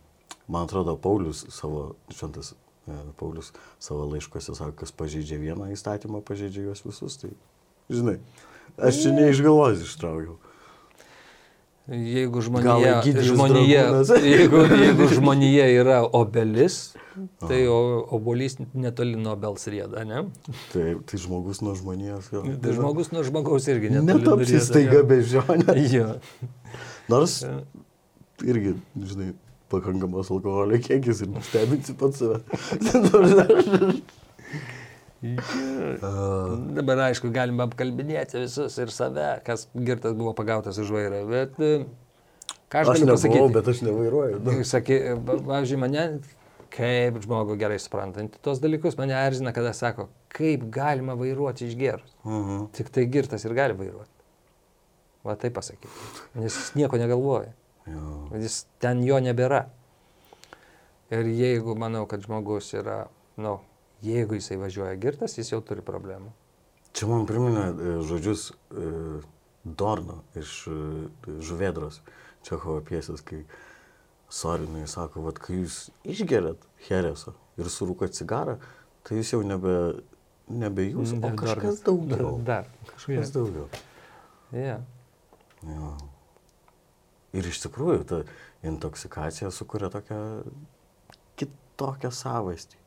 man 0.52 0.66
atrodo, 0.68 0.98
Paulius 1.00 1.46
savo, 1.48 1.94
šventas 2.12 2.52
e, 2.52 2.96
Paulius 3.16 3.54
savo 3.80 4.04
laiškose 4.10 4.54
sako, 4.54 4.74
kas 4.82 4.92
pažeidžia 4.92 5.40
vieną 5.40 5.70
įstatymą, 5.72 6.20
pažeidžia 6.28 6.66
juos 6.68 6.84
visus, 6.84 7.16
tai, 7.22 7.32
žinai, 7.88 8.18
aš 8.76 9.00
čia 9.04 9.14
neišgalvosiu 9.16 9.88
ištraukiau. 9.88 10.36
Jeigu 11.86 12.40
žmonija, 12.42 12.98
žmonija, 13.22 13.82
jeigu, 14.34 14.62
jeigu 14.74 15.06
žmonija 15.14 15.66
yra 15.70 16.00
obelis, 16.18 16.96
tai 17.38 17.60
o- 17.70 18.02
obolys 18.16 18.56
netoli 18.74 19.14
nuo 19.14 19.36
obels 19.36 19.68
rieda, 19.70 20.02
ne? 20.04 20.24
Tai, 20.72 20.96
tai 21.06 21.20
žmogus 21.22 21.62
nuo 21.62 21.76
žmonijos. 21.78 22.32
jo. 22.34 22.42
Tai 22.62 22.74
žmogus 22.74 23.12
nuo 23.14 23.22
žmogaus 23.22 23.68
irgi 23.70 23.92
netoli 23.94 24.18
Netapsi 24.24 24.60
staiga 24.66 24.98
jo. 24.98 25.06
bežionė. 25.14 25.78
Jo. 25.96 26.08
Nors 27.08 27.38
irgi, 28.42 28.74
žinai, 28.98 29.30
pakankamas 29.70 30.28
alkoholio 30.34 30.82
kiekis 30.82 31.22
ir 31.22 31.38
stebinsi 31.46 31.94
pats 32.02 32.18
save. 32.18 32.42
Dabar 36.76 36.98
aišku, 37.08 37.30
galima 37.34 37.66
apkalbinėti 37.66 38.40
visus 38.42 38.76
ir 38.82 38.90
save, 38.94 39.28
kas 39.46 39.66
girtas 39.74 40.14
buvo 40.18 40.32
pagautas 40.36 40.78
už 40.82 40.90
vairą, 40.94 41.22
bet 41.30 41.56
ką 41.56 42.82
aš, 42.82 42.90
Aš 42.90 42.90
galiu 42.90 43.06
nebuvau, 43.06 43.16
pasakyti? 43.16 43.54
bet 43.56 43.70
aš 43.72 43.80
nevairuoju. 43.86 44.40
Pa- 45.26 45.38
pavyzdžiui, 45.50 45.78
mane, 45.80 46.04
kaip 46.76 47.20
žmogų 47.24 47.56
gerai 47.60 47.78
suprantant, 47.80 48.36
tos 48.44 48.60
dalykus 48.62 48.98
mane 49.00 49.14
erzina, 49.16 49.52
kada 49.56 49.72
sako, 49.76 50.08
kaip 50.36 50.66
galima 50.74 51.14
vairuoti 51.18 51.68
išgerus. 51.70 52.12
Mhm. 52.26 52.66
Tik 52.76 52.90
tai 52.92 53.06
girtas 53.10 53.44
ir 53.48 53.54
gali 53.56 53.76
vairuoti. 53.78 54.12
Va 55.26 55.34
tai 55.34 55.50
pasakyti. 55.50 55.88
Nes 56.38 56.52
jis 56.54 56.74
nieko 56.78 56.98
negalvoja. 57.00 57.50
Jo. 57.86 58.28
Jis 58.38 58.64
ten 58.82 59.00
jo 59.06 59.16
nebėra. 59.22 59.64
Ir 61.10 61.26
jeigu 61.38 61.74
manau, 61.78 62.04
kad 62.10 62.22
žmogus 62.22 62.72
yra, 62.74 63.06
nu, 63.38 63.56
jeigu 64.04 64.38
jisai 64.38 64.58
važiuoja 64.60 64.96
girtas, 65.00 65.38
jis 65.38 65.52
jau 65.52 65.62
turi 65.64 65.84
problemų. 65.84 66.32
Čia 66.96 67.08
man 67.10 67.26
priminė 67.28 67.64
e, 67.68 67.94
žodžius 68.08 68.50
e, 68.50 68.90
Dorno 69.66 70.22
iš 70.38 70.58
e, 70.70 70.76
Žuvėdros, 71.44 72.00
Čechovo 72.46 72.80
piesės, 72.86 73.24
kai 73.26 73.42
Sorinai 74.32 74.86
sako, 74.90 75.22
vad 75.26 75.38
kai 75.42 75.60
jūs 75.60 75.86
išgeriat 76.08 76.62
heresą 76.88 77.34
ir 77.60 77.68
surūkat 77.70 78.16
cigarą, 78.16 78.56
tai 79.06 79.20
jūs 79.20 79.34
jau 79.36 79.42
nebe 79.46 79.76
nebe 80.48 80.86
jūs, 80.86 81.14
o 81.16 81.20
dar 81.20 81.34
kažkas 81.38 81.62
kas- 81.64 81.82
daugiau. 81.86 82.38
Dar. 82.44 82.68
Kažkas 82.92 83.32
daugiau. 83.34 83.68
Yeah. 84.54 84.82
Jo. 85.66 85.96
Ir 87.36 87.46
iš 87.50 87.60
tikrųjų 87.66 88.04
ta 88.06 88.20
intoksikacija 88.66 89.50
sukuria 89.50 89.90
tokią 89.92 90.20
kitokią 91.36 92.12
savastį. 92.14 92.78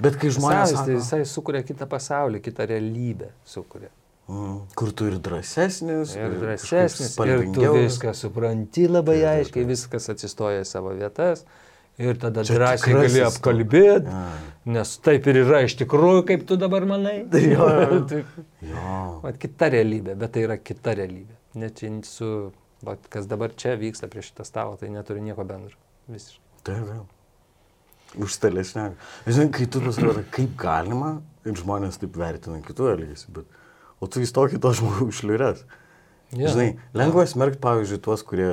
Bet 0.00 0.16
kai 0.20 0.30
žmonės... 0.34 0.72
Žmonės 0.72 0.86
tai 0.88 0.96
visai 0.98 1.20
sukuria 1.28 1.62
kitą 1.66 1.88
pasaulį, 1.90 2.40
kitą 2.44 2.66
realybę 2.70 3.30
sukuria. 3.48 3.90
mm, 4.28 4.56
kur 4.78 4.92
tu 4.96 5.06
ir 5.10 5.18
drąsesnis, 5.20 6.14
Ir 6.16 6.30
kažkaip 6.30 6.40
drąsesnis, 6.40 7.18
ir 7.28 7.44
tu 7.52 7.74
viską 7.76 8.14
supranti 8.16 8.86
labai 8.88 9.18
taip, 9.20 9.30
aiškiai, 9.34 9.66
viskas 9.68 10.08
atsistoja 10.14 10.62
į 10.64 10.68
savo 10.68 10.94
vietas. 10.96 11.44
Ir 12.00 12.16
tada 12.18 12.42
Čia 12.42 12.56
drąsiai 12.58 12.94
gali 12.96 13.20
apkalbėti, 13.22 14.10
A. 14.10 14.22
nes 14.66 14.94
taip 15.04 15.28
ir 15.30 15.36
yra 15.44 15.60
iš 15.62 15.76
tikrųjų, 15.78 16.24
kaip 16.26 16.46
tu 16.48 16.56
dabar 16.58 16.82
manai. 16.90 17.20
Jo, 17.54 17.68
jo. 17.68 18.00
Taip. 18.10 18.32
Jo. 18.66 18.96
Vat 19.22 19.38
kita 19.38 19.68
realybė, 19.76 20.16
bet 20.18 20.32
tai 20.34 20.42
yra 20.48 20.56
kita 20.58 20.96
realybė. 20.98 21.36
Net 21.62 21.84
su, 22.08 22.30
vat, 22.82 23.04
kas 23.12 23.28
dabar 23.30 23.54
čia 23.54 23.76
vyksta 23.78 24.08
prie 24.10 24.24
šitą 24.26 24.42
stalą, 24.48 24.74
tai 24.80 24.90
neturi 24.90 25.22
nieko 25.22 25.44
bendro. 25.46 25.78
Visiškai. 26.10 26.42
Taip, 26.66 26.82
taip. 26.88 27.23
Už 28.14 28.36
stalesnę. 28.36 28.92
Žinai, 29.26 29.48
kai 29.54 29.66
tu 29.66 29.80
pasirodai, 29.82 30.22
kaip 30.30 30.52
galima 30.60 31.16
ir 31.44 31.56
žmonės 31.58 31.98
taip 31.98 32.14
vertina 32.20 32.60
kitų 32.62 32.92
elgesį, 32.92 33.32
bet... 33.40 33.60
O 34.02 34.06
tu 34.10 34.20
vis 34.20 34.34
tokį 34.34 34.58
to 34.60 34.70
žmogų 34.76 35.08
išliurės. 35.12 35.64
Jo. 36.34 36.50
Žinai, 36.52 36.68
lengva 36.98 37.24
smerkti, 37.30 37.60
pavyzdžiui, 37.62 38.00
tuos, 38.04 38.22
kurie, 38.26 38.48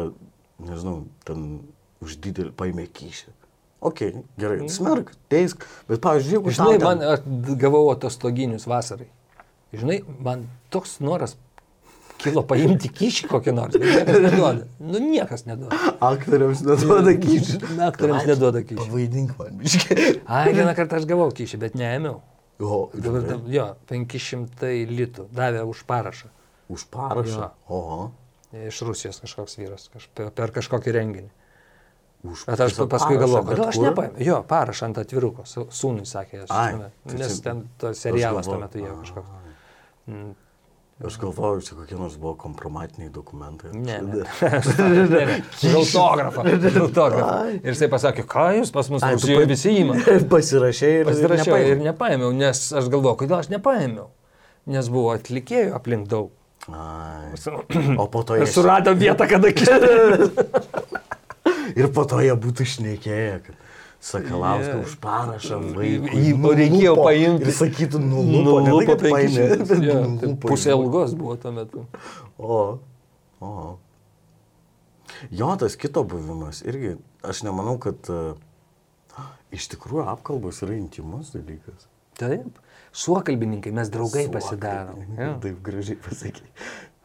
nežinau, 0.61 1.03
ten 1.27 1.61
už 2.01 2.17
didelį 2.23 2.53
paėmė 2.57 2.85
kyšį. 2.93 3.33
Ok, 3.81 4.03
gerai, 4.37 4.69
smerk, 4.69 5.09
teisk, 5.33 5.65
bet, 5.89 5.99
pavyzdžiui, 6.03 6.37
jeigu... 6.37 6.53
Žinai, 6.53 6.77
man 6.83 7.01
ten- 7.01 7.13
aš 7.15 7.55
gavau 7.59 7.87
atostoginius 7.91 8.67
vasarai. 8.69 9.09
Žinai, 9.73 10.01
man 10.21 10.45
toks 10.73 10.99
noras 11.03 11.33
kilo 12.23 12.43
paimti 12.47 12.89
kyšį 12.93 13.27
kokį 13.31 13.53
nors, 13.57 13.75
niekas 13.81 14.19
neduoda. 14.25 14.67
Nu, 14.79 15.01
niekas 15.03 15.45
neduoda. 15.49 15.79
Aktoriams 16.11 16.61
neduoda 16.67 17.13
kyšį. 17.23 17.57
Aktoriams 17.87 18.27
neduoda 18.29 18.61
kyšį. 18.65 18.79
Pavaidink 18.85 19.33
man, 19.39 19.57
biškai. 19.61 20.07
Ai, 20.25 20.45
vieną 20.55 20.75
kartą 20.77 21.01
aš 21.01 21.07
gavau 21.09 21.29
kyšį, 21.35 21.59
bet 21.65 21.77
neėmiau. 21.79 22.19
O, 22.61 22.81
Dabar, 22.93 23.23
dab- 23.25 23.47
jo, 23.49 23.67
500 23.89 24.71
litų 24.93 25.27
davė 25.33 25.63
už 25.65 25.83
parašą. 25.89 26.29
už 26.71 26.83
parašą. 26.93 27.47
Jo. 27.47 27.51
Oho. 27.73 28.11
Iš 28.51 28.81
Rusijos 28.85 29.17
kažkoks 29.23 29.57
vyras, 29.57 29.87
kaž, 29.93 30.05
per, 30.15 30.51
kažkokį 30.51 30.93
renginį. 30.97 31.29
Už 32.21 32.43
Bet 32.45 32.59
aš 32.61 32.75
paskui 32.91 33.17
galvoju, 33.17 33.47
kodėl 33.47 33.65
aš 33.71 33.79
nepaėmiau. 33.81 34.21
Jo, 34.21 34.35
parašą 34.45 34.91
ant 34.91 34.99
atviruko, 35.01 35.41
sūnui 35.49 36.05
sakė, 36.05 36.43
aš, 36.43 36.51
Ai, 36.53 36.75
tai 37.09 37.17
nes 37.17 37.39
ten 37.41 37.63
to 37.81 37.95
serialas 37.97 38.45
tuo 38.45 38.59
metu 38.61 38.77
jau 38.83 38.93
kažkoks. 38.99 39.39
Aš 41.01 41.15
galvoju, 41.17 41.61
čia 41.65 41.75
kokie 41.79 41.97
nors 41.97 42.13
buvo 42.21 42.35
kompromatiniai 42.37 43.09
dokumentai. 43.13 43.71
Ne, 43.73 43.95
ne. 44.05 45.37
autografą. 45.73 46.43
autografą. 46.83 47.31
Ir 47.65 47.71
jisai 47.73 47.89
pasakė, 47.89 48.25
ką 48.29 48.43
jūs 48.59 48.73
pas 48.75 48.89
mus 48.93 49.01
pa- 49.01 49.45
visi 49.49 49.73
įma. 49.81 49.97
Pasirašė 50.33 50.91
ir 50.99 51.09
Pasirašiau 51.09 51.55
nepaėmei. 51.55 51.71
ir 51.73 51.81
nepaėmiau, 51.87 52.35
nes 52.37 52.61
aš 52.77 52.91
galvoju, 52.93 53.17
kodėl 53.23 53.39
aš 53.39 53.49
nepaėmiau. 53.55 54.11
Nes 54.69 54.91
buvo 54.93 55.15
atlikėjų 55.15 55.73
aplink 55.79 56.05
daug. 56.11 56.29
Ai. 56.69 57.33
O 57.97 58.05
po 58.05 58.21
to 58.21 58.35
jie... 58.39 58.45
Surado 58.51 58.93
vietą, 58.93 59.25
kada 59.31 59.49
kitą. 59.57 59.81
Ir 61.73 61.89
po 61.95 62.05
to 62.05 62.21
jie 62.21 62.35
būtų 62.37 62.67
išnekėję, 62.67 63.41
kad 63.47 63.60
Sakalauską 64.01 64.77
Ne. 64.79 64.85
už 64.85 64.95
parašą 64.97 65.59
vaikui. 65.75 66.09
Jį 66.17 66.31
reikėjo 66.33 66.95
nulupo. 66.95 67.03
paimti. 67.05 67.45
Ir 67.45 67.53
sakytų, 67.53 67.99
nulupo. 68.01 68.55
tai, 68.57 68.69
Nulupo 68.71 68.95
kad 68.95 69.03
paėmė, 69.05 69.45
penkis. 69.59 69.83
nulupo 69.93 70.49
Pusė 70.49 70.71
ilgos 70.73 71.13
buvo 71.19 71.35
tuo 71.37 71.51
metu. 71.53 71.83
O, 72.41 72.57
o. 73.45 73.77
Jo, 75.29 75.51
tas 75.61 75.75
kito 75.77 76.01
buvimas 76.03 76.63
irgi, 76.65 76.95
aš 77.21 77.43
nemanau, 77.45 77.77
kad 77.83 78.09
uh, 78.09 78.33
iš 79.53 79.67
tikrųjų 79.75 80.07
apkalbos 80.09 80.63
yra 80.65 80.79
intimus 80.79 81.29
dalykas. 81.35 81.85
Taip. 82.17 82.57
Suokalbininkai, 82.91 83.71
mes 83.75 83.89
draugai 83.93 84.25
pasidarom. 84.33 84.97
Suokalbininkai, 84.97 85.27
Jo. 85.27 85.35
Taip 85.45 85.59
gražiai 85.63 85.99
pasakė. 86.01 86.49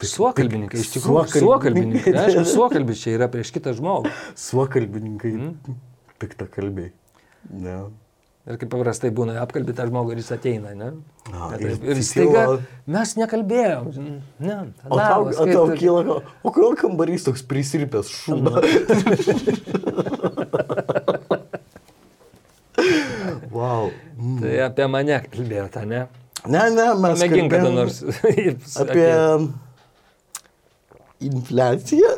Suokalbininkai, 0.07 0.81
iš 0.81 0.91
tikrųjų, 0.97 1.27
suokalbininkai. 1.45 2.15
Aišku, 2.25 2.47
suokalbis 2.57 3.05
čia 3.05 3.15
yra 3.17 3.29
prieš 3.33 3.53
kitą 3.55 3.73
žmogų. 3.77 4.11
Suokalbininkai, 4.49 5.33
mm. 5.37 5.77
Piktakalbiai. 6.23 6.93
Ne. 7.51 7.77
Ir 8.47 8.59
kaip 8.61 8.71
paprastai 8.71 9.09
būna, 9.11 9.35
apkalbė 9.43 9.73
tą 9.75 9.89
žmogų 9.89 10.13
ir 10.15 10.21
jis 10.21 10.29
ateina, 10.37 10.71
ne? 10.79 10.93
A, 11.35 11.49
ir 11.59 11.73
ir 11.83 12.01
staiga 12.07 12.45
mes 12.87 13.15
nekalbėjom. 13.19 13.89
Ne, 14.39 14.59
O 14.87 14.99
tau, 15.01 15.25
kaip 15.33 15.51
tau 15.51 15.65
tu- 15.73 15.79
kyla, 15.81 16.21
o 16.47 16.53
kodėl 16.55 16.77
kambarys 16.79 17.27
toks 17.27 17.43
prisirpęs 17.43 18.13
šūda? 18.23 18.63
wow. 23.51 23.91
Mm. 24.17 24.39
Tai 24.41 24.53
apie 24.65 24.85
mane 24.89 25.17
kalbėjote, 25.29 25.81
ne? 25.85 25.99
Ne, 26.49 26.61
ne, 26.73 26.85
mes 27.03 27.21
Mėgink 27.21 27.51
kada 27.53 27.69
nors. 27.69 27.99
ir 28.33 28.55
Apie 28.81 29.09
infliaciją. 31.21 32.13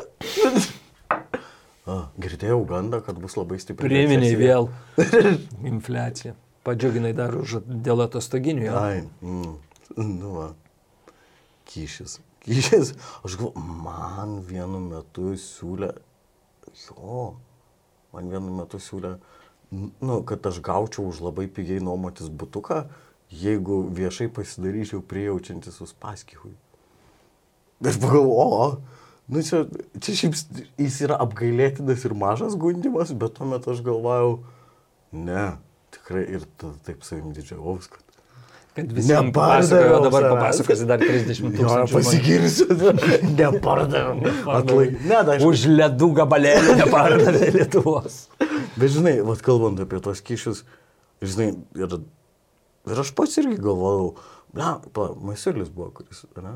A, 1.89 1.97
girdėjau 2.21 2.59
gandą, 2.69 2.99
kad 3.05 3.17
bus 3.21 3.35
labai 3.39 3.57
stipri. 3.61 3.89
Recesija. 3.89 4.37
vėl. 4.37 4.69
Infliacija. 5.73 6.35
Padžiuginai 6.67 7.15
dar 7.17 7.33
už 7.39 7.61
dėl 7.65 8.03
atostoginių. 8.05 8.67
Ai, 8.77 9.01
mm, 9.23 9.53
nu 9.97 10.33
va. 10.35 10.49
Kyšis. 11.69 12.19
Kyšis. 12.45 12.93
Aš 13.25 13.39
galvoju, 13.39 13.65
man 13.85 14.39
vienu 14.45 14.81
metu 14.83 15.33
siūlė, 15.39 15.93
jo, 16.85 17.25
man 18.13 18.31
vienu 18.31 18.53
metu 18.59 18.79
siūlė, 18.83 19.15
nu, 19.71 20.21
kad 20.27 20.45
aš 20.49 20.61
gaučiau 20.65 21.07
už 21.09 21.23
labai 21.25 21.47
pigiai 21.51 21.81
nuomotis 21.83 22.29
butuką, 22.29 22.83
jeigu 23.29 23.83
viešai 23.93 24.29
pasidaryčiau 24.33 25.01
prijaučiantis 25.05 25.81
Uspaskichui. 25.85 26.55
Aš 27.85 27.99
pagalvoju, 28.01 28.33
o, 28.35 28.98
nu 29.29 29.43
čia, 29.45 29.63
čia 30.01 30.17
šiaip 30.23 30.37
jis 30.81 30.99
yra 31.07 31.17
apgailėtinas 31.23 32.05
ir 32.07 32.15
mažas 32.17 32.57
gundimas, 32.59 33.13
bet 33.13 33.37
tuo 33.37 33.47
metu 33.49 33.73
aš 33.73 33.81
galvojau, 33.85 34.39
ne, 35.13 35.47
tikrai 35.95 36.25
ir 36.37 36.45
taip 36.59 37.03
savim 37.07 37.33
didžiavaus, 37.37 37.89
kad 37.93 38.05
Kad 38.77 38.91
visiems 38.93 39.25
Nepardaviau 39.31 40.03
dabar 40.05 40.25
papasakosi 40.29 40.85
dar 40.87 41.01
30 41.01 41.39
Jo, 41.41 41.49
tūkstančių. 41.49 41.87
žmonių. 41.89 41.93
pasigirsiu. 41.95 42.67
Nepardaviau. 43.39 44.33
Atlaik. 44.53 44.93
Ne, 45.09 45.17
da, 45.25 45.35
aš... 45.35 45.45
Už 45.47 45.63
ledų 45.73 46.09
gabalėlį 46.19 46.75
nepardavė 46.83 47.49
Lietuvos. 47.57 48.19
Bet 48.77 48.93
žinai, 48.93 49.15
vat 49.25 49.41
kalbant 49.43 49.81
apie 49.83 49.99
tos 50.05 50.21
kyšius, 50.23 50.61
žinai, 51.25 51.49
ir, 51.81 51.97
ir 52.93 53.01
aš 53.03 53.11
pats 53.17 53.41
irgi 53.41 53.57
galvojau, 53.57 54.13
na, 54.55 54.75
pa, 54.95 55.09
Masiulis 55.17 55.73
buvo, 55.73 55.89
kuris, 55.99 56.23
ne? 56.37 56.53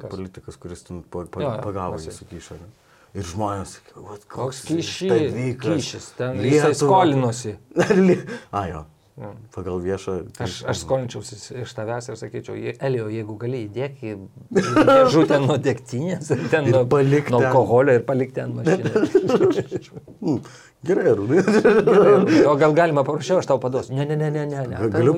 Kas? 0.00 0.10
politikas, 0.10 0.56
kuris 0.56 0.82
ten 0.82 1.02
pa, 1.02 1.24
pa, 1.30 1.42
Jo, 1.42 1.52
pagavo 1.62 1.96
jį 2.00 2.10
su 2.16 2.54
ne? 2.54 2.66
Ir 3.14 3.22
žmonės 3.22 3.76
vat 3.94 4.24
Koks 4.26 4.34
koks 4.34 4.64
kyšy, 4.66 5.06
išdavikas. 5.06 5.70
kyšis, 5.78 6.08
ten 6.18 6.40
jisai 6.42 6.72
Lietuva- 6.72 6.74
skolinosi. 6.80 7.56
A, 8.58 8.66
jo. 8.72 8.84
Pagal 9.54 9.78
viešą. 9.78 10.12
Aš, 10.42 10.64
aš 10.66 10.80
skolinčiausi 10.82 11.36
iš 11.62 11.70
tavęs 11.78 12.08
ir 12.10 12.16
sakyčiau, 12.18 12.56
"Je- 12.58 12.74
Elio, 12.82 13.06
jeigu 13.06 13.36
gali 13.38 13.60
įdėk 13.68 14.00
į 14.02 14.14
dėžutę 14.90 15.38
nuo 15.38 15.54
degtinės, 15.62 16.32
ten 16.50 16.66
nuo, 16.66 16.82
nuo 17.30 17.38
alkoholio 17.38 17.94
ir 17.94 18.02
palikti 18.02 18.42
ant 18.42 18.58
mašinos. 18.58 18.90
Gerai, 20.84 21.14
Rūdai. 21.14 22.42
O 22.50 22.56
gal 22.58 22.74
galima 22.74 23.04
paprašiau, 23.06 23.38
aš 23.38 23.46
tau 23.46 23.60
paduosiu. 23.62 23.94
Ne, 23.94 24.04
ne, 24.04 24.16
ne, 24.18 24.30
ne, 24.34 24.46
ne. 24.50 24.66
ne. 24.66 24.90
Galiu 24.90 25.14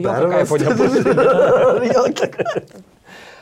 Jokio 1.97 2.29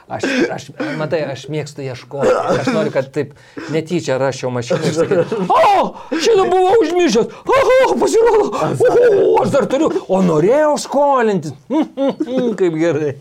Aš, 0.05 0.25
aš, 0.53 0.65
matai, 1.01 1.23
aš 1.33 1.47
mėgstu 1.49 1.81
ieškoti. 1.81 2.33
Aš 2.61 2.67
noriu, 2.75 2.91
kad 2.93 3.07
taip 3.15 3.31
netyčia 3.73 4.19
rašiau 4.21 4.51
mašiną 4.53 4.91
ir 4.91 4.97
sakyčiau, 4.99 5.47
o, 5.49 5.95
šiandien 6.13 6.51
buvau 6.53 6.75
užmiršęs, 6.83 7.31
oho, 7.55 7.97
pasirodo, 8.03 8.51
oho, 8.53 9.25
aš 9.41 9.55
dar 9.55 9.65
turiu, 9.73 9.89
o 10.05 10.21
norėjau 10.27 10.75
skolinti. 10.85 11.55
Kaip 12.61 12.77
gerai. 12.83 13.15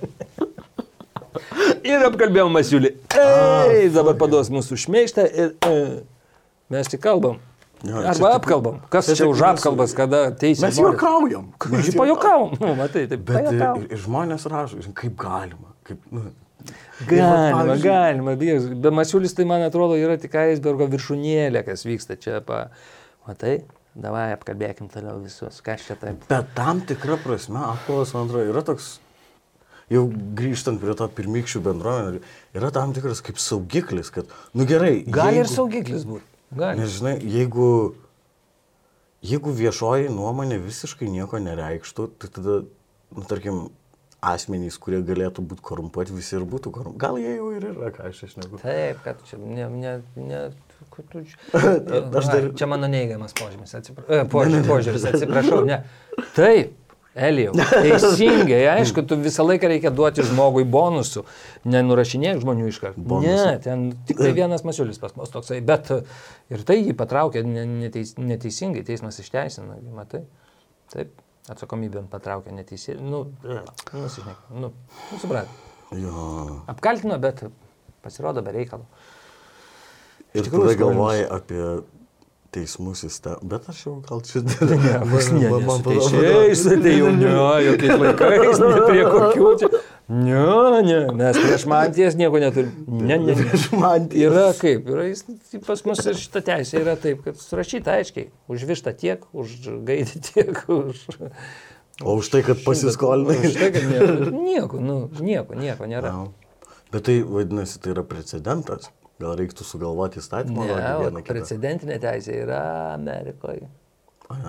Ir 1.88 2.04
apkalbėjom 2.10 2.52
Masiulį. 2.54 2.94
Ei, 3.16 3.88
dabar 3.94 4.20
paduos 4.20 4.52
mūsų 4.54 4.78
šmeištą 4.84 5.26
ir 5.32 5.56
e, 5.66 5.74
mes 6.74 6.92
tik 6.92 7.02
kalbam. 7.08 7.40
Jo, 7.84 8.00
čia 8.00 8.12
Arba 8.14 8.30
tik- 8.30 8.38
apkalbam. 8.38 8.78
Kas 8.92 9.10
čia 9.10 9.18
čia 9.24 9.32
už 9.32 9.42
apkalbas, 9.54 9.96
kada 9.98 10.26
teisė. 10.40 10.68
Mes 10.68 10.78
juokaujam. 10.80 11.50
Mes 11.74 11.90
pajokavom. 11.98 12.54
Nu, 12.62 12.76
matai, 12.84 13.08
taip. 13.12 13.26
Bet 13.28 13.50
ir, 13.56 13.66
ir 13.90 14.04
žmonės 14.04 14.46
rašo, 14.52 14.84
kaip 15.00 15.18
galima. 15.20 15.74
Kaip, 15.88 16.00
nu, 16.14 16.30
Galima, 17.08 17.52
pavyzdžiui- 17.58 17.84
galima. 17.88 18.36
Bies- 18.40 18.68
Bet 18.84 18.94
Masiulis 18.94 19.34
tai, 19.38 19.46
man 19.50 19.62
atrodo, 19.66 19.96
yra 20.00 20.18
tik 20.22 20.36
aisbergo 20.40 20.88
viršūnėlė, 20.92 21.64
kas 21.68 21.86
vyksta 21.88 22.18
čia. 22.20 22.40
Pa... 22.46 22.68
Matai, 23.28 23.62
davai 23.96 24.30
apkalbėkim 24.36 24.90
toliau 24.92 25.22
visus. 25.24 25.62
Kas 25.64 25.86
čia 25.88 25.96
taip? 26.00 26.26
Bet 26.30 26.50
tam 26.58 26.82
tikra 26.84 27.16
prasme, 27.24 27.62
apklovas, 27.74 28.12
man 28.18 28.28
atrodo, 28.28 28.50
yra 28.52 28.64
toks... 28.68 29.00
jau 29.94 30.06
grįžtant 30.40 30.80
prie 30.82 30.94
to 30.98 31.06
pirmykščių 31.18 31.60
bendruomenų, 31.66 32.22
yra 32.58 32.70
tam 32.74 32.94
tikras 32.96 33.20
kaip 33.24 33.38
saugiklis, 33.40 34.10
kad, 34.16 34.32
nu 34.58 34.66
gerai. 34.66 35.04
Gali 35.08 35.38
ir 35.42 35.46
jeigu- 35.46 35.56
saugiklis 35.56 36.06
būti. 36.10 36.26
Gali. 36.56 36.80
Nes 36.80 36.96
žinai, 37.00 37.16
jeigu, 37.22 37.68
jeigu 39.26 39.54
viešoji 39.58 40.10
nuomonė 40.14 40.60
visiškai 40.64 41.08
nieko 41.12 41.40
nereikštų, 41.44 42.08
tai 42.22 42.30
tada, 42.36 42.58
nu, 43.14 43.24
tarkim, 43.30 43.60
asmenys, 44.32 44.78
kurie 44.82 45.02
galėtų 45.06 45.44
būti 45.50 45.66
korumpuoti, 45.66 46.16
visi 46.16 46.38
ir 46.38 46.46
būtų 46.50 46.72
korumpuoti. 46.76 47.02
Gal 47.04 47.20
jie 47.22 47.34
jau 47.38 47.50
ir 47.56 47.66
yra, 47.72 47.90
ką 47.96 48.10
aš 48.12 48.22
išneku. 48.30 48.62
Taip, 48.64 49.02
kad 49.06 49.24
čia 49.30 49.40
ne... 49.42 49.68
ne, 49.70 49.96
ne 50.16 50.44
tu 50.54 51.04
Aš 52.20 52.30
dar- 52.30 52.52
Čia 52.60 52.68
mano 52.70 52.88
neigiamas 52.92 53.36
požymis, 53.38 53.74
atsiprašau. 53.80 54.30
Požiūris, 54.32 54.70
požiūris, 54.70 55.10
atsiprašau, 55.12 55.62
ne. 55.68 55.82
Taip, 56.38 56.76
Elijau, 57.14 57.54
teisingai, 57.54 58.64
aišku, 58.72 59.04
tu 59.06 59.14
visą 59.22 59.44
laiką 59.46 59.70
reikia 59.70 59.92
duoti 59.94 60.24
žmogui 60.26 60.64
bonusų, 60.66 61.22
nenurašinėk 61.70 62.40
žmonių 62.42 62.72
iš 62.72 62.80
karto. 62.82 63.20
Ne, 63.22 63.60
ten 63.62 63.92
tik 64.10 64.18
tai 64.18 64.32
vienas 64.34 64.66
masiulis 64.66 64.98
pas 65.02 65.14
mus 65.20 65.30
toksai, 65.34 65.60
bet 65.66 65.92
e, 65.94 66.00
ir 66.50 66.64
tai 66.66 66.80
jį 66.80 66.96
patraukė 66.98 67.44
ne- 67.46 67.68
neteis, 67.86 68.16
neteisingai, 68.18 68.82
teismas 68.88 69.22
išteisino, 69.22 69.78
gi 69.78 69.94
matai. 69.94 70.24
Taip, 70.94 71.14
atsakomybėn 71.52 72.08
patraukė 72.12 72.54
neteisingai. 72.56 73.04
Nu, 73.04 73.24
nusišnek, 73.94 74.46
nu, 74.56 74.70
nu 75.12 75.20
suprat. 75.22 75.50
Jo. 75.94 76.62
Apkaltino, 76.72 77.18
bet 77.22 77.44
pasirodo 78.04 78.42
be 78.46 78.54
reikalo. 78.56 78.86
Ir 80.34 80.48
tikrųjų 80.48 80.72
tada 80.72 80.80
galvoji 80.80 81.26
apie 81.30 81.66
teismų 82.54 82.94
sistemą. 82.98 83.40
Bet 83.50 83.68
aš 83.70 83.84
jau 83.88 83.94
gal 84.06 84.22
čia... 84.26 84.42
Aš 84.46 85.30
ne, 85.34 85.50
Man- 85.50 85.66
man 85.66 85.66
ne, 85.66 85.74
atrodo- 85.74 85.90
teisėjais, 85.90 86.64
tai 86.86 86.96
jau 87.00 87.12
ne, 87.14 87.34
jokiais 87.68 88.02
laikais, 88.02 88.62
ne 88.62 88.82
prie 88.88 89.04
kokių 89.10 89.52
čia. 89.62 89.70
Ne, 90.14 90.82
ne, 90.86 90.98
mes 91.18 91.38
prieš 91.40 91.64
mantijas 91.70 92.16
nieko 92.20 92.38
neturim. 92.42 92.72
Ne, 92.88 93.18
ne. 93.18 93.36
Prieš 93.40 93.68
mantijas. 93.74 94.30
Yra 94.30 94.46
kaip, 94.60 94.90
yra, 94.94 95.06
jis- 95.10 95.62
pas 95.66 95.82
mus 95.88 96.02
ir 96.06 96.18
šita 96.20 96.42
teisė 96.46 96.82
yra 96.84 96.94
taip, 97.00 97.24
kad 97.26 97.40
surašyta 97.42 97.96
aiškiai, 98.02 98.28
už 98.52 98.66
vištą 98.70 98.94
tiek, 99.00 99.24
už 99.34 99.56
gaidį 99.88 100.22
tiek, 100.28 100.60
už... 100.70 101.06
O 102.04 102.18
už 102.20 102.30
tai, 102.34 102.42
kad 102.46 102.62
pasiskolinai. 102.66 103.38
Už 103.48 103.58
tai, 103.58 103.70
kad 103.74 103.86
nieko, 103.90 104.14
nieko, 104.34 104.82
nu, 104.82 104.98
nieko, 105.22 105.58
nieko 105.58 105.90
nėra. 105.90 106.12
Na. 106.14 106.70
Bet 106.94 107.08
tai 107.10 107.20
vadinasi, 107.26 107.80
tai 107.82 107.96
yra 107.96 108.04
precedentas. 108.06 108.92
Gal 109.22 109.36
reiktų 109.40 109.66
sugalvoti 109.66 110.20
įstatymą? 110.22 110.66
Ne, 110.68 110.78
vieną 111.06 111.22
precedentinė 111.26 111.98
teisė 112.02 112.40
yra 112.44 112.62
Amerikoje. 112.94 113.70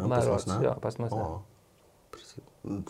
Maros, 0.09 0.49
jo, 0.65 0.73
pas 0.81 0.97
mus 1.01 1.13
ne. 1.13 1.25
O, 1.25 1.43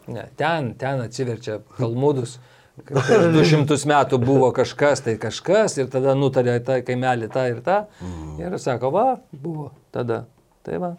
Ne, 0.06 0.28
ten, 0.38 0.68
ten 0.78 1.00
atsiverčia 1.02 1.56
Talmudus. 1.74 2.36
Prieš 2.74 3.52
200 3.62 3.76
metų 3.86 4.18
buvo 4.18 4.48
kažkas, 4.54 5.04
tai 5.06 5.14
kažkas 5.22 5.76
ir 5.78 5.90
tada 5.92 6.16
nutarė 6.18 6.56
tą 6.66 6.80
kaimelį 6.82 7.28
tą 7.30 7.44
ir 7.52 7.60
tą. 7.62 7.84
Mm. 8.02 8.32
Ir 8.42 8.56
sako, 8.58 8.90
va, 8.94 9.04
buvo 9.30 9.68
tada. 9.94 10.24
Tai 10.66 10.80
va. 10.82 10.90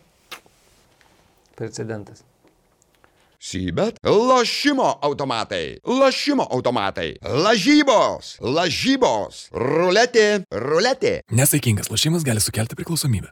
Precedentas. 1.60 2.24
Sybet 3.46 4.00
lošimo 4.02 4.88
automatai, 5.06 5.78
lošimo 5.86 6.48
automatai, 6.50 7.12
lažybos, 7.22 8.38
lažybos, 8.42 9.44
ruletė, 9.54 10.46
ruletė. 10.50 11.20
Nesaikingas 11.30 11.92
lošimas 11.92 12.26
gali 12.26 12.42
sukelti 12.42 12.80
priklausomybę. 12.80 13.30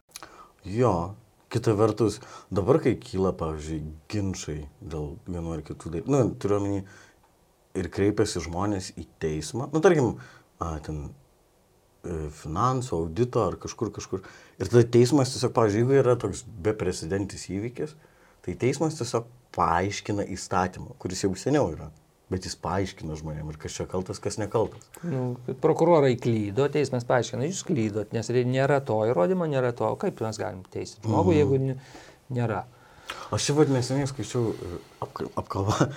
Jo, 0.70 1.16
kita 1.54 1.74
vertus, 1.80 2.20
dabar 2.54 2.78
kai 2.84 2.94
kyla, 3.02 3.32
pavyzdžiui, 3.40 3.80
ginčiai 4.12 4.68
dėl 4.82 5.16
vienu 5.26 5.56
ar 5.56 5.64
kitų 5.66 5.96
dalykų, 5.96 6.14
nu, 6.14 6.22
turiu 6.38 6.60
omeny, 6.60 6.84
ir 7.80 7.90
kreipiasi 7.94 8.42
žmonės 8.46 8.92
į 9.02 9.08
teismą, 9.24 9.70
nu, 9.74 9.82
tarkim, 9.84 10.12
a, 10.62 10.76
ten 10.86 11.08
e, 12.04 12.30
finansų, 12.44 13.00
audito 13.06 13.42
ar 13.48 13.58
kažkur, 13.62 13.90
kažkur. 13.96 14.22
Ir 14.60 14.70
tada 14.70 14.84
teismas 14.94 15.34
tiesiog, 15.34 15.54
pavyzdžiui, 15.56 15.82
jeigu 15.84 15.98
yra 16.04 16.16
toks 16.22 16.44
beprecedentis 16.66 17.48
įvykis, 17.50 17.96
tai 18.46 18.56
teismas 18.62 19.00
tiesiog 19.00 19.26
paaiškina 19.56 20.26
įstatymą, 20.34 20.96
kuris 21.02 21.26
jau 21.26 21.34
seniau 21.38 21.72
yra. 21.74 21.90
Bet 22.32 22.46
jis 22.48 22.56
paaiškina 22.64 23.14
žmonėms, 23.20 23.52
ir 23.54 23.58
kas 23.62 23.76
čia 23.76 23.86
kaltas, 23.90 24.18
kas 24.24 24.40
nekaltas. 24.42 24.86
Nu, 25.06 25.36
prokurorai 25.62 26.16
klydo, 26.18 26.66
teismas 26.72 27.04
paaiškina, 27.06 27.46
jūs 27.50 27.60
klydot, 27.68 28.14
nes 28.16 28.30
re- 28.34 28.46
nėra 28.48 28.80
to 28.86 28.96
įrodymo, 29.10 29.46
nėra 29.52 29.74
to, 29.78 29.92
kaip 30.02 30.22
mes 30.24 30.40
galim 30.42 30.64
teisti 30.74 31.04
žmogų, 31.04 31.36
jeigu 31.38 31.60
n- 31.60 31.76
nėra. 32.34 32.64
Aš 33.36 33.50
vad 33.58 33.70
neseniai 33.70 34.08
skaičiau 34.10 34.54
e, 34.56 34.80
apka- 35.04 35.30
apkalbą, 35.44 35.90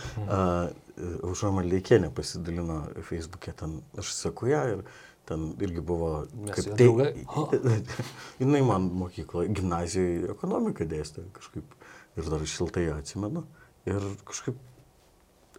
Aušra 0.96 1.50
Maldeikienė 1.52 2.08
pasidalino 2.16 2.80
Facebook'e, 3.04 3.52
ten 3.56 3.80
aš 4.00 4.14
seku 4.16 4.48
ją 4.48 4.62
ir 4.72 4.84
ten 5.28 5.50
irgi 5.60 5.82
buvo... 5.84 6.24
Mes 6.46 6.68
jo 6.68 6.76
tai, 6.78 7.66
jinai 8.42 8.62
man 8.64 8.88
mokykloje, 9.02 9.52
gimnazijoje 9.58 10.30
ekonomiką 10.32 10.86
dėstė 10.88 11.26
kažkaip 11.36 11.76
ir 12.16 12.30
dar 12.32 12.44
šiltai 12.48 12.86
ją 12.86 12.98
atsimenu. 13.02 13.44
Ir 13.90 14.06
kažkaip 14.26 14.58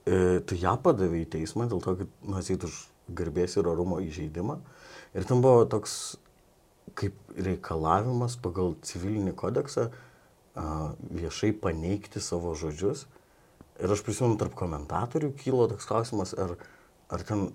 e, 0.07 0.39
tai 0.47 0.59
ją 0.61 0.77
padavė 0.83 1.21
į 1.25 1.31
teismą 1.37 1.67
dėl 1.69 1.83
to, 1.83 1.97
kad 2.01 2.15
nusit 2.33 2.65
už 2.67 2.79
garbės 3.19 3.57
ir 3.59 3.69
orumo 3.69 3.99
įžeidimą. 4.03 4.57
Ir 5.17 5.27
ten 5.27 5.43
buvo 5.43 5.67
toks 5.69 6.17
kaip 6.97 7.15
reikalavimas 7.37 8.37
pagal 8.41 8.75
civilinį 8.85 9.35
kodeksą 9.37 9.89
a, 9.91 10.93
viešai 11.13 11.53
paneigti 11.61 12.23
savo 12.23 12.55
žodžius. 12.57 13.05
Ir 13.77 13.93
aš 13.93 14.03
prisimenu, 14.05 14.37
tarp 14.41 14.55
komentatorių 14.57 15.31
kilo 15.37 15.67
toks 15.69 15.87
klausimas, 15.89 16.33
ar, 16.33 16.55
ar, 17.13 17.25
ten, 17.27 17.49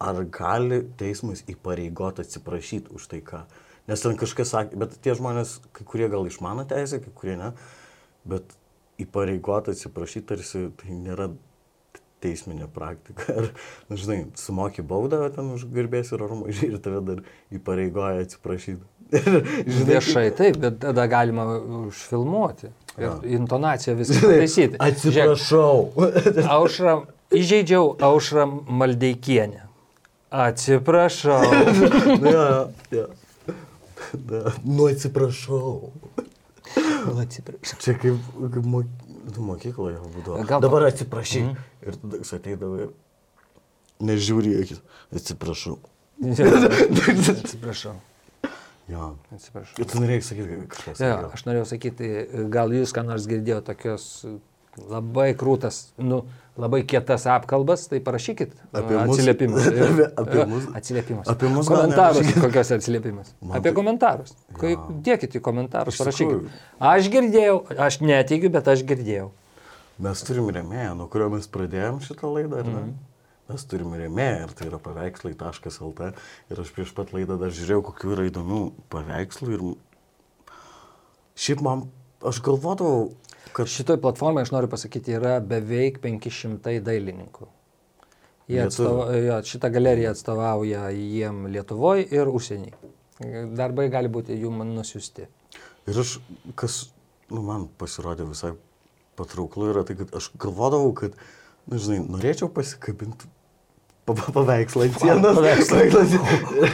ar 0.00 0.22
gali 0.32 0.82
teismas 1.00 1.44
įpareigoti 1.52 2.24
atsiprašyti 2.24 2.94
už 2.96 3.08
tai, 3.12 3.20
ką. 3.24 3.42
Nes 3.86 4.02
ten 4.02 4.16
kažkas 4.18 4.54
sakė, 4.54 4.78
bet 4.82 4.96
tie 5.04 5.14
žmonės, 5.14 5.58
kai 5.76 5.84
kurie 5.86 6.08
gal 6.10 6.26
išmano 6.26 6.64
teisę, 6.68 6.98
kai 7.04 7.12
kurie 7.14 7.36
ne, 7.38 7.52
bet 8.26 8.56
įpareigoti 9.02 9.74
atsiprašyti 9.74 10.26
tarsi 10.32 10.64
tai 10.80 10.96
nėra 10.96 11.28
teisminė 12.24 12.68
praktika. 12.72 13.26
Ar, 13.38 13.50
na, 13.90 13.98
žinai, 14.00 14.18
sumoki 14.40 14.84
baudą 14.86 15.26
ten 15.34 15.52
už 15.54 15.68
garbės 15.76 16.12
ir 16.14 16.24
orumą 16.26 16.50
ir 16.50 16.78
tave 16.82 17.02
dar 17.06 17.22
įpareigoja 17.54 18.24
atsiprašyti. 18.26 18.80
Viešai 19.90 20.30
taip, 20.34 20.58
bet 20.62 20.80
tada 20.82 21.06
galima 21.10 21.46
užfilmuoti. 21.86 22.72
Ir 22.96 23.36
intonaciją 23.36 23.96
viską 23.98 24.20
pataisyti. 24.22 24.78
Žiūrėk, 24.78 24.86
Atsiprašau. 24.86 25.92
Aušra, 26.56 26.94
įžeidžiau 27.36 27.90
Aušrą 28.08 28.46
Maldeikienę. 28.80 29.66
Atsiprašau. 30.30 31.42
ja, 32.24 32.46
ja. 32.96 33.06
Da, 34.16 34.52
nu 34.64 34.86
atsiprašau. 34.88 35.90
Nu, 36.76 37.18
atsiprašau. 37.22 37.78
Čia 37.82 37.94
kaip, 38.00 38.16
kaip 38.54 38.64
mok... 38.68 38.88
nu, 39.36 39.44
mokykloje 39.50 40.00
būdavo. 40.16 40.40
Gal- 40.48 40.62
Dabar 40.64 40.88
atsiprašy. 40.88 41.42
Mm. 41.46 41.56
Ir 41.86 41.98
tada 42.02 42.20
jis 42.22 42.32
ateidavo 42.36 42.80
ir 42.84 42.90
nežiūri 44.06 44.52
į 44.56 44.64
akis. 44.64 44.82
Atsiprašau. 45.16 45.76
Atsiprašau. 47.36 47.96
Jo. 48.88 49.16
Atsiprašau. 49.34 49.80
Ir 49.82 49.88
tu 49.90 49.98
norėjai 50.02 50.22
sakyti 50.22 50.56
kažkas. 50.70 51.00
Ja, 51.02 51.14
aš 51.34 51.42
norėjau 51.48 51.64
sakyti, 51.72 52.10
gal 52.54 52.70
jūs 52.76 52.92
ką 52.94 53.02
nors 53.08 53.24
girdėjote 53.26 53.66
tokios 53.72 54.04
labai 54.76 55.30
krūtas, 55.40 55.86
nu, 55.96 56.20
labai 56.60 56.82
kietas 56.84 57.24
apkalbas, 57.32 57.86
tai 57.88 57.96
parašykit 58.04 58.50
Apie 58.76 58.92
a, 58.98 59.06
mus? 59.08 59.16
atsiliepimus. 59.16 59.66
Apie- 59.88 60.08
apie 60.20 60.38
Jo, 60.38 60.44
mus? 60.50 60.66
Atsiliepimus. 60.76 61.30
Apie 61.32 61.48
mus 61.48 61.70
Komentarus, 61.70 62.28
kokios 62.36 62.72
atsiliepimus. 62.76 63.32
Man 63.40 63.56
Apie 63.58 63.70
tai- 63.72 63.76
komentarus. 63.80 64.34
Kai 64.60 64.74
Jo. 64.76 64.84
dėkit 65.08 65.38
į 65.40 65.42
komentarus, 65.48 65.96
parašykit. 66.02 66.46
Aš 66.92 67.08
girdėjau, 67.14 67.56
aš 67.88 67.98
neteigiu, 68.04 68.52
bet 68.52 68.68
aš 68.68 68.84
girdėjau. 68.86 69.30
Mes 70.04 70.22
turim 70.28 70.50
remėją, 70.52 70.92
nuo 70.98 71.08
kurio 71.08 71.30
mes 71.32 71.48
pradėjom 71.48 72.02
šitą 72.04 72.28
laidą, 72.36 72.60
ar 72.60 72.68
ne? 72.68 72.80
Mhm. 72.84 72.96
Mes 73.46 73.62
turim 73.70 73.92
remėją 73.94 74.46
ir 74.48 74.54
tai 74.58 74.66
yra 74.66 74.78
paveikslai.lt 74.82 76.08
ir 76.50 76.62
aš 76.62 76.72
prieš 76.74 76.94
pat 76.96 77.12
laidą 77.14 77.36
dar 77.38 77.52
žiūrėjau, 77.54 77.84
kokių 77.90 78.16
yra 78.16 78.24
įdomių 78.26 78.62
paveikslų 78.90 79.52
ir 79.54 79.62
šiaip 81.38 81.62
man, 81.62 81.84
aš 82.26 82.40
galvodavau, 82.42 83.12
kad 83.54 83.70
Šitoj 83.70 84.00
platformai, 84.02 84.42
aš 84.42 84.50
noriu 84.54 84.70
pasakyti, 84.72 85.14
yra 85.20 85.36
beveik 85.38 86.00
500 86.02 86.80
dailininkų. 86.86 87.46
Jie 88.50 88.60
atstova, 88.62 89.08
jo, 89.18 89.38
šitą 89.46 89.70
galeriją 89.74 90.12
atstovauja 90.14 90.90
jiem 90.94 91.46
Lietuvoje 91.50 92.04
ir 92.14 92.28
užsienį. 92.30 92.74
Darbai 93.58 93.88
gali 93.90 94.10
būti 94.12 94.36
jų 94.38 94.52
man 94.54 94.74
nusiusti. 94.76 95.26
ir 95.86 95.98
aš, 96.02 96.18
kas 96.58 96.90
nu, 97.30 97.42
man 97.46 97.66
pasirodė 97.78 98.26
visai 98.28 98.52
patrauklu, 99.18 99.70
yra 99.72 99.86
tai, 99.86 99.96
kad 100.02 100.14
aš 100.14 100.30
galvodavau, 100.38 100.92
kad, 100.98 101.16
na, 101.66 101.78
žinai, 101.78 102.02
norėčiau 102.06 102.50
pasikabinti 102.52 103.30
pa- 104.06 104.14
pa- 104.16 104.32
paveikslą 104.38 104.86
ant 104.86 104.98
sienos. 105.02 105.36
Paveikslą. 105.40 105.82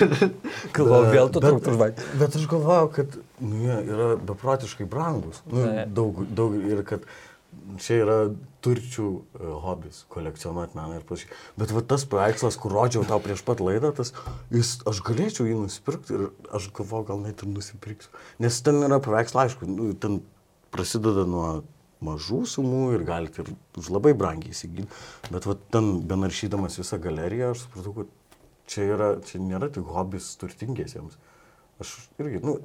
Galvojau, 0.77 1.11
vėl 1.13 1.31
tu 1.33 1.41
Bet- 1.43 1.51
truktų 1.51 1.75
žvakį. 1.77 2.07
Bet 2.21 2.39
aš 2.39 2.47
galvoju, 2.51 2.89
kad 2.97 3.19
nu, 3.43 3.59
jie 3.67 3.77
yra 3.97 4.09
beprotiškai 4.31 4.87
brangus. 4.89 5.43
Nu, 5.51 5.67
daug, 5.97 6.23
daug 6.37 6.57
ir 6.61 6.83
kad 6.89 7.07
čia 7.83 7.99
yra 8.03 8.17
turčių 8.65 9.07
e, 9.13 9.49
hobis, 9.65 10.03
kolekcionuoti 10.13 10.77
meną 10.79 10.97
ir 11.01 11.05
panašiai. 11.09 11.33
Bet 11.61 11.73
va 11.77 11.83
tas 11.85 12.05
paveikslas, 12.09 12.57
kur 12.61 12.73
rodžiau 12.73 13.05
tau 13.09 13.21
prieš 13.23 13.43
pat 13.47 13.61
laidą, 13.65 13.91
tas, 13.97 14.15
jis, 14.55 14.79
aš 14.89 15.03
galėčiau 15.05 15.49
jį 15.49 15.59
nusipirkti 15.61 16.17
ir 16.17 16.25
aš 16.57 16.71
galvoju, 16.77 17.09
gal 17.11 17.21
net 17.27 17.43
ir 17.45 17.51
nusipirksiu. 17.53 18.13
Nes 18.43 18.61
ten 18.65 18.81
yra 18.87 19.01
paveikslas, 19.05 19.51
aišku, 19.53 19.69
nu, 19.69 19.91
ten 20.01 20.23
prasideda 20.73 21.27
nuo 21.29 21.51
mažų 22.05 22.43
sumų 22.55 22.83
ir 22.97 23.05
galite 23.09 23.45
ir 23.45 23.53
už 23.81 23.91
labai 23.95 24.13
brangiai 24.19 24.55
įsigyti. 24.55 24.89
Bet 25.31 25.47
va 25.49 25.57
ten, 25.75 25.93
benaršydamas 26.09 26.79
visą 26.81 26.99
galeriją, 27.03 27.53
aš 27.55 27.67
supratau, 27.67 27.95
kad 28.01 28.41
čia, 28.71 28.87
yra, 28.95 29.11
čia 29.27 29.43
nėra 29.43 29.71
tik 29.73 29.89
hobis 29.95 30.31
turtingiesiems. 30.41 31.19
Aš 31.83 31.95
irgi, 32.23 32.41
nu, 32.45 32.59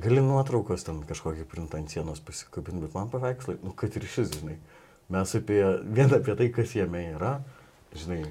gali 0.00 0.22
nuotraukos 0.24 0.86
ten 0.86 1.02
kažkokį 1.08 1.46
printą 1.50 1.80
ant 1.80 1.92
sienos 1.92 2.22
pasikabinti, 2.24 2.84
bet 2.86 2.96
man 2.96 3.10
paveikslai, 3.12 3.58
nu, 3.64 3.74
kad 3.76 3.96
ir 3.98 4.06
šis, 4.10 4.32
žinai, 4.40 4.56
mes 5.10 5.34
apie, 5.38 5.60
vien 5.98 6.14
apie 6.16 6.36
tai, 6.38 6.48
kas 6.54 6.76
jame 6.78 7.02
yra, 7.14 7.38
žinai, 7.96 8.22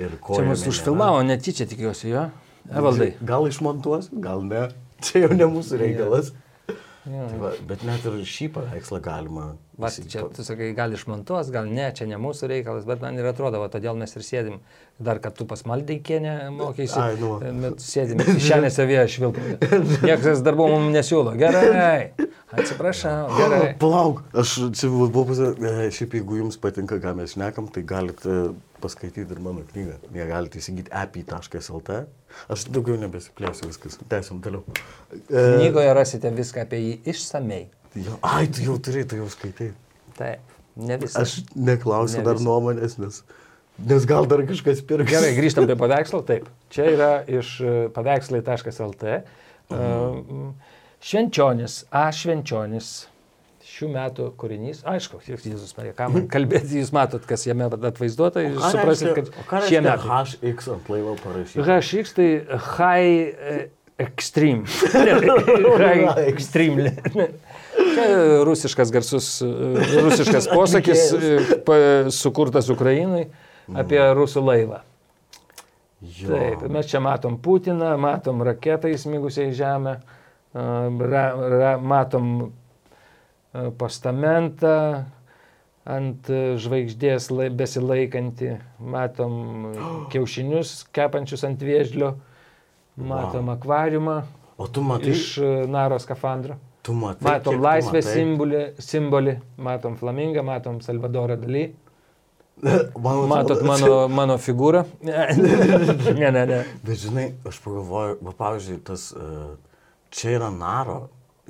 ir 0.00 0.14
ko. 0.22 0.38
Čia 0.38 0.46
mus 0.48 0.66
užfilmavo, 0.68 1.24
netyčia 1.26 1.66
tikiuosi, 1.70 2.12
jo. 2.12 2.28
Evaldai. 2.70 3.14
Gal 3.26 3.48
išmontuos, 3.48 4.10
gal 4.22 4.44
ne. 4.46 4.68
Čia 5.04 5.24
jau 5.24 5.32
ne 5.32 5.48
mūsų 5.48 5.80
reikalas. 5.80 6.34
Jo. 7.10 7.26
Tai 7.26 7.38
va, 7.42 7.50
bet 7.66 7.82
net 7.86 8.04
ir 8.06 8.20
šį 8.28 8.46
paveikslą 8.54 9.00
galima. 9.02 9.46
Va, 9.80 9.88
čia 9.90 10.22
tu 10.30 10.44
sakai, 10.44 10.68
gal 10.76 10.92
išmontuos, 10.94 11.48
gal 11.50 11.66
ne, 11.66 11.88
čia 11.96 12.04
ne 12.06 12.18
mūsų 12.20 12.50
reikalas, 12.52 12.84
bet 12.86 13.00
man 13.02 13.16
ir 13.18 13.26
atrodo, 13.30 13.58
va, 13.62 13.70
todėl 13.72 13.96
mes 13.98 14.12
ir 14.14 14.24
sėdim. 14.26 14.58
Dar 15.00 15.18
kad 15.24 15.34
tu 15.38 15.46
pas 15.48 15.64
Maldeikienę 15.66 16.34
mokysi, 16.54 16.98
Ai, 17.00 17.16
nu. 17.18 17.32
bet 17.64 17.80
sėdim 17.82 18.20
kišenėse 18.20 18.86
vėją 18.90 19.06
švilpą. 19.16 19.46
Niekas 20.04 20.44
darbų 20.46 20.68
mums 20.74 20.92
nesiūlo. 20.94 21.32
Gerai. 21.40 22.12
Atsiprašau, 22.52 23.30
gerai. 23.40 23.72
Palauk, 23.80 24.22
aš 24.36 24.56
čia 24.76 24.92
buvau 24.92 25.24
pasakęs, 25.32 25.96
šiaip 25.96 26.18
jeigu 26.20 26.42
jums 26.44 26.60
patinka, 26.60 27.00
ką 27.02 27.16
mes 27.22 27.34
šnekam, 27.34 27.70
tai 27.72 27.86
galite 27.88 28.36
paskaityti 28.82 29.26
ir 29.26 29.40
mano 29.42 29.62
knygą. 29.72 29.98
Jie 30.14 30.26
galite 30.28 30.60
įsigyti 30.60 30.92
api.lt. 30.92 31.98
Aš 32.52 32.64
daugiau 32.72 32.96
nebesiplėsiu 33.00 33.68
viskas. 33.70 33.98
Tęsim 34.10 34.40
toliau. 34.44 34.64
E, 35.12 35.44
Knygoje 35.58 35.92
rasite 35.96 36.32
viską 36.34 36.64
apie 36.66 36.80
jį 36.82 36.94
išsamei. 37.12 37.66
jo, 37.98 38.16
ai, 38.22 38.46
tu 38.48 38.64
jau 38.66 38.78
turi, 38.78 39.04
tu 39.10 39.18
jau 39.18 39.28
skaitai. 39.32 39.70
Taip, 40.18 40.56
ne 40.78 40.98
visą. 41.02 41.22
Aš 41.24 41.40
neklausiu 41.56 42.20
Ne 42.20 42.26
dar 42.28 42.40
nuomonės, 42.42 42.98
nes, 43.02 43.22
nes 43.90 44.06
gal 44.08 44.28
dar 44.30 44.44
kažkas 44.48 44.82
pirks. 44.86 45.10
Gerai, 45.10 45.32
grįžtam 45.38 45.66
prie 45.68 45.78
paveikslo. 45.84 46.22
Taip, 46.28 46.48
čia 46.70 46.88
yra 46.94 47.12
iš 47.28 47.54
e, 47.60 47.76
paveikslai.lt. 47.96 49.16
Uh, 49.70 50.50
švenčionis, 51.00 51.84
A 51.94 52.08
švenčionis. 52.12 53.08
Šių 53.80 53.86
metų 53.94 54.24
kūrinys, 54.36 54.82
aišku, 54.84 55.22
Jėzus 55.24 55.70
Marija, 55.78 55.94
ką 55.96 56.10
man 56.12 56.24
kalbėti, 56.28 56.82
jūs 56.82 56.90
matot, 56.92 57.22
kas 57.24 57.46
jame 57.48 57.64
atvaizduota 57.64 58.42
ir 58.44 58.58
suprasit, 58.60 59.14
kad 59.16 59.62
šie 59.70 59.80
metai. 59.80 60.18
HX 60.44 60.68
ant 60.74 60.90
laivo 60.92 61.14
parašyta. 61.22 61.64
HX 61.64 62.12
tai 62.18 62.26
High 62.74 63.14
eh, 63.54 63.62
Extreme. 64.04 64.68
high 65.80 66.20
Extreme. 66.26 66.92
Čia 67.78 68.04
rusiškas 68.44 68.92
garsus, 68.92 69.30
eh, 69.48 69.96
rusiškas 70.04 70.50
posakis 70.58 71.08
eh, 71.16 72.12
sukurtas 72.12 72.68
Ukrainai 72.68 73.30
apie 73.80 74.04
rusų 74.20 74.44
laivą. 74.44 74.84
Jo. 76.20 76.36
Taip, 76.36 76.68
mes 76.68 76.92
čia 76.92 77.00
matom 77.00 77.40
Putiną, 77.40 77.94
matom 77.96 78.44
raketą 78.44 78.92
įsmigusią 78.92 79.48
į 79.48 79.56
žemę, 79.56 80.00
ra, 80.52 81.24
ra, 81.56 81.76
matom 81.80 82.50
postamentą 83.78 85.04
ant 85.90 86.28
žvaigždės 86.60 87.30
lai, 87.34 87.48
besilaikantį, 87.50 88.58
matom 88.78 89.38
kiaušinius 90.12 90.84
kepančius 90.94 91.46
ant 91.48 91.62
vėžlio, 91.64 92.14
matom 93.00 93.48
akvariumą 93.54 94.20
O 94.60 94.66
tu 94.68 94.82
matai, 94.84 95.14
iš 95.16 95.38
a, 95.40 95.66
naro 95.66 95.98
skafandro. 95.98 96.58
tu 96.84 96.92
matai. 96.92 97.24
Matom 97.24 97.62
laisvės 97.64 98.04
matai? 98.04 98.16
simbolį, 98.16 98.64
simbolį, 98.84 99.32
matom 99.56 99.94
flamingą, 99.96 100.44
matom 100.44 100.82
Salvadorą 100.84 101.38
daly. 101.40 101.70
Man 103.00 103.22
Matot 103.30 103.62
mano, 103.64 103.94
mano 104.12 104.36
figūrą? 104.36 104.82
Ne, 106.20 106.28
ne, 106.28 106.44
ne. 106.44 106.58
Bet 106.84 107.00
žinai, 107.00 107.30
aš 107.48 107.62
pagalvoju, 107.64 108.18
va, 108.26 108.34
pavyzdžiui, 108.36 108.76
tas, 108.84 109.06
e, 109.16 109.46
čia 110.12 110.34
yra 110.36 110.50
Naro 110.52 110.98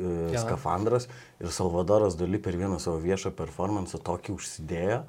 e, 0.01 0.33
Jo. 0.35 0.41
skafandras 0.43 1.07
ir 1.41 1.53
Salvadoras 1.53 2.17
daly 2.17 2.39
per 2.43 2.57
vieną 2.57 2.79
savo 2.81 2.99
viešą 3.05 3.31
performansą 3.37 4.01
tokį 4.03 4.35
užsidėjo. 4.39 5.03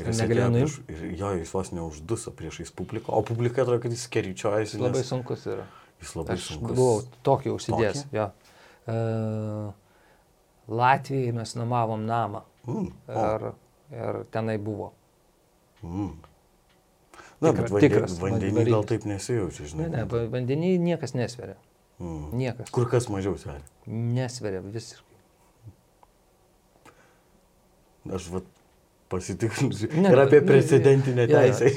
Ir 0.00 0.06
jis 0.08 0.20
negalėjo 0.22 0.46
atėjo 0.48 0.52
nuimt? 0.54 0.76
prieš- 0.86 1.00
Ir 1.02 1.16
jo, 1.20 1.30
jis 1.38 1.50
vos 1.52 1.70
neužduso 1.76 2.30
priešais 2.32 2.70
publiką, 2.72 3.12
o 3.12 3.22
publika 3.22 3.62
atrodo, 3.62 3.82
kad 3.82 3.92
jis 3.92 4.06
keričiojasi. 4.08 4.76
Jis 4.76 4.80
labai 4.82 5.02
nes 5.02 5.08
sunkus 5.12 5.46
yra. 5.46 5.66
Jis 6.00 6.14
labai 6.16 6.34
Aš 6.38 6.46
sunkus. 6.54 6.76
buvau 6.76 7.02
tokį 7.24 7.52
užsidėjęs. 7.56 8.04
Tokį? 8.06 8.16
Jo. 8.16 8.30
Uh, 8.88 9.72
Latvijai 10.68 11.32
mes 11.32 11.54
nuomavom 11.58 12.04
namą 12.06 12.42
Mm. 12.66 12.92
O, 13.08 13.22
ir, 13.34 13.44
ir 13.90 14.24
tenai 14.30 14.56
buvo. 14.58 14.92
mm. 15.82 16.12
Na, 17.42 17.50
Tikra- 17.50 17.62
bet 17.62 17.70
vande, 17.74 17.88
tikras 17.88 18.12
vandenį 18.22 18.64
gal 18.70 18.84
taip 18.86 19.02
nesijaučia, 19.04 19.64
žinai. 19.66 19.88
Ne, 19.90 19.96
ne, 19.96 20.04
va- 20.04 20.28
vandenį 20.30 20.78
niekas 20.78 21.14
nesveria. 21.18 21.56
Mm. 22.02 22.34
Niekas. 22.34 22.70
Kur 22.74 22.88
kas 22.90 23.06
mažiau 23.12 23.36
sveria. 23.38 23.62
Nesveria 23.86 24.58
visiškai. 24.64 25.18
Aš 28.16 28.24
vat 28.32 28.46
pasitikrinsiu. 29.12 29.86
Ne, 30.02 30.08
Ir 30.10 30.18
apie 30.24 30.40
precedentinę 30.42 31.28
teisę. 31.30 31.64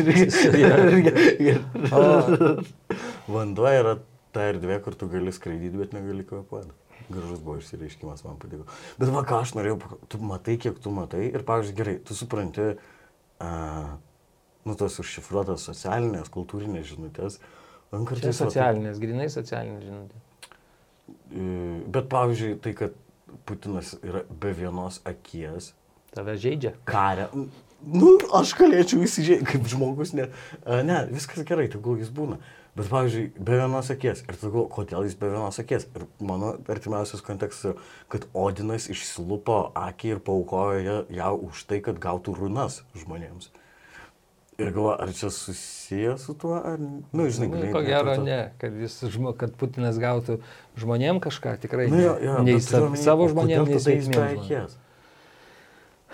Vanduo 3.35 3.69
yra 3.69 3.93
ta 4.33 4.41
erdvė, 4.49 4.79
kur 4.83 4.93
tu 4.97 5.05
gali 5.11 5.31
skraidyti, 5.35 5.77
bet 5.77 5.93
negali 5.95 6.23
kvepuoti. 6.27 6.73
Gražus 7.05 7.41
buvo 7.43 7.55
išsireiškimas, 7.59 8.23
man 8.25 8.37
patiko. 8.41 8.63
Bet 8.97 9.07
va, 9.13 9.21
ką 9.27 9.35
aš 9.43 9.49
norėjau, 9.59 9.77
tu 10.09 10.15
matai, 10.25 10.55
kiek 10.61 10.75
tu 10.81 10.89
matai 10.93 11.23
ir, 11.27 11.41
pavyzdžiui, 11.45 11.77
gerai, 11.77 11.95
tu 12.07 12.11
supranti, 12.17 12.65
uh, 13.45 13.89
nu, 14.65 14.71
tos 14.79 14.93
užšifruotas 15.03 15.61
socialinės, 15.69 16.27
kultūrinės 16.33 16.85
žinutės. 16.95 17.33
Man 17.37 17.64
va, 17.93 18.01
socialinės, 18.39 18.99
grinai 19.01 19.29
socialinės 19.33 19.85
žinutė. 19.85 20.21
e, 21.29 21.47
Bet, 21.87 22.09
pavyzdžiui, 22.11 22.57
tai, 22.63 22.75
kad 22.77 23.01
Putinas 23.45 23.95
yra 24.01 24.23
be 24.29 24.53
vienos 24.55 25.01
akies, 25.05 25.73
Tave 26.15 26.37
žaidžia. 26.39 26.71
karę. 26.87 27.29
Nu, 27.85 28.15
aš 28.33 28.55
galėčiau 28.57 29.03
įsižiūrėti, 29.05 29.45
kaip 29.51 29.65
žmogus, 29.69 30.13
ne, 30.17 30.29
a, 30.63 30.79
ne, 30.87 31.01
viskas 31.11 31.43
gerai, 31.45 31.67
tegul 31.69 31.99
jis 32.01 32.09
būna. 32.09 32.39
Bet, 32.75 32.89
pavyzdžiui, 32.91 33.29
be 33.39 33.59
vienos 33.59 33.89
akies. 33.93 34.23
Ir 34.25 34.35
galvoji, 34.39 34.69
kodėl 34.73 35.05
jis 35.07 35.13
be 35.19 35.29
vienos 35.31 35.59
akies. 35.61 35.85
Ir 35.95 36.07
mano 36.27 36.55
artimiausias 36.71 37.23
kontekstas 37.23 37.69
yra, 37.69 37.85
kad 38.11 38.25
Odinas 38.35 38.89
išsilupo 38.91 39.59
akį 39.79 40.15
ir 40.15 40.19
paukojo 40.25 40.97
ją, 41.13 41.29
už 41.47 41.61
tai, 41.69 41.79
kad 41.85 42.01
gautų 42.03 42.35
runas 42.39 42.81
žmonėms. 42.99 43.47
Ir 44.57 44.69
galvoju, 44.71 44.95
ar 45.03 45.09
čia 45.11 45.29
susijęs 45.35 46.21
su 46.29 46.33
tuo, 46.39 46.53
ar... 46.55 46.79
Na, 46.79 47.01
nu, 47.11 47.25
žinai, 47.27 47.49
Nu, 47.51 47.71
ko 47.73 47.81
gero 47.83 48.13
neturto- 48.13 48.23
ne, 48.23 48.37
kad, 48.61 48.77
jis, 48.79 48.95
kad 49.41 49.51
Putinas 49.59 49.97
gautų 49.99 50.37
žmonėm 50.79 51.19
kažką, 51.19 51.57
tikrai 51.59 51.89
Nu, 51.91 51.97
ne. 51.97 52.03
jo, 52.05 52.13
jo, 52.23 52.37
nei 52.47 52.61
sa, 52.63 52.79
omeny, 52.85 53.01
savo 53.03 53.27
žmonėm, 53.27 53.67
nei 53.67 53.99
žmonėm. 54.05 54.39
akies? 54.45 54.77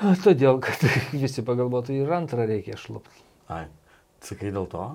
Todėl, 0.26 0.58
kad 0.64 0.82
visi 1.24 1.44
pagalvotų, 1.46 1.94
ir 2.02 2.10
antrą 2.18 2.48
reikia 2.50 2.78
šlupti. 2.82 3.22
Ai, 3.54 3.68
sakai 4.26 4.50
dėl 4.56 4.66
to? 4.72 4.88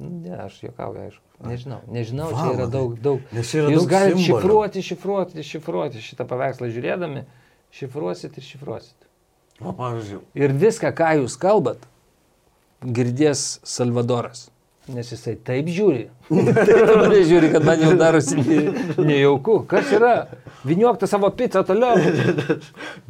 Ne, 0.00 0.36
aš 0.44 0.60
juokauju, 0.68 1.06
aišku. 1.08 1.24
Nežinau, 1.48 1.80
nežinau, 1.90 2.28
Va, 2.30 2.42
čia 2.44 2.52
yra 2.58 2.66
daug, 2.70 2.98
daug. 3.00 3.22
Yra 3.32 3.40
Jūs 3.42 3.80
daug 3.80 3.88
galite 3.90 4.18
simbolių. 4.20 4.42
šifruoti, 4.44 4.82
šifruoti, 4.86 5.44
šifruoti 5.48 6.02
šitą 6.04 6.26
paveikslą 6.28 6.68
žiūrėdami, 6.76 7.24
šifruosit 7.80 8.36
ir 8.38 8.44
šifruosit. 8.44 9.08
O, 9.60 9.72
pavyzdžiui, 9.76 10.20
Ir 10.40 10.52
viską, 10.56 10.92
ką 10.96 11.08
jūs 11.22 11.34
kalbat, 11.40 11.82
girdės 12.84 13.58
Salvadoras. 13.66 14.48
Nes 14.90 15.06
jisai 15.12 15.36
taip 15.46 15.68
žiūri. 15.70 16.06
taip 16.32 17.12
žiūri, 17.28 17.50
kad 17.52 17.62
man 17.68 17.78
jau 17.84 17.92
darosi 18.00 18.40
ne- 18.40 18.72
nejauku. 18.98 19.60
Kas 19.70 19.92
yra? 19.94 20.14
Viniuok 20.66 20.98
tą 20.98 21.06
savo 21.10 21.28
pizzą 21.36 21.62
toliau. 21.68 21.94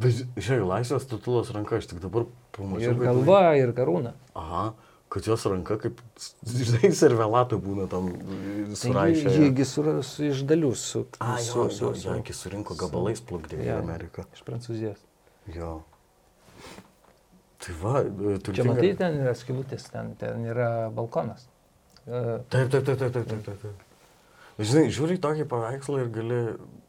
Bet 0.01 0.19
žiūrėk, 0.37 0.65
laisvės 0.67 1.07
titulos 1.09 1.49
ranka, 1.55 1.79
aš 1.79 1.89
tik 1.89 2.01
dabar 2.03 2.27
pamačiau. 2.57 2.91
Ir 2.91 2.99
kad- 2.99 3.07
galva, 3.07 3.41
ir 3.57 3.73
karūna. 3.77 4.13
Aha, 4.37 4.65
kad 5.11 5.25
jos 5.31 5.47
ranka 5.49 5.79
kaip, 5.81 6.03
žinai, 6.45 6.91
servelatai 6.95 7.57
būna 7.63 7.87
tam 7.91 8.11
suraišę. 8.77 9.33
Jiegi 9.39 9.65
su, 9.67 9.83
su 10.05 10.27
iš 10.29 10.43
dalių 10.51 10.73
su... 10.77 11.05
A, 11.23 11.37
su, 11.41 11.63
jo, 11.63 11.69
su, 11.71 11.85
jo, 11.87 11.93
su, 11.95 12.07
jo, 12.11 12.19
iki 12.21 12.35
surinko 12.37 12.77
gabalais 12.79 13.23
plukdė 13.25 13.57
į 13.65 13.73
Ameriką. 13.79 14.27
Iš 14.37 14.45
Prancūzijos. 14.47 15.01
Jo. 15.55 15.79
Tai 17.61 17.75
va, 17.81 17.99
e, 18.01 18.09
Čia 18.09 18.39
turtinga- 18.47 18.73
matai, 18.73 18.91
ten 18.97 19.19
yra 19.21 19.33
skilutės, 19.37 19.87
ten, 19.93 20.15
ten 20.17 20.45
yra 20.49 20.69
balkonas. 20.93 21.45
E, 22.07 22.39
Taip, 22.49 22.69
taip, 22.73 22.85
taip, 22.85 22.97
taip, 22.97 23.13
taip, 23.13 23.27
taip, 23.29 23.61
taip. 23.61 23.87
Žinai, 24.61 24.87
žiūri 24.93 25.17
tokį 25.21 25.45
paveikslą 25.49 25.99
ir 26.03 26.09
gali 26.13 26.39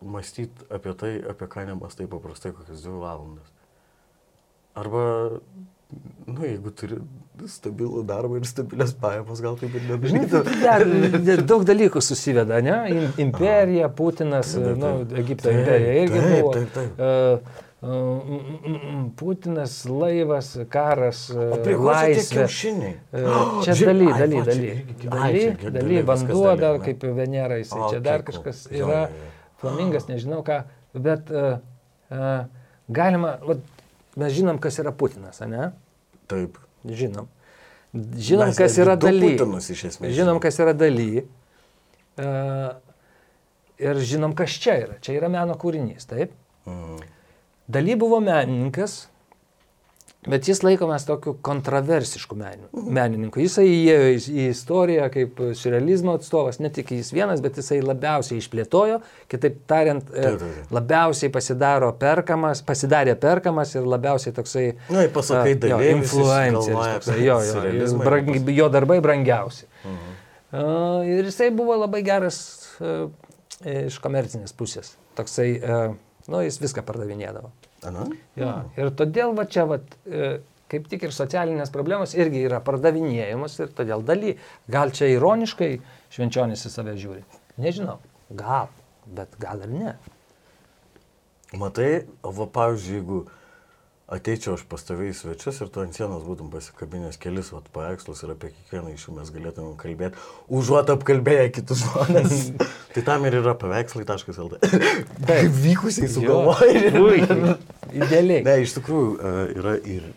mąstyti 0.04 0.66
apie 0.72 0.92
tai, 0.98 1.12
apie 1.30 1.46
ką 1.52 1.66
nemastai 1.68 2.06
paprastai 2.10 2.52
kokias 2.56 2.82
dvi 2.84 2.98
valandas. 3.00 3.48
Arba, 4.74 5.02
nu, 6.26 6.40
jeigu 6.46 6.72
turi 6.76 6.98
stabilų 7.48 8.02
darbą 8.08 8.38
ir 8.40 8.46
stabilias 8.48 8.92
pajamas, 8.96 9.40
gal 9.44 9.56
taip 9.60 9.74
ir 9.78 9.84
nedarytų. 9.90 10.42
Dar 10.62 10.84
dar 11.28 11.42
daug 11.52 11.64
dalykų 11.68 12.00
susiveda, 12.04 12.60
ne? 12.64 12.76
Im- 12.92 13.12
Imperija, 13.28 13.88
Putinas, 13.92 14.54
Taip, 14.56 14.76
nu, 14.80 14.92
taip. 15.04 15.18
Egipto 15.24 15.48
Taip, 15.50 15.60
imperija 15.60 15.92
irgi 16.06 16.20
taip, 16.24 16.40
buvo. 16.40 16.52
taip, 16.56 16.72
taip. 16.76 16.96
Mm, 16.98 17.60
Putinas, 19.16 19.72
laivas, 19.90 20.52
karas, 20.70 21.24
e, 21.34 21.74
laisvė. 21.74 22.44
E, 22.46 23.22
Čia 23.66 23.74
daly, 23.80 24.06
daly, 24.06 24.42
daly. 24.46 24.68
Daly, 25.02 25.40
daly, 25.58 25.96
vanduo 26.06 26.52
dar 26.60 26.78
kaip 26.84 27.02
Venera, 27.16 27.56
jisai 27.58 27.88
čia 27.90 28.02
dar 28.04 28.22
kažkas 28.26 28.68
yra, 28.70 29.00
flamingas, 29.62 30.06
nežinau 30.06 30.44
ką, 30.46 30.60
bet 30.94 31.32
uh, 31.34 31.56
uh, 32.14 32.44
galima, 32.86 33.32
vat, 33.42 33.64
mes 34.22 34.36
žinom, 34.36 34.60
kas 34.62 34.78
yra 34.78 34.92
Putinas, 34.94 35.42
ne? 35.42 35.72
Taip. 36.30 36.60
Žinom. 36.86 37.26
Žinom, 37.92 38.52
Mes 38.52 38.60
kas 38.62 38.78
yra 38.78 38.94
daly. 38.96 39.32
Putinus 39.34 39.66
iš 39.74 39.82
esmės 39.90 40.14
Žinom, 40.16 40.38
kas 40.42 40.60
yra 40.62 40.72
daly. 40.76 41.24
Uh, 42.14 42.70
ir 43.82 43.98
žinom, 44.06 44.36
kas 44.38 44.54
čia 44.62 44.78
yra. 44.84 45.00
Čia 45.02 45.18
yra 45.18 45.32
meno 45.34 45.58
kūrinys, 45.58 46.06
taip? 46.06 46.38
Mm. 46.70 47.02
Daly 47.68 47.94
buvo 47.96 48.18
menininkas, 48.20 49.08
bet 50.26 50.46
jis 50.46 50.60
laikomas 50.62 51.02
tokiu 51.06 51.32
kontroversišku 51.42 52.36
meniu- 52.38 52.68
menininku. 52.94 53.40
Jisai 53.42 53.64
įėjo 53.66 54.10
į, 54.14 54.44
istoriją 54.52 55.08
kaip 55.14 55.40
surrealizmo 55.58 56.14
atstovas, 56.18 56.60
ne 56.62 56.70
tik 56.70 56.92
jis 56.94 57.10
vienas, 57.14 57.40
bet 57.42 57.58
jisai 57.58 57.80
labiausiai 57.82 58.38
išplėtojo, 58.42 59.00
kitaip 59.30 59.56
tariant, 59.70 60.04
e, 60.10 60.22
Taip, 60.22 60.38
taip, 60.38 60.54
taip. 60.60 60.70
labiausiai 60.78 61.32
pasidaro 61.34 61.90
perkamas, 61.98 62.62
pasidarė 62.66 63.16
perkamas 63.18 63.74
ir 63.74 63.86
labiausiai 63.86 64.34
toksai... 64.36 64.66
Na, 64.90 65.02
jei 65.06 65.10
pasakai 65.14 65.54
a, 65.54 65.54
jo, 65.54 65.60
daly, 65.66 65.82
visi 65.82 65.96
influenceris. 65.98 67.10
Jo, 67.22 67.40
jo, 67.48 67.64
ir 67.72 67.98
brang, 68.04 68.32
jo 68.60 68.68
darbai 68.78 69.00
brangiausi. 69.02 69.66
Mhm. 69.84 70.18
Uh, 70.52 71.00
ir 71.08 71.24
jisai 71.24 71.48
buvo 71.56 71.78
labai 71.80 72.02
geras 72.04 72.38
uh, 72.84 73.06
iš 73.64 73.96
komercinės 74.04 74.52
pusės. 74.52 74.94
Toksai, 75.16 75.46
uh, 75.64 75.94
nu, 76.32 76.40
jis 76.44 76.58
viską 76.62 76.84
pardavinėdavo. 76.88 77.52
Ana? 77.88 78.06
Jo. 78.38 78.54
Ir 78.78 78.92
todėl 78.96 79.34
va 79.36 79.44
čia, 79.50 79.66
va, 79.68 79.78
e, 80.06 80.32
kaip 80.72 80.88
tik 80.90 81.04
ir 81.06 81.14
socialinės 81.14 81.72
problemos 81.74 82.14
irgi 82.16 82.46
yra 82.46 82.62
pardavinėjamos 82.64 83.58
ir 83.60 83.74
todėl 83.76 84.04
daly. 84.08 84.36
Gal 84.72 84.94
čia 84.96 85.10
ironiškai 85.12 85.74
švenčionis 86.14 86.64
į 86.68 86.72
save 86.72 86.96
žiūri? 87.00 87.22
Nežinau. 87.60 87.98
Gal, 88.32 88.72
bet 89.06 89.36
gal 89.42 89.66
ir 89.66 89.76
ne. 89.76 89.94
Matai, 91.60 92.06
o 92.24 92.32
va, 92.32 92.48
pavyzdžiui, 92.48 92.96
jeigu 92.96 93.18
ateičiau 94.10 94.56
aš 94.56 94.64
pas 94.68 94.82
tavai 94.84 95.10
į 95.10 95.16
svečius 95.16 95.60
ir 95.62 95.70
tu 95.72 95.82
ant 95.82 95.94
sienos 95.96 96.24
būtum 96.26 96.50
pasikabinęs 96.52 97.18
kelis 97.22 97.52
vat, 97.54 97.68
paveikslus 97.74 98.22
ir 98.24 98.34
apie 98.34 98.50
kiekvieną 98.52 98.92
iš 98.94 99.06
jų 99.06 99.16
mes 99.18 99.30
galėtumėm 99.34 99.76
kalbėti, 99.80 100.20
užuot 100.52 100.90
apkalbėję 100.96 101.48
kitus 101.58 101.84
žmonės. 101.86 102.48
tai 102.94 103.04
tam 103.06 103.26
ir 103.28 103.38
yra 103.40 103.54
paveikslai.lt. 103.58 104.60
Kaip 105.28 105.58
vykusiai 105.66 106.10
sugalvojai. 106.12 107.56
Idealiai. 107.92 108.42
Ne, 108.46 108.58
iš 108.64 108.76
tikrųjų 108.78 109.12
e, 109.16 109.34
yra 109.60 109.76
ir 109.80 110.08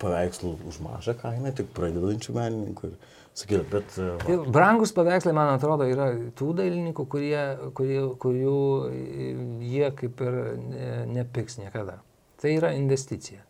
paveikslų 0.00 0.56
už 0.68 0.82
mažą 0.84 1.16
kainą, 1.20 1.52
tik 1.56 1.72
pradedančių 1.76 2.36
menininkų. 2.36 2.90
Ir, 2.92 3.16
sakyt, 3.40 3.64
bet... 3.72 3.96
e, 3.96 4.10
va, 4.18 4.28
Ir 4.34 4.52
Brangus 4.52 4.92
paveikslai, 4.96 5.34
man 5.36 5.54
atrodo, 5.54 5.88
yra 5.88 6.10
tų 6.36 6.52
dailininkų, 6.60 7.06
kurie, 7.10 7.42
kurie, 7.76 8.00
kurių 8.20 8.60
e, 8.90 9.32
jie 9.70 9.90
kaip 10.00 10.22
ir 10.26 10.38
ne, 10.60 10.92
nepiks 11.18 11.60
niekada. 11.60 12.00
Tai 12.40 12.52
yra 12.56 12.72
investicija. 12.76 13.42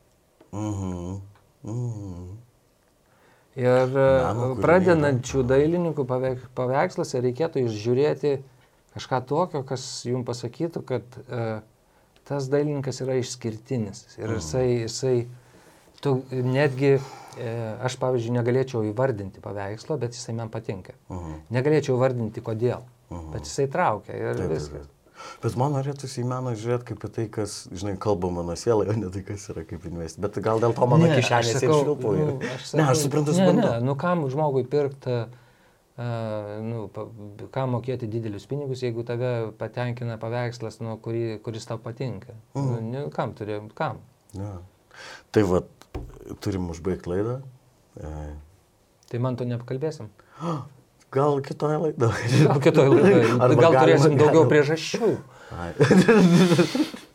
Mhm. 0.52 1.18
Mhm. 1.64 2.30
Ir 3.60 3.66
e, 3.66 3.82
kūriniai, 3.90 4.60
pradedančių 4.62 5.42
dailininkų 5.50 6.04
paveik, 6.08 6.44
paveiksluose 6.56 7.20
reikėtų 7.22 7.64
išžiūrėti 7.66 8.36
kažką 8.94 9.20
tokio, 9.30 9.62
kas 9.66 9.84
jums 10.06 10.26
pasakytų, 10.26 10.82
kad 10.86 11.18
uh, 11.26 11.60
tas 12.26 12.46
dailininkas 12.50 13.02
yra 13.04 13.16
išskirtinis. 13.20 14.04
Ir 14.18 14.32
jisai, 14.36 14.64
jisai 14.86 15.14
tu 16.02 16.14
netgi, 16.30 16.94
e, 17.38 17.50
aš 17.86 17.96
pavyzdžiui, 18.00 18.32
negalėčiau 18.38 18.84
įvardinti 18.88 19.42
paveikslo, 19.44 19.98
bet 20.00 20.16
jisai 20.16 20.34
man 20.38 20.48
patinka. 20.50 20.94
Mhm. 21.12 21.40
Negalėčiau 21.54 21.98
įvardinti 21.98 22.42
kodėl, 22.46 22.86
Mhm. 23.10 23.30
bet 23.34 23.50
jisai 23.50 23.66
traukia 23.70 24.14
ir 24.16 24.34
Taip, 24.34 24.38
taip, 24.46 24.50
viskas. 24.54 24.86
taip. 24.86 24.96
Bet 25.40 25.54
man 25.56 25.72
norėtųsi 25.72 26.20
į 26.20 26.26
meną 26.28 26.50
žiūrėti 26.60 26.90
kaip 26.90 27.04
į 27.06 27.10
tai, 27.16 27.24
kas, 27.32 27.54
žinai, 27.72 27.94
kalba 28.00 28.28
mano 28.34 28.52
sielai, 28.60 28.88
o 28.92 28.96
ne 28.96 29.08
tai, 29.14 29.22
kas 29.24 29.46
yra 29.52 29.62
kaip 29.64 29.86
investicija. 29.88 30.22
Bet 30.26 30.36
gal 30.44 30.60
dėl 30.60 30.74
to 30.76 30.88
mano 30.90 31.06
Ne, 31.08 31.14
kišenės 31.16 31.48
aš 31.48 31.52
ir 31.54 31.62
sakau, 31.62 31.78
švilpauja. 31.84 32.26
nu, 32.26 32.34
Ne, 32.40 32.58
sakau, 32.60 32.88
aš 32.92 33.04
suprantu, 33.06 33.32
ne, 33.32 33.38
suprantu. 33.38 33.68
ne, 33.70 33.86
nu 33.88 33.94
kam 34.02 34.26
žmogui 34.28 34.64
pirkti, 34.68 35.16
uh, 35.24 36.50
nu, 36.66 36.82
pa, 36.92 37.06
kam 37.56 37.72
mokėti 37.76 38.08
didelius 38.12 38.44
pinigus, 38.50 38.82
jeigu 38.84 39.04
tave 39.08 39.32
patenkina 39.60 40.18
paveikslas, 40.20 40.76
nu, 40.84 40.98
kurį, 41.04 41.38
kuris 41.44 41.64
tau 41.68 41.80
patinka. 41.80 42.36
Mm. 42.54 42.68
Nu, 42.68 42.80
ne, 42.90 43.06
kam 43.14 43.32
turi, 43.38 43.56
kam? 43.78 44.02
Ne. 44.36 44.52
Tai 45.32 45.46
va, 45.48 45.62
turim 46.44 46.68
užbaigti 46.72 47.08
laidą. 47.14 47.40
E, 47.96 48.12
Tai 49.10 49.18
man 49.18 49.34
to 49.40 49.44
nepakalbėsim. 49.48 50.12
Gal 51.10 51.40
kitoje 51.42 51.76
laidoje. 51.82 52.24
Gal 52.46 52.60
kitoj 52.62 52.88
laidoj. 52.92 53.24
Arba 53.44 53.54
Gal 53.58 53.72
galima- 53.74 53.82
turėsim 53.82 54.14
daugiau 54.20 54.44
galima. 54.46 54.50
priežasčių. 54.52 55.08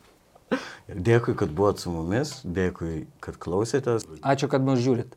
Dėkui, 1.06 1.34
kad 1.34 1.50
buvot 1.50 1.80
su 1.82 1.90
mumis, 1.90 2.36
dėkui, 2.46 3.06
kad 3.24 3.34
klausėtės. 3.42 4.04
Ačiū, 4.22 4.46
kad 4.52 4.62
mus 4.62 4.78
žiūrit. 4.84 5.16